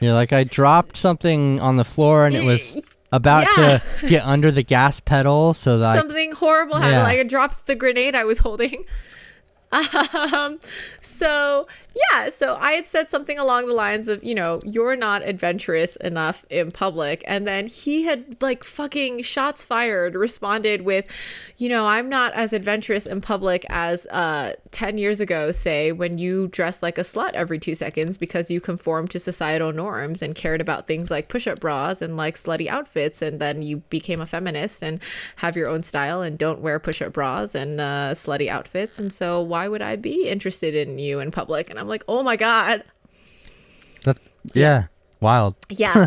You're 0.00 0.12
like 0.14 0.32
I 0.32 0.44
dropped 0.44 0.96
something 0.96 1.60
on 1.60 1.76
the 1.76 1.84
floor 1.84 2.26
and 2.26 2.34
it 2.34 2.44
was 2.44 2.94
about 3.12 3.46
Yeah. 3.56 3.78
to 4.00 4.06
get 4.08 4.24
under 4.24 4.50
the 4.50 4.62
gas 4.62 5.00
pedal, 5.00 5.54
so 5.54 5.78
that 5.78 5.96
I- 5.96 5.98
Something 5.98 6.32
horrible 6.32 6.76
happened. 6.76 6.92
Yeah. 6.92 7.02
Like 7.04 7.18
I 7.20 7.22
dropped 7.22 7.66
the 7.66 7.74
grenade 7.74 8.14
I 8.14 8.24
was 8.24 8.40
holding. 8.40 8.84
Um, 10.34 10.58
so 11.00 11.66
yeah, 11.94 12.28
so 12.28 12.56
I 12.60 12.72
had 12.72 12.86
said 12.86 13.08
something 13.08 13.38
along 13.38 13.66
the 13.66 13.74
lines 13.74 14.08
of, 14.08 14.24
you 14.24 14.34
know, 14.34 14.60
you're 14.64 14.96
not 14.96 15.26
adventurous 15.26 15.96
enough 15.96 16.44
in 16.50 16.70
public. 16.70 17.22
And 17.26 17.46
then 17.46 17.66
he 17.66 18.04
had 18.04 18.40
like 18.42 18.64
fucking 18.64 19.22
shots 19.22 19.64
fired 19.64 20.14
responded 20.14 20.82
with, 20.82 21.10
you 21.58 21.68
know, 21.68 21.86
I'm 21.86 22.08
not 22.08 22.32
as 22.34 22.52
adventurous 22.52 23.06
in 23.06 23.20
public 23.20 23.64
as 23.68 24.06
uh 24.06 24.54
10 24.70 24.98
years 24.98 25.20
ago, 25.20 25.52
say, 25.52 25.92
when 25.92 26.18
you 26.18 26.48
dressed 26.48 26.82
like 26.82 26.98
a 26.98 27.02
slut 27.02 27.32
every 27.34 27.58
two 27.58 27.74
seconds 27.74 28.18
because 28.18 28.50
you 28.50 28.60
conformed 28.60 29.10
to 29.10 29.20
societal 29.20 29.72
norms 29.72 30.20
and 30.20 30.34
cared 30.34 30.60
about 30.60 30.86
things 30.86 31.10
like 31.10 31.28
push-up 31.28 31.60
bras 31.60 32.02
and 32.02 32.16
like 32.16 32.34
slutty 32.34 32.66
outfits 32.66 33.22
and 33.22 33.40
then 33.40 33.62
you 33.62 33.78
became 33.88 34.20
a 34.20 34.26
feminist 34.26 34.82
and 34.82 35.00
have 35.36 35.56
your 35.56 35.68
own 35.68 35.82
style 35.82 36.22
and 36.22 36.38
don't 36.38 36.60
wear 36.60 36.80
push-up 36.80 37.12
bras 37.12 37.54
and 37.54 37.80
uh, 37.80 38.10
slutty 38.12 38.48
outfits. 38.48 38.98
And 38.98 39.12
so 39.12 39.40
why 39.40 39.63
would 39.68 39.82
I 39.82 39.96
be 39.96 40.28
interested 40.28 40.74
in 40.74 40.98
you 40.98 41.20
in 41.20 41.30
public? 41.30 41.70
And 41.70 41.78
I'm 41.78 41.88
like, 41.88 42.04
oh 42.08 42.22
my 42.22 42.36
God. 42.36 42.84
That, 44.04 44.18
yeah. 44.52 44.84
Wild. 45.20 45.56
Yeah. 45.70 46.06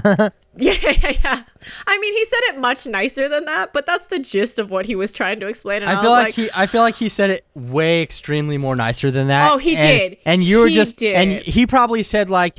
yeah, 0.55 0.91
yeah, 1.03 1.13
yeah. 1.23 1.43
I 1.85 1.99
mean, 1.99 2.13
he 2.13 2.25
said 2.25 2.39
it 2.45 2.59
much 2.59 2.87
nicer 2.87 3.29
than 3.29 3.45
that, 3.45 3.73
but 3.73 3.85
that's 3.85 4.07
the 4.07 4.17
gist 4.17 4.57
of 4.57 4.71
what 4.71 4.87
he 4.87 4.95
was 4.95 5.11
trying 5.11 5.39
to 5.41 5.45
explain. 5.45 5.83
And 5.83 5.91
I, 5.91 5.99
I 5.99 6.01
feel 6.01 6.11
like, 6.11 6.33
he 6.33 6.49
I 6.55 6.65
feel 6.65 6.81
like 6.81 6.95
he 6.95 7.09
said 7.09 7.29
it 7.29 7.45
way 7.53 8.01
extremely 8.01 8.57
more 8.57 8.75
nicer 8.75 9.11
than 9.11 9.27
that. 9.27 9.51
Oh, 9.51 9.57
he 9.57 9.75
and, 9.75 9.99
did. 9.99 10.17
And 10.25 10.43
you 10.43 10.61
were 10.61 10.67
He 10.67 10.73
just 10.73 10.95
did. 10.95 11.15
and 11.15 11.31
he 11.31 11.67
probably 11.67 12.01
said 12.01 12.31
like 12.31 12.57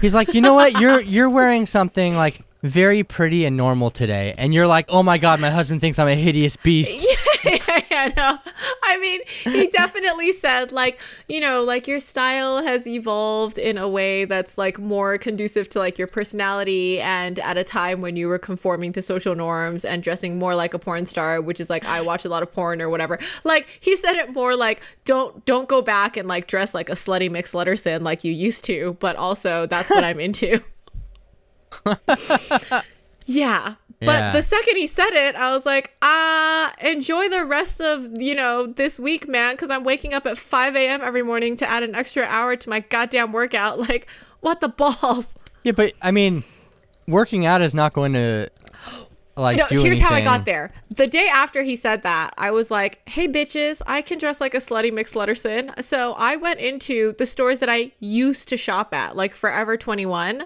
he's 0.00 0.14
like, 0.14 0.32
"You 0.32 0.42
know 0.42 0.54
what? 0.54 0.80
You're 0.80 1.00
you're 1.14 1.30
wearing 1.30 1.66
something 1.66 2.14
like 2.14 2.38
very 2.62 3.02
pretty 3.02 3.44
and 3.44 3.56
normal 3.56 3.90
today." 3.90 4.34
And 4.38 4.54
you're 4.54 4.68
like, 4.68 4.86
"Oh 4.88 5.02
my 5.02 5.18
god, 5.18 5.40
my 5.40 5.50
husband 5.50 5.80
thinks 5.80 5.98
I'm 5.98 6.08
a 6.08 6.14
hideous 6.14 6.56
beast." 6.56 7.04
yeah, 7.90 8.10
no. 8.16 8.38
I 8.82 8.98
mean, 8.98 9.20
he 9.26 9.68
definitely 9.68 10.32
said 10.32 10.72
like, 10.72 11.00
you 11.28 11.40
know, 11.40 11.62
like 11.62 11.86
your 11.86 12.00
style 12.00 12.62
has 12.62 12.86
evolved 12.86 13.58
in 13.58 13.78
a 13.78 13.88
way 13.88 14.24
that's 14.24 14.56
like 14.58 14.78
more 14.78 15.18
conducive 15.18 15.68
to 15.70 15.78
like 15.78 15.98
your 15.98 16.08
personality 16.08 17.00
and 17.00 17.38
at 17.38 17.56
a 17.56 17.64
time 17.64 18.00
when 18.00 18.16
you 18.16 18.28
were 18.28 18.38
conforming 18.38 18.92
to 18.92 19.02
social 19.02 19.34
norms 19.34 19.84
and 19.84 20.02
dressing 20.02 20.38
more 20.38 20.54
like 20.54 20.74
a 20.74 20.78
porn 20.78 21.06
star, 21.06 21.40
which 21.40 21.60
is 21.60 21.70
like 21.70 21.84
I 21.84 22.00
watch 22.00 22.24
a 22.24 22.28
lot 22.28 22.42
of 22.42 22.52
porn 22.52 22.80
or 22.80 22.88
whatever. 22.88 23.18
Like 23.44 23.68
he 23.80 23.96
said 23.96 24.14
it 24.14 24.32
more 24.34 24.56
like 24.56 24.80
don't 25.04 25.44
don't 25.44 25.68
go 25.68 25.82
back 25.82 26.16
and 26.16 26.26
like 26.28 26.46
dress 26.46 26.74
like 26.74 26.88
a 26.88 26.92
slutty 26.92 27.30
McSlutterson 27.30 28.02
like 28.02 28.24
you 28.24 28.32
used 28.32 28.64
to, 28.66 28.96
but 29.00 29.16
also 29.16 29.66
that's 29.66 29.90
what 29.90 30.04
I'm 30.04 30.20
into. 30.20 30.62
yeah. 33.26 33.74
But 34.04 34.18
Yeah. 34.18 34.30
the 34.32 34.42
second 34.42 34.76
he 34.76 34.86
said 34.86 35.10
it, 35.10 35.34
I 35.36 35.52
was 35.52 35.64
like, 35.66 35.94
ah, 36.02 36.72
enjoy 36.80 37.28
the 37.28 37.44
rest 37.44 37.80
of, 37.80 38.08
you 38.20 38.34
know, 38.34 38.66
this 38.66 38.98
week, 39.00 39.28
man, 39.28 39.54
because 39.54 39.70
I'm 39.70 39.84
waking 39.84 40.14
up 40.14 40.26
at 40.26 40.38
5 40.38 40.76
a.m. 40.76 41.00
every 41.02 41.22
morning 41.22 41.56
to 41.58 41.68
add 41.68 41.82
an 41.82 41.94
extra 41.94 42.24
hour 42.24 42.56
to 42.56 42.68
my 42.68 42.80
goddamn 42.80 43.32
workout. 43.32 43.78
Like, 43.88 44.06
what 44.40 44.60
the 44.60 44.68
balls? 44.68 45.34
Yeah, 45.62 45.72
but 45.72 45.92
I 46.02 46.10
mean, 46.10 46.42
working 47.08 47.44
out 47.46 47.60
is 47.62 47.74
not 47.74 47.92
going 47.92 48.12
to 48.14 48.50
like 49.36 49.58
No, 49.58 49.66
here's 49.68 50.00
how 50.00 50.14
I 50.14 50.20
got 50.20 50.44
there. 50.44 50.72
The 50.90 51.06
day 51.06 51.28
after 51.32 51.62
he 51.62 51.74
said 51.76 52.02
that, 52.02 52.30
I 52.38 52.50
was 52.52 52.70
like, 52.70 53.00
hey, 53.08 53.26
bitches, 53.26 53.82
I 53.86 54.00
can 54.00 54.18
dress 54.18 54.40
like 54.40 54.54
a 54.54 54.58
slutty 54.58 54.92
McSlutterson. 54.92 55.82
So 55.82 56.14
I 56.16 56.36
went 56.36 56.60
into 56.60 57.14
the 57.18 57.26
stores 57.26 57.58
that 57.60 57.68
I 57.68 57.92
used 58.00 58.48
to 58.50 58.56
shop 58.56 58.94
at, 58.94 59.16
like 59.16 59.32
Forever 59.32 59.76
21. 59.76 60.44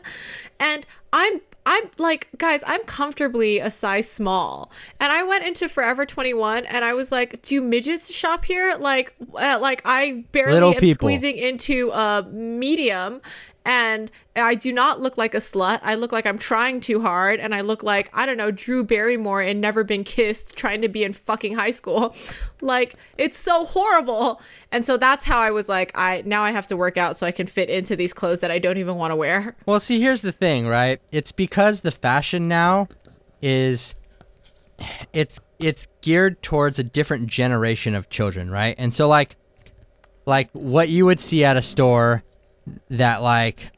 And 0.59 0.87
I'm 1.13 1.41
I'm 1.71 1.85
like, 1.99 2.29
guys, 2.39 2.64
I'm 2.66 2.83
comfortably 2.85 3.59
a 3.59 3.71
size 3.71 4.11
small. 4.11 4.73
And 4.99 5.12
I 5.12 5.23
went 5.23 5.45
into 5.47 5.69
Forever 5.69 6.07
21 6.07 6.64
and 6.64 6.83
I 6.83 6.95
was 6.95 7.12
like, 7.12 7.43
do 7.43 7.61
midgets 7.61 8.11
shop 8.11 8.47
here? 8.47 8.75
Like, 8.81 9.14
uh, 9.35 9.59
like 9.61 9.83
I 9.85 10.25
barely 10.33 10.55
Little 10.55 10.71
am 10.71 10.81
people. 10.81 10.95
squeezing 10.95 11.37
into 11.37 11.91
a 11.91 12.23
medium 12.23 13.21
and 13.69 14.11
I 14.35 14.55
do 14.55 14.73
not 14.73 14.99
look 14.99 15.19
like 15.19 15.35
a 15.35 15.39
slut. 15.39 15.81
I 15.83 15.95
look 15.95 16.11
like 16.11 16.25
I'm 16.25 16.39
trying 16.39 16.81
too 16.81 17.03
hard 17.03 17.39
and 17.39 17.55
I 17.55 17.61
look 17.61 17.83
like, 17.83 18.09
I 18.14 18.25
don't 18.25 18.39
know, 18.39 18.51
Drew 18.51 18.83
Barrymore 18.83 19.43
and 19.43 19.61
Never 19.61 19.85
Been 19.85 20.05
Kissed 20.05 20.57
trying 20.57 20.81
to 20.81 20.89
be 20.89 21.05
in 21.05 21.12
fucking 21.12 21.55
high 21.55 21.71
school. 21.71 22.16
Like, 22.61 22.95
it's 23.16 23.37
so 23.37 23.66
horrible. 23.66 24.41
And 24.73 24.85
so 24.85 24.97
that's 24.97 25.25
how 25.25 25.39
I 25.39 25.53
was 25.53 25.69
like, 25.69 25.93
I 25.95 26.25
now 26.27 26.43
I 26.43 26.51
have 26.51 26.66
to 26.69 26.77
work 26.77 26.97
out 26.97 27.16
so 27.16 27.25
I 27.25 27.31
can 27.31 27.47
fit 27.47 27.71
into 27.71 27.95
these 27.95 28.12
clothes 28.12 28.41
that 28.41 28.51
I 28.51 28.59
don't 28.59 28.79
even 28.79 28.97
want 28.97 29.12
to 29.12 29.16
wear. 29.16 29.55
Well, 29.64 29.79
see, 29.79 30.01
here's 30.01 30.23
the 30.23 30.33
thing, 30.33 30.66
right? 30.66 31.01
It's 31.12 31.31
because 31.31 31.83
the 31.83 31.93
fashion 31.93 32.49
now 32.49 32.89
is 33.41 33.95
it's 35.12 35.39
it's 35.61 35.87
geared 36.01 36.43
towards 36.43 36.81
a 36.81 36.83
different 36.83 37.29
generation 37.29 37.95
of 37.95 38.11
children, 38.11 38.51
right? 38.51 38.75
And 38.77 38.93
so 38.93 39.07
like 39.07 39.37
like 40.27 40.51
what 40.53 40.89
you 40.89 41.07
would 41.07 41.21
see 41.21 41.45
at 41.45 41.57
a 41.57 41.62
store 41.62 42.25
that 42.89 43.23
like 43.23 43.71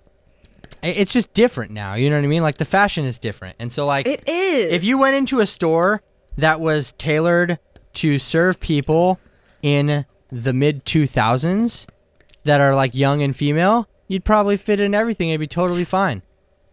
it's 0.83 1.13
just 1.13 1.33
different 1.35 1.73
now, 1.73 1.95
you 1.95 2.09
know 2.09 2.17
what 2.17 2.25
I 2.25 2.29
mean? 2.29 2.43
Like 2.43 2.57
the 2.57 2.65
fashion 2.65 3.05
is 3.05 3.19
different. 3.19 3.57
And 3.59 3.71
so 3.71 3.87
like 3.87 4.07
It 4.07 4.27
is. 4.29 4.73
if 4.73 4.85
you 4.85 4.99
went 4.99 5.17
into 5.17 5.41
a 5.41 5.47
store 5.47 6.03
that 6.37 6.61
was 6.61 6.93
tailored 6.93 7.59
to 7.95 8.19
serve 8.19 8.61
people 8.61 9.21
in 9.63 10.07
the 10.29 10.53
mid 10.53 10.85
2000s 10.85 11.87
that 12.45 12.61
are 12.61 12.75
like 12.75 12.95
young 12.95 13.23
and 13.23 13.35
female, 13.37 13.89
you'd 14.09 14.25
probably 14.25 14.57
fit 14.57 14.81
in 14.81 14.95
everything. 14.95 15.29
It'd 15.29 15.41
be 15.41 15.47
totally 15.47 15.85
fine. 15.85 16.23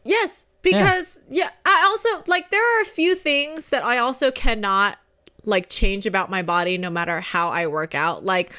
Yes, 0.03 0.45
because 0.61 1.21
yeah. 1.29 1.49
I 1.65 1.83
also 1.85 2.23
like 2.27 2.49
there 2.49 2.79
are 2.79 2.81
a 2.81 2.85
few 2.85 3.13
things 3.15 3.69
that 3.71 3.83
I 3.83 3.97
also 3.97 4.31
cannot 4.31 4.97
like 5.43 5.69
change 5.69 6.05
about 6.05 6.29
my 6.29 6.43
body 6.43 6.77
no 6.77 6.89
matter 6.89 7.19
how 7.19 7.49
I 7.49 7.67
work 7.67 7.93
out. 7.95 8.23
Like 8.23 8.53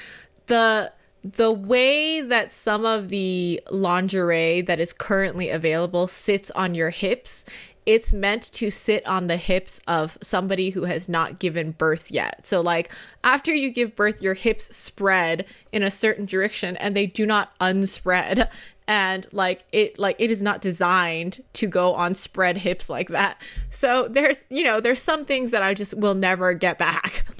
the 0.46 0.92
the 1.24 1.52
way 1.52 2.20
that 2.20 2.52
some 2.52 2.84
of 2.84 3.08
the 3.08 3.60
lingerie 3.70 4.60
that 4.60 4.78
is 4.78 4.92
currently 4.92 5.50
available 5.50 6.06
sits 6.06 6.50
on 6.52 6.74
your 6.74 6.90
hips 6.90 7.44
it's 7.88 8.12
meant 8.12 8.42
to 8.42 8.70
sit 8.70 9.06
on 9.06 9.28
the 9.28 9.38
hips 9.38 9.80
of 9.88 10.18
somebody 10.20 10.68
who 10.68 10.84
has 10.84 11.08
not 11.08 11.38
given 11.38 11.70
birth 11.70 12.10
yet. 12.10 12.44
So 12.44 12.60
like 12.60 12.92
after 13.24 13.54
you 13.54 13.70
give 13.70 13.96
birth 13.96 14.20
your 14.20 14.34
hips 14.34 14.76
spread 14.76 15.46
in 15.72 15.82
a 15.82 15.90
certain 15.90 16.26
direction 16.26 16.76
and 16.76 16.94
they 16.94 17.06
do 17.06 17.24
not 17.24 17.50
unspread 17.62 18.50
and 18.86 19.26
like 19.32 19.64
it 19.72 19.98
like 19.98 20.16
it 20.18 20.30
is 20.30 20.42
not 20.42 20.60
designed 20.60 21.42
to 21.54 21.66
go 21.66 21.94
on 21.94 22.12
spread 22.12 22.58
hips 22.58 22.90
like 22.90 23.08
that. 23.08 23.40
So 23.70 24.06
there's 24.06 24.44
you 24.50 24.64
know 24.64 24.80
there's 24.80 25.00
some 25.00 25.24
things 25.24 25.50
that 25.52 25.62
I 25.62 25.72
just 25.72 25.98
will 25.98 26.14
never 26.14 26.52
get 26.52 26.76
back. 26.76 27.24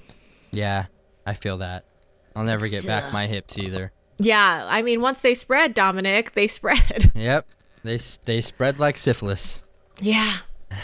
Yeah, 0.50 0.86
I 1.26 1.34
feel 1.34 1.58
that. 1.58 1.84
I'll 2.38 2.44
never 2.44 2.68
get 2.68 2.86
back 2.86 3.12
my 3.12 3.26
hips 3.26 3.58
either. 3.58 3.90
Yeah, 4.18 4.64
I 4.70 4.82
mean 4.82 5.00
once 5.00 5.22
they 5.22 5.34
spread 5.34 5.74
Dominic, 5.74 6.32
they 6.32 6.46
spread. 6.46 7.10
Yep. 7.16 7.48
They 7.82 7.98
they 8.26 8.40
spread 8.40 8.78
like 8.78 8.96
syphilis. 8.96 9.64
Yeah. 10.00 10.32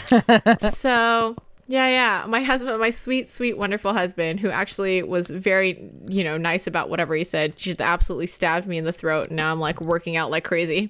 so 0.59 1.35
yeah, 1.67 1.87
yeah. 1.87 2.25
My 2.27 2.41
husband, 2.41 2.77
my 2.79 2.89
sweet, 2.89 3.29
sweet, 3.29 3.57
wonderful 3.57 3.93
husband, 3.93 4.41
who 4.41 4.49
actually 4.49 5.01
was 5.01 5.29
very, 5.29 5.89
you 6.09 6.25
know, 6.25 6.35
nice 6.35 6.67
about 6.67 6.89
whatever 6.89 7.15
he 7.15 7.23
said, 7.23 7.55
just 7.55 7.79
absolutely 7.79 8.27
stabbed 8.27 8.67
me 8.67 8.77
in 8.77 8.83
the 8.83 8.91
throat. 8.91 9.27
And 9.27 9.37
now 9.37 9.49
I'm 9.51 9.59
like 9.61 9.79
working 9.79 10.17
out 10.17 10.29
like 10.29 10.43
crazy. 10.43 10.89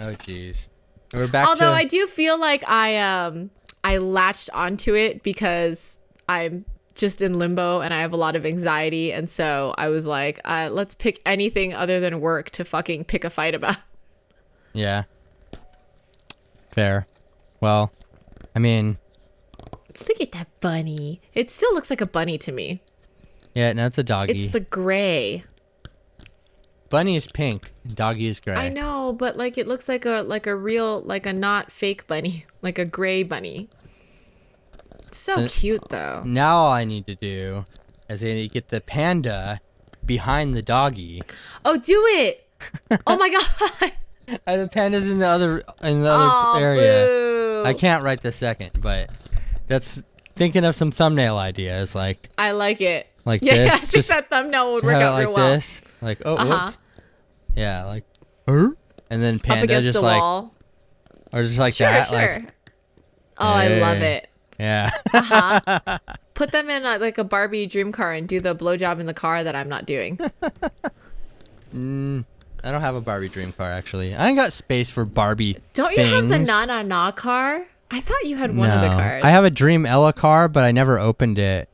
Oh 0.00 0.12
jeez. 0.12 0.70
We're 1.14 1.28
back 1.28 1.48
Although 1.48 1.70
to 1.70 1.76
I 1.76 1.84
do 1.84 2.06
feel 2.06 2.40
like 2.40 2.66
I 2.66 2.96
um 2.96 3.50
I 3.84 3.98
latched 3.98 4.48
onto 4.54 4.94
it 4.94 5.22
because 5.22 6.00
I'm 6.28 6.64
just 6.96 7.22
in 7.22 7.38
limbo 7.38 7.80
and 7.80 7.92
I 7.94 8.00
have 8.00 8.12
a 8.12 8.16
lot 8.16 8.36
of 8.36 8.44
anxiety, 8.46 9.12
and 9.12 9.28
so 9.30 9.74
I 9.78 9.88
was 9.88 10.06
like, 10.06 10.40
uh, 10.44 10.68
let's 10.72 10.94
pick 10.94 11.20
anything 11.24 11.74
other 11.74 12.00
than 12.00 12.20
work 12.20 12.50
to 12.50 12.64
fucking 12.64 13.04
pick 13.04 13.24
a 13.24 13.30
fight 13.30 13.54
about. 13.54 13.76
Yeah. 14.72 15.04
Fair. 16.70 17.06
Well, 17.60 17.90
I 18.54 18.58
mean, 18.58 18.98
Look 20.08 20.20
at 20.20 20.32
that 20.32 20.48
bunny. 20.60 21.20
It 21.32 21.50
still 21.50 21.72
looks 21.72 21.90
like 21.90 22.00
a 22.00 22.06
bunny 22.06 22.38
to 22.38 22.52
me. 22.52 22.80
yeah, 23.54 23.72
no, 23.72 23.86
it's 23.86 23.98
a 23.98 24.02
doggy. 24.02 24.32
It's 24.32 24.50
the 24.50 24.60
gray. 24.60 25.44
Bunny 26.88 27.16
is 27.16 27.30
pink. 27.32 27.70
Doggy 27.86 28.26
is 28.26 28.38
gray. 28.40 28.54
I 28.54 28.68
know, 28.68 29.12
but 29.12 29.36
like 29.36 29.58
it 29.58 29.66
looks 29.66 29.88
like 29.88 30.04
a 30.04 30.22
like 30.22 30.46
a 30.46 30.54
real 30.54 31.00
like 31.00 31.26
a 31.26 31.32
not 31.32 31.72
fake 31.72 32.06
bunny, 32.06 32.44
like 32.62 32.78
a 32.78 32.84
gray 32.84 33.22
bunny. 33.22 33.68
It's 35.06 35.18
so 35.18 35.46
So- 35.46 35.60
cute 35.60 35.88
though. 35.88 36.22
Now 36.24 36.56
all 36.56 36.72
I 36.72 36.84
need 36.84 37.06
to 37.06 37.14
do 37.14 37.64
is 38.08 38.22
I 38.22 38.26
need 38.28 38.42
to 38.42 38.48
get 38.48 38.68
the 38.68 38.80
panda 38.80 39.60
behind 40.04 40.54
the 40.54 40.62
doggy. 40.62 41.22
Oh, 41.64 41.76
do 41.78 42.02
it! 42.08 42.48
oh 43.06 43.16
my 43.16 43.28
god! 43.30 43.92
Uh, 44.46 44.56
the 44.56 44.68
panda's 44.68 45.10
in 45.10 45.18
the 45.20 45.26
other 45.26 45.58
in 45.84 46.02
the 46.02 46.10
other 46.10 46.28
Oh, 46.30 46.58
area. 46.58 47.06
boo. 47.06 47.62
I 47.66 47.72
can't 47.74 48.02
write 48.02 48.22
the 48.22 48.32
second, 48.32 48.70
but 48.82 49.06
that's 49.68 50.02
thinking 50.34 50.64
of 50.64 50.74
some 50.74 50.90
thumbnail 50.90 51.36
ideas 51.36 51.94
like 51.94 52.28
I 52.38 52.50
like 52.52 52.80
it. 52.80 53.06
Like 53.24 53.42
yeah, 53.42 53.54
this, 53.54 53.74
I 53.74 53.76
think 53.78 53.92
just 53.92 54.08
that 54.08 54.30
thumbnail 54.30 54.74
would 54.74 54.84
work 54.84 54.94
out 54.96 55.14
like 55.14 55.26
real 55.26 55.34
well. 55.34 55.54
this, 55.54 56.00
like 56.02 56.22
oh 56.24 56.36
Uh-huh. 56.36 56.64
whoops, 56.66 56.78
yeah, 57.56 57.84
like 57.84 58.04
"Er?" 58.48 58.76
and 59.10 59.20
then 59.22 59.38
panda 59.38 59.64
against 59.64 59.84
just 59.86 59.98
the 60.00 60.04
like 60.04 60.20
wall. 60.20 60.54
or 61.32 61.42
just 61.42 61.58
like 61.58 61.74
Sure, 61.74 61.90
that, 61.90 62.08
sure. 62.08 62.18
like 62.18 62.52
oh, 63.38 63.46
I 63.46 63.68
love 63.78 63.98
it. 63.98 64.28
Yeah. 64.58 64.90
Uh-huh. 65.12 65.98
put 66.34 66.52
them 66.52 66.70
in 66.70 66.84
a, 66.84 66.98
like 66.98 67.18
a 67.18 67.24
Barbie 67.24 67.66
dream 67.66 67.92
car 67.92 68.12
and 68.12 68.28
do 68.28 68.40
the 68.40 68.54
blowjob 68.54 69.00
in 69.00 69.06
the 69.06 69.14
car 69.14 69.44
that 69.44 69.54
I'm 69.54 69.68
not 69.68 69.86
doing. 69.86 70.18
Mm, 71.74 72.24
I 72.64 72.70
don't 72.70 72.80
have 72.80 72.94
a 72.94 73.00
Barbie 73.00 73.28
dream 73.28 73.52
car 73.52 73.68
actually. 73.70 74.14
I 74.14 74.28
ain't 74.28 74.36
got 74.36 74.52
space 74.52 74.88
for 74.90 75.04
Barbie. 75.04 75.58
Don't 75.74 75.94
you 75.94 76.04
have 76.04 76.28
the 76.28 76.36
things. 76.36 76.48
na 76.48 76.64
na 76.64 76.82
na 76.82 77.10
car? 77.12 77.66
I 77.90 78.00
thought 78.00 78.24
you 78.24 78.36
had 78.36 78.56
one 78.56 78.70
of 78.70 78.80
the 78.80 78.88
cars. 78.88 79.24
I 79.24 79.30
have 79.30 79.44
a 79.44 79.50
Dreamella 79.50 80.14
car, 80.14 80.48
but 80.48 80.64
I 80.64 80.72
never 80.72 80.98
opened 80.98 81.38
it. 81.38 81.68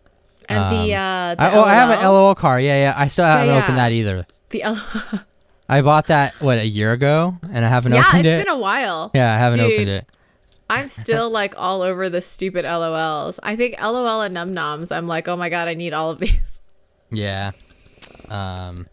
and 0.49 0.59
the 0.75 0.95
um, 0.95 1.03
uh, 1.03 1.35
the 1.37 1.43
I, 1.43 1.55
oh, 1.55 1.63
I 1.63 1.75
have 1.75 1.91
an 1.91 2.05
LOL. 2.05 2.25
LOL 2.25 2.35
car. 2.35 2.61
Yeah, 2.61 2.77
yeah. 2.77 2.95
I 2.97 3.07
still 3.07 3.25
haven't 3.25 3.55
yeah. 3.55 3.63
opened 3.63 3.79
that 3.79 3.93
either. 3.93 4.27
The 4.51 4.63
L- 4.65 4.83
I 5.69 5.81
bought 5.81 6.09
that 6.09 6.35
what 6.43 6.59
a 6.59 6.67
year 6.67 6.93
ago, 6.93 7.39
and 7.51 7.65
I 7.65 7.69
haven't 7.69 7.93
yeah, 7.93 8.05
opened 8.07 8.27
it's 8.27 8.33
it's 8.35 8.45
been 8.45 8.55
a 8.55 8.59
while. 8.59 9.11
yeah, 9.15 9.35
I 9.35 9.39
haven't 9.39 9.61
Dude, 9.61 9.73
opened 9.73 9.89
it. 9.89 10.07
I'm 10.71 10.89
still 10.89 11.29
like 11.41 11.55
all 11.59 11.83
over 11.83 12.09
the 12.09 12.21
stupid 12.21 12.65
LOLs. 12.65 13.39
I 13.43 13.57
think 13.57 13.81
LOL 13.81 14.23
and 14.23 14.35
Num 14.35 14.55
Noms. 14.55 14.91
I'm 14.93 15.07
like, 15.07 15.29
oh 15.29 15.37
my 15.37 15.49
god, 15.49 15.69
I 15.69 15.75
need 15.75 15.93
all 15.93 16.11
of 16.11 16.19
these. 16.19 16.61
Yeah. 17.15 17.51
Um. 18.31 18.87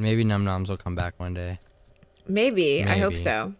Maybe 0.00 0.22
Num 0.22 0.44
Noms 0.44 0.68
will 0.68 0.76
come 0.76 0.94
back 0.94 1.14
one 1.18 1.32
day. 1.32 1.56
Maybe. 2.28 2.84
I 2.84 2.98
hope 2.98 3.14
so. 3.16 3.54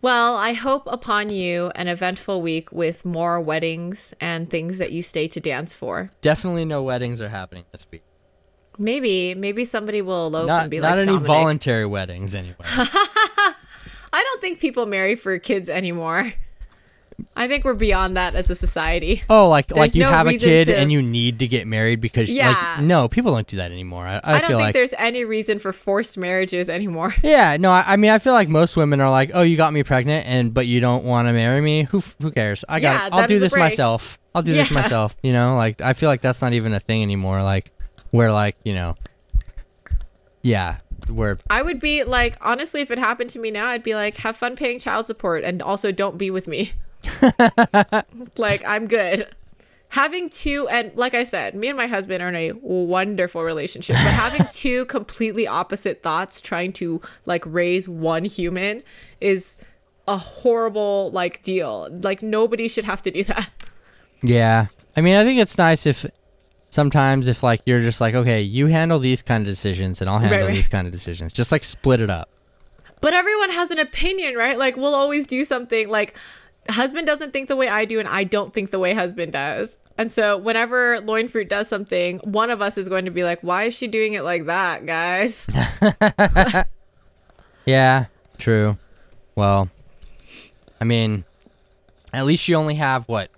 Well, 0.00 0.36
I 0.36 0.52
hope 0.52 0.86
upon 0.86 1.30
you 1.30 1.72
an 1.74 1.88
eventful 1.88 2.42
week 2.42 2.70
with 2.70 3.04
more 3.04 3.40
weddings 3.40 4.14
and 4.20 4.48
things 4.48 4.78
that 4.78 4.92
you 4.92 5.02
stay 5.02 5.26
to 5.28 5.40
dance 5.40 5.74
for. 5.74 6.10
Definitely 6.20 6.66
no 6.66 6.80
weddings 6.82 7.20
are 7.20 7.30
happening 7.30 7.64
this 7.72 7.86
week. 7.90 8.02
Maybe, 8.78 9.34
maybe 9.34 9.64
somebody 9.64 10.02
will 10.02 10.26
elope 10.26 10.46
Not 10.46 10.62
and 10.62 10.70
be 10.70 10.80
like. 10.80 10.90
not 10.90 10.98
like 10.98 11.06
any 11.08 11.16
Dominic. 11.16 11.26
voluntary 11.26 11.86
weddings 11.86 12.34
anyway. 12.34 12.54
I 14.14 14.22
don't 14.22 14.40
think 14.40 14.60
people 14.60 14.86
marry 14.86 15.16
for 15.16 15.36
kids 15.40 15.68
anymore. 15.68 16.32
I 17.36 17.48
think 17.48 17.64
we're 17.64 17.74
beyond 17.74 18.16
that 18.16 18.36
as 18.36 18.48
a 18.48 18.54
society. 18.54 19.22
Oh, 19.28 19.48
like 19.48 19.74
like 19.74 19.94
you 19.94 20.02
no 20.02 20.10
have 20.10 20.28
a 20.28 20.38
kid 20.38 20.66
to- 20.66 20.76
and 20.76 20.92
you 20.92 21.02
need 21.02 21.40
to 21.40 21.48
get 21.48 21.66
married 21.66 22.00
because 22.00 22.30
Yeah. 22.30 22.50
like 22.50 22.84
no, 22.84 23.08
people 23.08 23.34
don't 23.34 23.46
do 23.46 23.56
that 23.56 23.72
anymore. 23.72 24.06
I, 24.06 24.14
I, 24.14 24.20
I, 24.24 24.32
don't 24.38 24.48
think 24.48 24.60
like 24.60 24.72
there's 24.72 24.94
any 24.98 25.24
reason 25.24 25.58
for 25.58 25.72
forced 25.72 26.16
marriages 26.16 26.68
anymore. 26.68 27.12
yeah, 27.24 27.56
no, 27.56 27.72
I, 27.72 27.84
I 27.88 27.96
mean 27.96 28.12
I 28.12 28.18
feel 28.18 28.34
like 28.34 28.48
most 28.48 28.76
women 28.76 29.00
are 29.00 29.10
like, 29.10 29.32
oh, 29.34 29.42
you 29.42 29.56
got 29.56 29.72
me 29.72 29.82
pregnant 29.82 30.26
and 30.28 30.54
but 30.54 30.68
you 30.68 30.78
don't 30.78 31.02
want 31.04 31.26
to 31.26 31.32
marry 31.32 31.60
me. 31.60 31.82
Who 31.84 32.00
who 32.22 32.30
cares? 32.30 32.64
I 32.68 32.78
got. 32.78 33.12
Yeah, 33.12 33.16
I'll 33.18 33.26
do 33.26 33.40
this 33.40 33.56
myself. 33.56 34.18
I'll 34.32 34.42
do 34.42 34.52
this 34.52 34.70
myself. 34.80 35.16
You 35.24 35.32
know, 35.32 35.56
like 35.56 35.80
I 35.80 35.92
feel 35.92 36.08
like 36.08 36.20
that's 36.20 36.40
not 36.40 36.54
even 36.54 36.72
a 36.72 36.80
thing 36.80 37.02
anymore. 37.02 37.42
Like 37.42 37.72
where 38.12 38.32
like 38.32 38.56
you 38.64 38.74
know, 38.74 38.94
yeah, 40.42 40.78
where 41.10 41.38
I 41.50 41.62
would 41.62 41.80
be 41.80 42.04
like, 42.04 42.36
honestly, 42.40 42.80
if 42.80 42.90
it 42.90 42.98
happened 42.98 43.30
to 43.30 43.38
me 43.38 43.50
now, 43.50 43.68
I'd 43.68 43.82
be 43.82 43.94
like, 43.94 44.16
have 44.18 44.36
fun 44.36 44.56
paying 44.56 44.78
child 44.78 45.06
support 45.06 45.44
and 45.44 45.62
also 45.62 45.92
don't 45.92 46.18
be 46.18 46.30
with 46.30 46.48
me. 46.48 46.72
like, 48.38 48.62
I'm 48.66 48.86
good. 48.86 49.28
Having 49.90 50.30
two, 50.30 50.66
and 50.68 50.94
like 50.96 51.14
I 51.14 51.24
said, 51.24 51.54
me 51.54 51.68
and 51.68 51.76
my 51.76 51.86
husband 51.86 52.22
are 52.22 52.28
in 52.28 52.34
a 52.34 52.52
wonderful 52.52 53.44
relationship, 53.44 53.94
but 53.96 54.12
having 54.12 54.44
two 54.52 54.86
completely 54.86 55.46
opposite 55.46 56.02
thoughts 56.02 56.40
trying 56.40 56.72
to 56.74 57.00
like 57.26 57.44
raise 57.46 57.88
one 57.88 58.24
human 58.24 58.82
is 59.20 59.64
a 60.08 60.16
horrible 60.16 61.10
like 61.12 61.42
deal. 61.42 61.88
Like, 61.90 62.22
nobody 62.22 62.66
should 62.68 62.84
have 62.84 63.02
to 63.02 63.10
do 63.10 63.22
that. 63.24 63.48
Yeah. 64.22 64.66
I 64.96 65.00
mean, 65.00 65.16
I 65.16 65.24
think 65.24 65.38
it's 65.38 65.58
nice 65.58 65.86
if 65.86 66.06
sometimes 66.74 67.28
if 67.28 67.42
like 67.42 67.60
you're 67.64 67.80
just 67.80 68.00
like, 68.00 68.14
okay, 68.14 68.42
you 68.42 68.66
handle 68.66 68.98
these 68.98 69.22
kind 69.22 69.40
of 69.40 69.46
decisions 69.46 70.00
and 70.00 70.10
I'll 70.10 70.18
handle 70.18 70.46
right. 70.46 70.52
these 70.52 70.68
kind 70.68 70.86
of 70.86 70.92
decisions. 70.92 71.32
Just 71.32 71.52
like 71.52 71.64
split 71.64 72.00
it 72.00 72.10
up. 72.10 72.28
But 73.00 73.14
everyone 73.14 73.50
has 73.50 73.70
an 73.70 73.78
opinion, 73.78 74.34
right? 74.34 74.58
Like 74.58 74.76
we'll 74.76 74.94
always 74.94 75.26
do 75.26 75.44
something 75.44 75.88
like 75.88 76.18
husband 76.68 77.06
doesn't 77.06 77.32
think 77.32 77.48
the 77.48 77.56
way 77.56 77.68
I 77.68 77.84
do 77.84 77.98
and 77.98 78.08
I 78.08 78.24
don't 78.24 78.52
think 78.52 78.70
the 78.70 78.78
way 78.78 78.94
husband 78.94 79.32
does. 79.32 79.78
And 79.96 80.10
so 80.10 80.36
whenever 80.36 81.00
loin 81.00 81.28
fruit 81.28 81.48
does 81.48 81.68
something, 81.68 82.18
one 82.24 82.50
of 82.50 82.60
us 82.60 82.76
is 82.76 82.88
going 82.88 83.04
to 83.04 83.10
be 83.12 83.22
like, 83.22 83.40
"Why 83.42 83.64
is 83.64 83.76
she 83.76 83.86
doing 83.86 84.14
it 84.14 84.22
like 84.22 84.46
that, 84.46 84.86
guys?" 84.86 85.46
Yeah, 87.64 88.06
true. 88.38 88.76
Well, 89.34 89.70
I 90.80 90.84
mean, 90.84 91.24
at 92.12 92.26
least 92.26 92.46
you 92.48 92.56
only 92.56 92.74
have 92.76 93.08
what, 93.08 93.30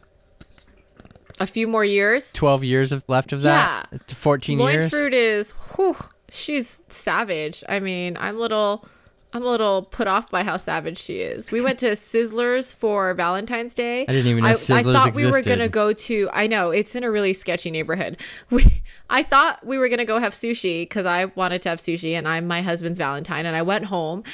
A 1.39 1.47
few 1.47 1.67
more 1.67 1.85
years. 1.85 2.33
12 2.33 2.65
years 2.65 2.93
of 2.93 3.05
left 3.09 3.33
of 3.33 3.43
that? 3.43 3.89
Yeah. 3.93 3.99
14 4.09 4.59
Loin 4.59 4.73
years? 4.75 4.91
fruit 4.91 5.15
is 5.15 5.53
whew, 5.75 5.97
she's 6.31 6.83
savage. 6.89 7.63
I 7.69 7.81
mean, 7.81 8.17
I'm 8.19 8.39
little 8.39 8.87
I'm 9.33 9.43
a 9.43 9.47
little 9.47 9.83
put 9.83 10.07
off 10.07 10.31
by 10.31 10.45
how 10.45 10.57
savage 10.57 10.97
she 10.97 11.21
is. 11.21 11.53
We 11.53 11.61
went 11.61 11.79
to 11.81 11.89
Sizzlers 11.89 12.75
for 12.75 13.13
Valentine's 13.13 13.75
Day. 13.75 14.03
I 14.03 14.13
didn't 14.13 14.31
even 14.31 14.45
know 14.45 14.49
I, 14.49 14.53
I 14.53 14.55
Sizzlers 14.55 14.93
thought 14.93 15.15
we 15.15 15.27
were 15.27 15.43
gonna 15.43 15.69
go 15.69 15.93
to. 15.93 16.31
I 16.33 16.47
know 16.47 16.71
it's 16.71 16.95
in 16.95 17.05
a 17.05 17.11
really 17.11 17.33
sketchy 17.33 17.71
neighborhood. 17.71 18.17
We, 18.51 18.83
I 19.09 19.23
thought 19.23 19.65
we 19.65 19.79
were 19.79 19.89
gonna 19.89 20.05
go 20.05 20.19
have 20.19 20.33
sushi 20.33 20.83
because 20.83 21.07
I 21.07 21.27
wanted 21.27 21.63
to 21.63 21.69
have 21.69 21.79
sushi, 21.79 22.13
and 22.13 22.27
I'm 22.27 22.47
my 22.47 22.63
husband's 22.63 22.99
Valentine. 22.99 23.47
And 23.47 23.57
I 23.57 23.63
went 23.63 23.87
home, 23.87 24.25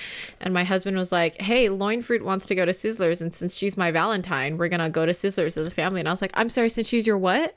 and 0.41 0.55
my 0.55 0.64
husband 0.64 0.97
was 0.97 1.12
like, 1.12 1.41
"Hey, 1.41 1.68
Loin 1.68 2.03
Fruit 2.03 2.25
wants 2.25 2.47
to 2.47 2.55
go 2.55 2.64
to 2.64 2.73
Sizzlers, 2.73 3.20
and 3.20 3.35
since 3.35 3.57
she's 3.57 3.77
my 3.77 3.91
Valentine, 3.91 4.57
we're 4.57 4.68
gonna 4.68 4.91
go 4.91 5.05
to 5.05 5.12
Sizzlers 5.12 5.59
as 5.59 5.68
a 5.68 5.70
family." 5.70 6.01
And 6.01 6.09
I 6.09 6.12
was 6.12 6.23
like, 6.23 6.33
"I'm 6.35 6.49
sorry, 6.49 6.68
since 6.68 6.89
she's 6.89 7.07
your 7.07 7.18
what?" 7.18 7.55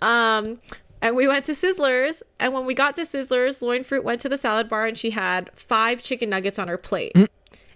Um, 0.00 0.58
and 1.02 1.16
we 1.16 1.26
went 1.26 1.44
to 1.46 1.52
Sizzlers. 1.52 2.22
And 2.38 2.54
when 2.54 2.64
we 2.64 2.74
got 2.74 2.94
to 2.94 3.02
Sizzlers, 3.02 3.60
Loin 3.60 3.82
Fruit 3.82 4.04
went 4.04 4.20
to 4.22 4.28
the 4.28 4.38
salad 4.38 4.68
bar 4.68 4.86
and 4.86 4.96
she 4.96 5.10
had 5.10 5.50
five 5.52 6.00
chicken 6.02 6.30
nuggets 6.30 6.58
on 6.58 6.68
her 6.68 6.78
plate. 6.78 7.12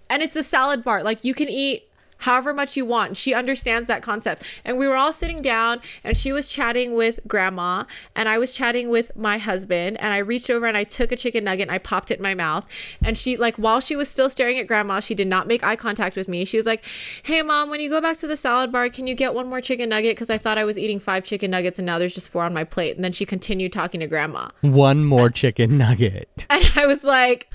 And 0.09 0.23
it's 0.23 0.37
a 0.37 0.43
salad 0.45 0.85
bar. 0.85 1.03
Like 1.03 1.25
you 1.25 1.35
can 1.35 1.49
eat 1.49 1.86
however 2.19 2.53
much 2.53 2.77
you 2.77 2.85
want. 2.85 3.17
She 3.17 3.35
understands 3.35 3.89
that 3.89 4.03
concept. 4.03 4.43
And 4.65 4.79
we 4.79 4.89
were 4.89 4.97
all 4.97 5.13
sitting 5.13 5.43
down 5.43 5.81
and 6.03 6.17
she 6.17 6.33
was 6.33 6.49
chatting 6.49 6.95
with 6.95 7.21
grandma 7.27 7.85
and 8.15 8.29
I 8.29 8.39
was 8.39 8.53
chatting 8.53 8.89
with 8.89 9.17
my 9.17 9.39
husband 9.39 9.99
and 10.01 10.13
I 10.13 10.19
reached 10.19 10.51
over 10.51 10.67
and 10.67 10.77
I 10.77 10.85
took 10.85 11.13
a 11.13 11.17
chicken 11.17 11.45
nugget 11.45 11.63
and 11.63 11.71
I 11.71 11.79
popped 11.79 12.11
it 12.11 12.19
in 12.19 12.23
my 12.23 12.35
mouth. 12.35 12.67
And 13.05 13.17
she 13.17 13.37
like 13.37 13.57
while 13.57 13.81
she 13.81 13.97
was 13.97 14.09
still 14.09 14.29
staring 14.29 14.59
at 14.59 14.67
grandma, 14.67 15.01
she 15.01 15.15
did 15.15 15.29
not 15.29 15.47
make 15.47 15.63
eye 15.65 15.77
contact 15.77 16.17
with 16.17 16.29
me. 16.29 16.45
She 16.45 16.57
was 16.57 16.67
like, 16.67 16.85
"Hey 17.23 17.43
mom, 17.43 17.71
when 17.71 17.81
you 17.81 17.91
go 17.91 18.01
back 18.01 18.17
to 18.19 18.27
the 18.27 18.37
salad 18.37 18.73
bar, 18.73 18.89
can 18.89 19.07
you 19.07 19.15
get 19.15 19.35
one 19.35 19.49
more 19.49 19.61
chicken 19.61 19.89
nugget 19.89 20.17
cuz 20.17 20.31
I 20.31 20.39
thought 20.39 20.59
I 20.59 20.65
was 20.65 20.79
eating 20.79 20.99
5 20.99 21.25
chicken 21.25 21.51
nuggets 21.51 21.79
and 21.79 21.87
now 21.87 21.99
there's 21.99 22.15
just 22.15 22.31
4 22.31 22.45
on 22.45 22.55
my 22.55 22.65
plate." 22.65 22.97
And 22.97 23.05
then 23.05 23.13
she 23.13 23.27
continued 23.27 23.73
talking 23.73 24.01
to 24.01 24.07
grandma. 24.07 24.49
One 24.61 25.05
more 25.05 25.31
chicken 25.31 25.79
nugget. 25.79 26.29
And 26.51 26.71
I 26.77 26.87
was 26.87 27.05
like, 27.05 27.51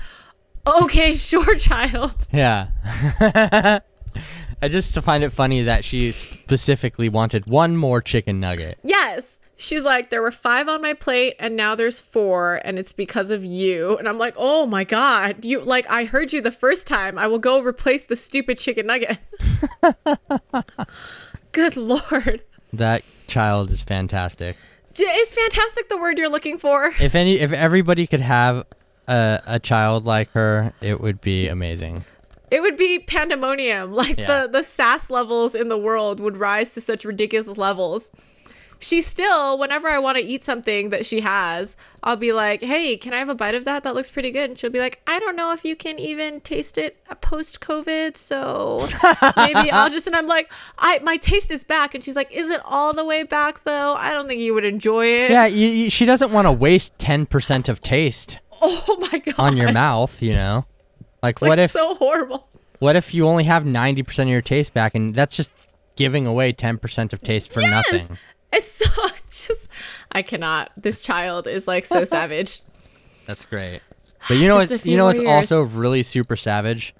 "Okay, 0.66 1.14
sure, 1.14 1.56
child." 1.56 2.26
Yeah. 2.32 2.68
I 4.62 4.68
just 4.68 4.94
find 5.00 5.24
it 5.24 5.30
funny 5.30 5.64
that 5.64 5.84
she 5.84 6.12
specifically 6.12 7.08
wanted 7.08 7.50
one 7.50 7.76
more 7.76 8.00
chicken 8.00 8.38
nugget. 8.38 8.78
Yes. 8.84 9.40
She's 9.56 9.84
like, 9.84 10.10
there 10.10 10.22
were 10.22 10.30
five 10.30 10.68
on 10.68 10.80
my 10.80 10.92
plate 10.92 11.34
and 11.40 11.56
now 11.56 11.74
there's 11.74 12.00
four, 12.00 12.60
and 12.64 12.78
it's 12.78 12.92
because 12.92 13.30
of 13.30 13.44
you. 13.44 13.96
And 13.98 14.08
I'm 14.08 14.18
like, 14.18 14.34
oh 14.36 14.66
my 14.66 14.84
God. 14.84 15.44
You 15.44 15.60
like 15.60 15.90
I 15.90 16.04
heard 16.04 16.32
you 16.32 16.40
the 16.40 16.52
first 16.52 16.86
time. 16.86 17.18
I 17.18 17.26
will 17.26 17.40
go 17.40 17.60
replace 17.60 18.06
the 18.06 18.14
stupid 18.14 18.56
chicken 18.56 18.86
nugget. 18.86 19.18
Good 21.52 21.76
lord. 21.76 22.42
That 22.72 23.02
child 23.26 23.70
is 23.70 23.82
fantastic. 23.82 24.56
Is 24.96 25.34
fantastic 25.34 25.88
the 25.88 25.98
word 25.98 26.18
you're 26.18 26.30
looking 26.30 26.56
for? 26.56 26.92
If 27.00 27.16
any 27.16 27.40
if 27.40 27.52
everybody 27.52 28.06
could 28.06 28.20
have 28.20 28.64
a, 29.08 29.40
a 29.46 29.58
child 29.58 30.04
like 30.04 30.30
her, 30.32 30.72
it 30.80 31.00
would 31.00 31.20
be 31.20 31.48
amazing. 31.48 32.04
It 32.52 32.60
would 32.62 32.76
be 32.76 32.98
pandemonium. 32.98 33.92
Like 34.02 34.18
Yeah. 34.18 34.26
the 34.42 34.48
the 34.58 34.62
sass 34.62 35.10
levels 35.10 35.54
in 35.54 35.68
the 35.68 35.78
world 35.78 36.20
would 36.20 36.36
rise 36.36 36.74
to 36.74 36.80
such 36.80 37.04
ridiculous 37.04 37.56
levels. 37.58 38.10
She 38.78 39.00
still, 39.00 39.58
whenever 39.60 39.86
I 39.88 40.00
want 40.00 40.18
to 40.18 40.24
eat 40.24 40.42
something 40.42 40.88
that 40.90 41.06
she 41.06 41.20
has, 41.20 41.76
I'll 42.02 42.16
be 42.16 42.32
like, 42.32 42.60
"Hey, 42.62 42.96
can 42.96 43.14
I 43.14 43.18
have 43.18 43.28
a 43.28 43.34
bite 43.42 43.54
of 43.54 43.64
that? 43.64 43.84
That 43.84 43.94
looks 43.94 44.10
pretty 44.10 44.32
good." 44.32 44.50
And 44.50 44.58
she'll 44.58 44.70
be 44.78 44.80
like, 44.80 45.00
"I 45.06 45.20
don't 45.20 45.36
know 45.36 45.52
if 45.52 45.64
you 45.64 45.76
can 45.76 46.00
even 46.00 46.40
taste 46.40 46.76
it 46.78 46.96
post 47.20 47.60
COVID, 47.60 48.16
so 48.16 48.88
maybe 49.36 49.70
I'll 49.70 49.88
just." 49.88 50.08
And 50.08 50.16
I'm 50.16 50.26
like, 50.26 50.50
"I 50.80 50.98
my 50.98 51.16
taste 51.16 51.52
is 51.52 51.62
back," 51.62 51.94
and 51.94 52.02
she's 52.02 52.16
like, 52.16 52.32
"Is 52.32 52.50
it 52.50 52.60
all 52.64 52.92
the 52.92 53.04
way 53.04 53.22
back 53.22 53.62
though? 53.62 53.94
I 53.94 54.10
don't 54.12 54.26
think 54.26 54.40
you 54.40 54.52
would 54.52 54.64
enjoy 54.64 55.06
it." 55.06 55.30
Yeah, 55.30 55.46
you, 55.46 55.68
you, 55.68 55.88
she 55.90 56.04
doesn't 56.04 56.32
want 56.32 56.46
to 56.48 56.52
waste 56.52 56.98
10% 56.98 57.68
of 57.68 57.80
taste 57.82 58.40
Oh 58.60 58.96
my 59.12 59.18
god. 59.20 59.34
on 59.38 59.56
your 59.56 59.72
mouth, 59.72 60.20
you 60.20 60.34
know? 60.34 60.66
Like 61.22 61.40
Like 61.42 61.48
what 61.50 61.58
if 61.58 61.70
so 61.70 61.94
horrible. 61.94 62.48
what 62.78 62.96
if 62.96 63.14
you 63.14 63.26
only 63.28 63.44
have 63.44 63.64
90% 63.64 64.22
of 64.22 64.28
your 64.28 64.40
taste 64.42 64.74
back 64.74 64.94
and 64.94 65.14
that's 65.14 65.36
just 65.36 65.50
giving 65.96 66.26
away 66.26 66.52
10% 66.52 67.12
of 67.12 67.20
taste 67.22 67.52
for 67.52 67.60
Yes! 67.60 67.70
nothing. 67.92 68.18
It's 68.52 68.70
so 68.70 68.90
it's 69.24 69.46
just 69.48 69.70
I 70.10 70.22
cannot. 70.22 70.70
This 70.76 71.00
child 71.00 71.46
is 71.46 71.66
like 71.68 71.84
so 71.86 72.04
savage. 72.04 72.60
That's 73.26 73.44
great. 73.44 73.80
But 74.28 74.36
you 74.38 74.48
know 74.48 74.58
Just 74.58 74.70
a 74.70 74.74
what's 74.74 74.82
few 74.82 74.92
you 74.92 74.96
know 74.98 75.04
more 75.04 75.10
what's 75.10 75.20
years. 75.20 75.52
also 75.52 75.62
really 75.62 76.02
super 76.02 76.36
savage? 76.36 76.94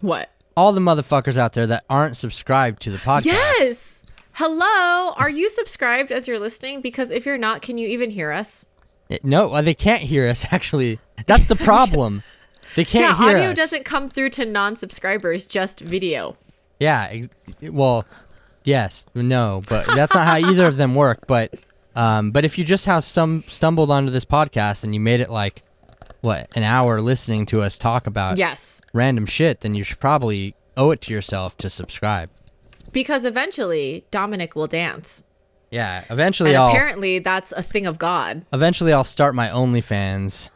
What? 0.00 0.30
All 0.56 0.72
the 0.72 0.80
motherfuckers 0.80 1.36
out 1.38 1.54
there 1.54 1.66
that 1.66 1.84
aren't 1.88 2.16
subscribed 2.16 2.82
to 2.82 2.90
the 2.90 2.98
podcast. 2.98 3.26
Yes. 3.26 4.04
Hello. 4.34 5.12
Are 5.16 5.30
you 5.30 5.48
subscribed 5.48 6.12
as 6.12 6.28
you're 6.28 6.38
listening? 6.38 6.80
Because 6.82 7.10
if 7.10 7.24
you're 7.26 7.38
not, 7.38 7.62
can 7.62 7.78
you 7.78 7.88
even 7.88 8.10
hear 8.10 8.30
us? 8.32 8.66
It- 9.08 9.24
No, 9.24 9.48
well, 9.48 9.62
they 9.62 9.74
can't 9.74 10.02
hear 10.02 10.28
us 10.28 10.46
actually. 10.52 10.98
That's 11.26 11.46
the 11.46 11.56
problem. 11.56 12.22
They 12.74 12.84
can't 12.84 13.18
yeah, 13.18 13.24
hear 13.28 13.36
audio 13.38 13.50
us. 13.50 13.56
doesn't 13.56 13.84
come 13.84 14.08
through 14.08 14.30
to 14.30 14.44
non-subscribers, 14.44 15.44
just 15.46 15.80
video. 15.80 16.36
Yeah, 16.80 17.08
ex- 17.10 17.28
well, 17.62 18.04
Yes, 18.64 19.06
no, 19.14 19.60
but 19.68 19.86
that's 19.86 20.14
not 20.14 20.26
how 20.26 20.36
either 20.50 20.66
of 20.66 20.76
them 20.76 20.94
work. 20.94 21.26
But, 21.26 21.64
um, 21.96 22.30
but 22.30 22.44
if 22.44 22.56
you 22.58 22.64
just 22.64 22.86
have 22.86 23.02
some 23.04 23.42
stumbled 23.48 23.90
onto 23.90 24.10
this 24.10 24.24
podcast 24.24 24.84
and 24.84 24.94
you 24.94 25.00
made 25.00 25.20
it 25.20 25.30
like, 25.30 25.62
what, 26.20 26.56
an 26.56 26.62
hour 26.62 27.00
listening 27.00 27.44
to 27.46 27.60
us 27.62 27.76
talk 27.76 28.06
about 28.06 28.36
Yes. 28.38 28.80
random 28.94 29.26
shit, 29.26 29.60
then 29.62 29.74
you 29.74 29.82
should 29.82 29.98
probably 29.98 30.54
owe 30.76 30.92
it 30.92 31.00
to 31.02 31.12
yourself 31.12 31.56
to 31.58 31.68
subscribe. 31.68 32.30
Because 32.92 33.24
eventually 33.24 34.04
Dominic 34.12 34.54
will 34.54 34.68
dance. 34.68 35.24
Yeah, 35.72 36.04
eventually 36.10 36.50
And 36.50 36.58
I'll 36.58 36.68
apparently 36.68 37.18
that's 37.18 37.50
a 37.50 37.62
thing 37.62 37.86
of 37.86 37.98
God. 37.98 38.44
eventually 38.52 38.92
I'll 38.92 39.02
start 39.04 39.34
my 39.34 39.48
OnlyFans. 39.48 40.50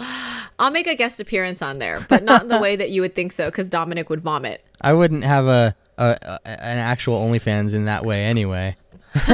I'll 0.58 0.70
make 0.70 0.86
a 0.86 0.94
guest 0.94 1.20
appearance 1.20 1.62
on 1.62 1.78
there, 1.78 1.98
but 2.08 2.24
not 2.24 2.42
in 2.42 2.48
the 2.48 2.58
way 2.58 2.76
that 2.76 2.90
you 2.90 3.02
would 3.02 3.14
think 3.14 3.32
so, 3.32 3.48
because 3.48 3.70
Dominic 3.70 4.10
would 4.10 4.20
vomit. 4.20 4.64
I 4.80 4.92
wouldn't 4.92 5.24
have 5.24 5.46
a, 5.46 5.76
a, 5.96 6.16
a 6.20 6.40
an 6.46 6.78
actual 6.78 7.18
OnlyFans 7.20 7.74
in 7.74 7.84
that 7.84 8.04
way 8.04 8.24
anyway. 8.24 8.74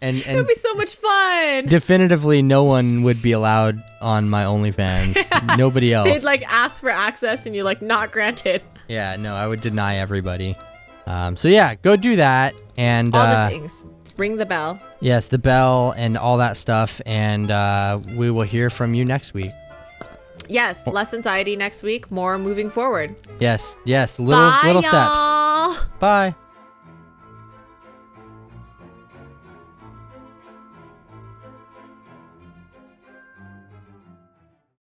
and 0.00 0.16
it'd 0.16 0.46
be 0.46 0.54
so 0.54 0.74
much 0.74 0.94
fun. 0.94 1.66
definitively 1.66 2.42
no 2.42 2.64
one 2.64 3.02
would 3.02 3.22
be 3.22 3.32
allowed 3.32 3.82
on 4.00 4.28
my 4.28 4.44
OnlyFans. 4.44 5.56
Nobody 5.58 5.92
else. 5.92 6.08
They'd 6.08 6.24
like 6.24 6.42
ask 6.42 6.82
for 6.82 6.90
access 6.90 7.46
and 7.46 7.54
you're 7.54 7.64
like, 7.64 7.82
not 7.82 8.12
granted. 8.12 8.62
Yeah, 8.88 9.16
no, 9.16 9.34
I 9.34 9.46
would 9.46 9.60
deny 9.60 9.96
everybody. 9.96 10.56
Um, 11.06 11.36
so 11.36 11.48
yeah, 11.48 11.74
go 11.76 11.96
do 11.96 12.16
that, 12.16 12.60
and 12.76 13.14
All 13.14 13.22
uh, 13.22 13.48
the 13.48 13.50
things. 13.50 13.86
Ring 14.16 14.36
the 14.36 14.46
bell. 14.46 14.78
Yes, 15.00 15.28
the 15.28 15.38
bell 15.38 15.92
and 15.96 16.16
all 16.16 16.38
that 16.38 16.56
stuff, 16.56 17.00
and 17.06 17.50
uh, 17.50 17.98
we 18.14 18.30
will 18.30 18.46
hear 18.46 18.70
from 18.70 18.94
you 18.94 19.04
next 19.04 19.34
week. 19.34 19.52
Yes, 20.48 20.86
less 20.86 21.12
anxiety 21.12 21.56
next 21.56 21.82
week, 21.82 22.10
more 22.10 22.38
moving 22.38 22.70
forward. 22.70 23.20
Yes, 23.40 23.76
yes, 23.84 24.18
little 24.18 24.44
Bye, 24.44 24.62
little 24.64 24.82
steps. 24.82 24.94
y'all. 24.94 25.76
Bye. 25.98 26.34